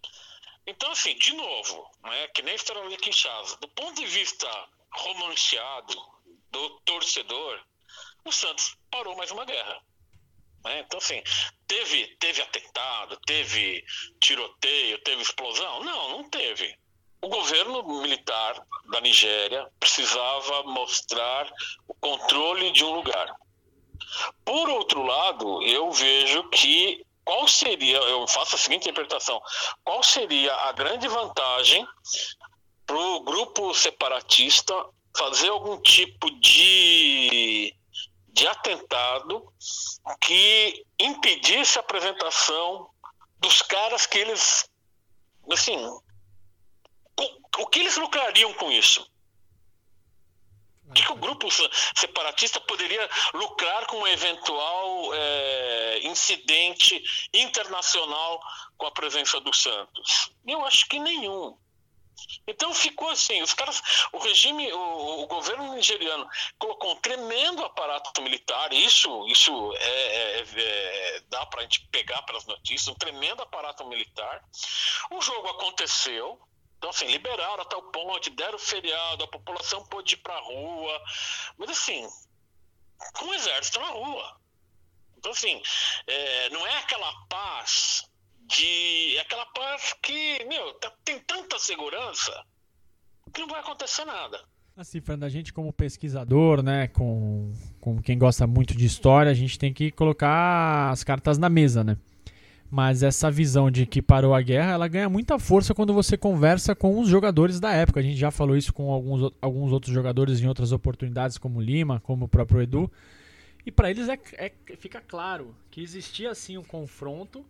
Então, 0.66 0.90
assim, 0.90 1.14
de 1.16 1.34
novo, 1.34 1.90
né, 2.02 2.28
que 2.28 2.40
nem 2.40 2.52
a 2.52 2.56
história 2.56 2.88
de 2.88 2.96
Kinshasa, 2.96 3.58
do 3.58 3.68
ponto 3.68 3.94
de 4.00 4.06
vista 4.06 4.48
romanceado 4.90 5.94
do 6.50 6.80
torcedor, 6.80 7.62
o 8.24 8.32
Santos 8.32 8.74
parou 8.90 9.14
mais 9.16 9.30
uma 9.30 9.44
guerra. 9.44 9.84
Né? 10.66 10.80
Então, 10.80 10.98
assim, 10.98 11.22
teve, 11.66 12.16
teve 12.18 12.42
atentado, 12.42 13.16
teve 13.24 13.84
tiroteio, 14.20 14.98
teve 14.98 15.22
explosão? 15.22 15.84
Não, 15.84 16.10
não 16.10 16.28
teve. 16.28 16.76
O 17.22 17.28
governo 17.28 18.00
militar 18.00 18.60
da 18.90 19.00
Nigéria 19.00 19.66
precisava 19.78 20.64
mostrar 20.64 21.48
o 21.88 21.94
controle 21.94 22.72
de 22.72 22.84
um 22.84 22.94
lugar. 22.94 23.34
Por 24.44 24.68
outro 24.68 25.02
lado, 25.02 25.62
eu 25.62 25.90
vejo 25.92 26.48
que 26.50 27.04
qual 27.24 27.48
seria, 27.48 27.96
eu 27.98 28.26
faço 28.28 28.54
a 28.54 28.58
seguinte 28.58 28.88
interpretação, 28.88 29.40
qual 29.82 30.02
seria 30.02 30.54
a 30.54 30.72
grande 30.72 31.08
vantagem 31.08 31.86
para 32.86 32.96
o 32.96 33.20
grupo 33.20 33.74
separatista 33.74 34.74
fazer 35.16 35.48
algum 35.48 35.80
tipo 35.80 36.30
de, 36.38 37.74
de 38.36 38.46
atentado 38.46 39.50
que 40.20 40.84
impedisse 41.00 41.78
a 41.78 41.80
apresentação 41.80 42.90
dos 43.38 43.62
caras 43.62 44.04
que 44.04 44.18
eles, 44.18 44.68
assim, 45.50 45.78
o 47.58 47.66
que 47.66 47.80
eles 47.80 47.96
lucrariam 47.96 48.52
com 48.54 48.70
isso? 48.70 49.10
O 50.88 50.92
que, 50.92 51.02
que, 51.02 51.12
o 51.12 51.16
grupo 51.16 51.48
separatista 51.96 52.60
poderia 52.60 53.08
lucrar 53.34 53.86
com 53.86 53.96
um 53.96 54.06
eventual 54.06 55.14
é, 55.14 56.00
incidente 56.04 57.02
internacional 57.32 58.40
com 58.76 58.86
a 58.86 58.92
presença 58.92 59.40
dos 59.40 59.62
Santos? 59.62 60.30
Eu 60.46 60.64
acho 60.64 60.86
que 60.88 61.00
nenhum. 61.00 61.58
Então 62.46 62.72
ficou 62.72 63.10
assim, 63.10 63.42
os 63.42 63.52
caras, 63.52 63.82
o 64.12 64.18
regime, 64.18 64.72
o, 64.72 65.22
o 65.22 65.26
governo 65.26 65.74
nigeriano 65.74 66.28
colocou 66.58 66.92
um 66.92 66.96
tremendo 66.96 67.64
aparato 67.64 68.22
militar, 68.22 68.72
isso, 68.72 69.26
isso 69.28 69.72
é, 69.76 70.40
é, 70.40 70.44
é 70.56 71.20
dá 71.28 71.44
para 71.46 71.60
a 71.60 71.62
gente 71.64 71.86
pegar 71.88 72.22
pelas 72.22 72.46
notícias, 72.46 72.88
um 72.88 72.94
tremendo 72.94 73.42
aparato 73.42 73.84
militar. 73.86 74.42
O 75.10 75.20
jogo 75.20 75.48
aconteceu, 75.48 76.40
então, 76.78 76.90
assim, 76.90 77.06
liberaram 77.06 77.62
a 77.62 77.64
tal 77.64 77.82
ponte, 77.90 78.30
deram 78.30 78.58
feriado, 78.58 79.24
a 79.24 79.28
população 79.28 79.84
pôde 79.86 80.14
ir 80.14 80.18
pra 80.18 80.38
rua. 80.38 81.02
Mas, 81.56 81.70
assim, 81.70 82.06
com 83.14 83.26
o 83.26 83.34
exército 83.34 83.80
na 83.80 83.88
rua. 83.88 84.40
Então, 85.16 85.32
assim, 85.32 85.60
é, 86.06 86.50
não 86.50 86.66
é 86.66 86.78
aquela 86.78 87.12
paz 87.28 88.08
de. 88.46 89.18
Aquela 89.20 89.46
paz 89.46 89.94
que, 90.02 90.44
meu, 90.44 90.74
tá, 90.74 90.92
tem 91.04 91.18
tanta 91.20 91.58
segurança 91.58 92.32
que 93.32 93.40
não 93.40 93.48
vai 93.48 93.60
acontecer 93.60 94.04
nada. 94.04 94.40
Assim, 94.76 95.00
Fernando, 95.00 95.24
a 95.24 95.28
gente 95.28 95.52
como 95.52 95.72
pesquisador, 95.72 96.62
né, 96.62 96.88
com, 96.88 97.50
com 97.80 98.00
quem 98.00 98.18
gosta 98.18 98.46
muito 98.46 98.76
de 98.76 98.84
história, 98.84 99.30
a 99.30 99.34
gente 99.34 99.58
tem 99.58 99.72
que 99.72 99.90
colocar 99.90 100.90
as 100.90 101.02
cartas 101.02 101.38
na 101.38 101.48
mesa, 101.48 101.82
né? 101.82 101.96
Mas 102.70 103.02
essa 103.02 103.30
visão 103.30 103.70
de 103.70 103.86
que 103.86 104.02
parou 104.02 104.34
a 104.34 104.42
guerra, 104.42 104.72
ela 104.72 104.88
ganha 104.88 105.08
muita 105.08 105.38
força 105.38 105.74
quando 105.74 105.94
você 105.94 106.16
conversa 106.16 106.74
com 106.74 107.00
os 107.00 107.08
jogadores 107.08 107.58
da 107.58 107.72
época. 107.72 108.00
A 108.00 108.02
gente 108.02 108.18
já 108.18 108.30
falou 108.30 108.56
isso 108.56 108.72
com 108.72 108.90
alguns, 108.90 109.32
alguns 109.40 109.72
outros 109.72 109.94
jogadores 109.94 110.40
em 110.40 110.46
outras 110.46 110.72
oportunidades, 110.72 111.38
como 111.38 111.60
Lima, 111.60 112.00
como 112.00 112.26
o 112.26 112.28
próprio 112.28 112.60
Edu. 112.60 112.90
E 113.64 113.70
para 113.70 113.90
eles 113.90 114.08
é, 114.08 114.18
é, 114.34 114.52
fica 114.76 115.00
claro 115.00 115.54
que 115.70 115.80
existia 115.80 116.34
sim 116.34 116.58
um 116.58 116.62
confronto, 116.62 117.44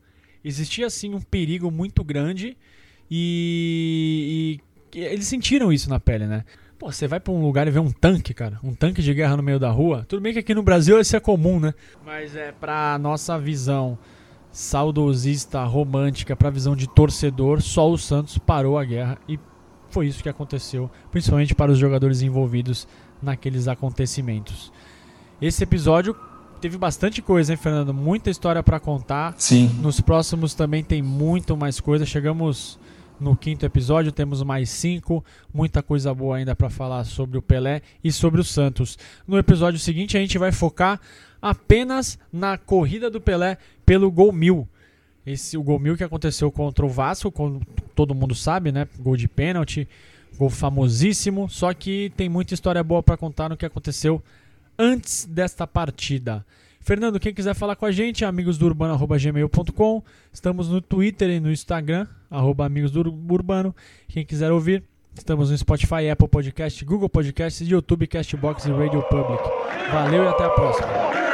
existia 0.48 0.88
sim 0.88 1.14
um 1.14 1.20
perigo 1.20 1.70
muito 1.70 2.04
grande 2.04 2.56
e, 3.10 4.60
e, 4.94 4.98
e 4.98 5.04
eles 5.04 5.26
sentiram 5.26 5.72
isso 5.72 5.90
na 5.90 5.98
pele, 5.98 6.26
né? 6.26 6.44
Pô, 6.78 6.92
você 6.92 7.08
vai 7.08 7.18
pra 7.18 7.32
um 7.32 7.42
lugar 7.42 7.66
e 7.66 7.70
vê 7.70 7.78
um 7.78 7.90
tanque, 7.90 8.34
cara, 8.34 8.60
um 8.62 8.74
tanque 8.74 9.02
de 9.02 9.12
guerra 9.12 9.36
no 9.36 9.42
meio 9.42 9.58
da 9.58 9.70
rua. 9.70 10.04
Tudo 10.08 10.20
bem 10.20 10.32
que 10.32 10.38
aqui 10.38 10.54
no 10.54 10.62
Brasil 10.62 11.00
isso 11.00 11.16
é 11.16 11.20
comum, 11.20 11.58
né? 11.58 11.74
Mas 12.04 12.36
é 12.36 12.52
pra 12.52 12.98
nossa 12.98 13.38
visão 13.38 13.98
saudosista, 14.52 15.64
romântica, 15.64 16.36
para 16.36 16.48
a 16.48 16.52
visão 16.52 16.76
de 16.76 16.86
torcedor, 16.86 17.60
só 17.60 17.90
o 17.90 17.98
Santos 17.98 18.38
parou 18.38 18.78
a 18.78 18.84
guerra 18.84 19.18
e 19.28 19.38
foi 19.90 20.06
isso 20.06 20.22
que 20.22 20.28
aconteceu, 20.28 20.90
principalmente 21.10 21.54
para 21.54 21.72
os 21.72 21.78
jogadores 21.78 22.22
envolvidos 22.22 22.86
naqueles 23.22 23.68
acontecimentos. 23.68 24.72
Esse 25.40 25.64
episódio 25.64 26.16
teve 26.60 26.76
bastante 26.76 27.22
coisa, 27.22 27.52
hein, 27.52 27.56
Fernando? 27.56 27.92
Muita 27.94 28.30
história 28.30 28.62
para 28.62 28.80
contar. 28.80 29.34
Sim. 29.38 29.68
Nos 29.80 30.00
próximos 30.00 30.54
também 30.54 30.82
tem 30.82 31.02
muito 31.02 31.56
mais 31.56 31.80
coisa. 31.80 32.04
Chegamos 32.04 32.78
no 33.20 33.36
quinto 33.36 33.64
episódio, 33.64 34.12
temos 34.12 34.42
mais 34.42 34.68
cinco, 34.68 35.24
muita 35.52 35.82
coisa 35.82 36.12
boa 36.12 36.36
ainda 36.36 36.54
para 36.54 36.68
falar 36.68 37.04
sobre 37.04 37.38
o 37.38 37.42
Pelé 37.42 37.82
e 38.04 38.12
sobre 38.12 38.40
o 38.40 38.44
Santos. 38.44 38.98
No 39.26 39.38
episódio 39.38 39.80
seguinte 39.80 40.16
a 40.16 40.20
gente 40.20 40.38
vai 40.38 40.52
focar 40.52 41.00
apenas 41.40 42.18
na 42.32 42.58
corrida 42.58 43.10
do 43.10 43.20
Pelé 43.20 43.58
pelo 43.84 44.10
gol 44.10 44.32
mil. 44.32 44.68
Esse, 45.24 45.56
o 45.56 45.62
gol 45.62 45.78
mil 45.78 45.96
que 45.96 46.04
aconteceu 46.04 46.52
contra 46.52 46.84
o 46.84 46.88
Vasco, 46.88 47.32
como 47.32 47.60
todo 47.94 48.14
mundo 48.14 48.34
sabe, 48.34 48.70
né? 48.70 48.86
Gol 48.98 49.16
de 49.16 49.26
pênalti, 49.26 49.88
gol 50.38 50.50
famosíssimo. 50.50 51.48
Só 51.48 51.72
que 51.74 52.12
tem 52.16 52.28
muita 52.28 52.54
história 52.54 52.82
boa 52.84 53.02
para 53.02 53.16
contar 53.16 53.48
no 53.48 53.56
que 53.56 53.66
aconteceu 53.66 54.22
antes 54.78 55.24
desta 55.24 55.66
partida. 55.66 56.44
Fernando, 56.80 57.18
quem 57.18 57.34
quiser 57.34 57.54
falar 57.54 57.74
com 57.74 57.84
a 57.84 57.90
gente, 57.90 58.24
amigos 58.24 58.58
do 58.58 58.66
urbano.gmail.com. 58.66 60.02
Estamos 60.32 60.68
no 60.68 60.80
Twitter 60.80 61.30
e 61.30 61.40
no 61.40 61.50
Instagram, 61.50 62.06
arroba 62.30 62.64
amigos 62.64 62.92
do 62.92 63.00
urbano. 63.28 63.74
Quem 64.06 64.24
quiser 64.24 64.52
ouvir, 64.52 64.84
estamos 65.12 65.50
no 65.50 65.58
Spotify, 65.58 66.08
Apple 66.08 66.28
Podcast, 66.28 66.84
Google 66.84 67.08
Podcast, 67.08 67.64
YouTube, 67.64 68.06
Castbox 68.06 68.66
e 68.66 68.70
Radio 68.70 69.02
Public. 69.02 69.42
Valeu 69.90 70.24
e 70.24 70.28
até 70.28 70.44
a 70.44 70.50
próxima. 70.50 71.25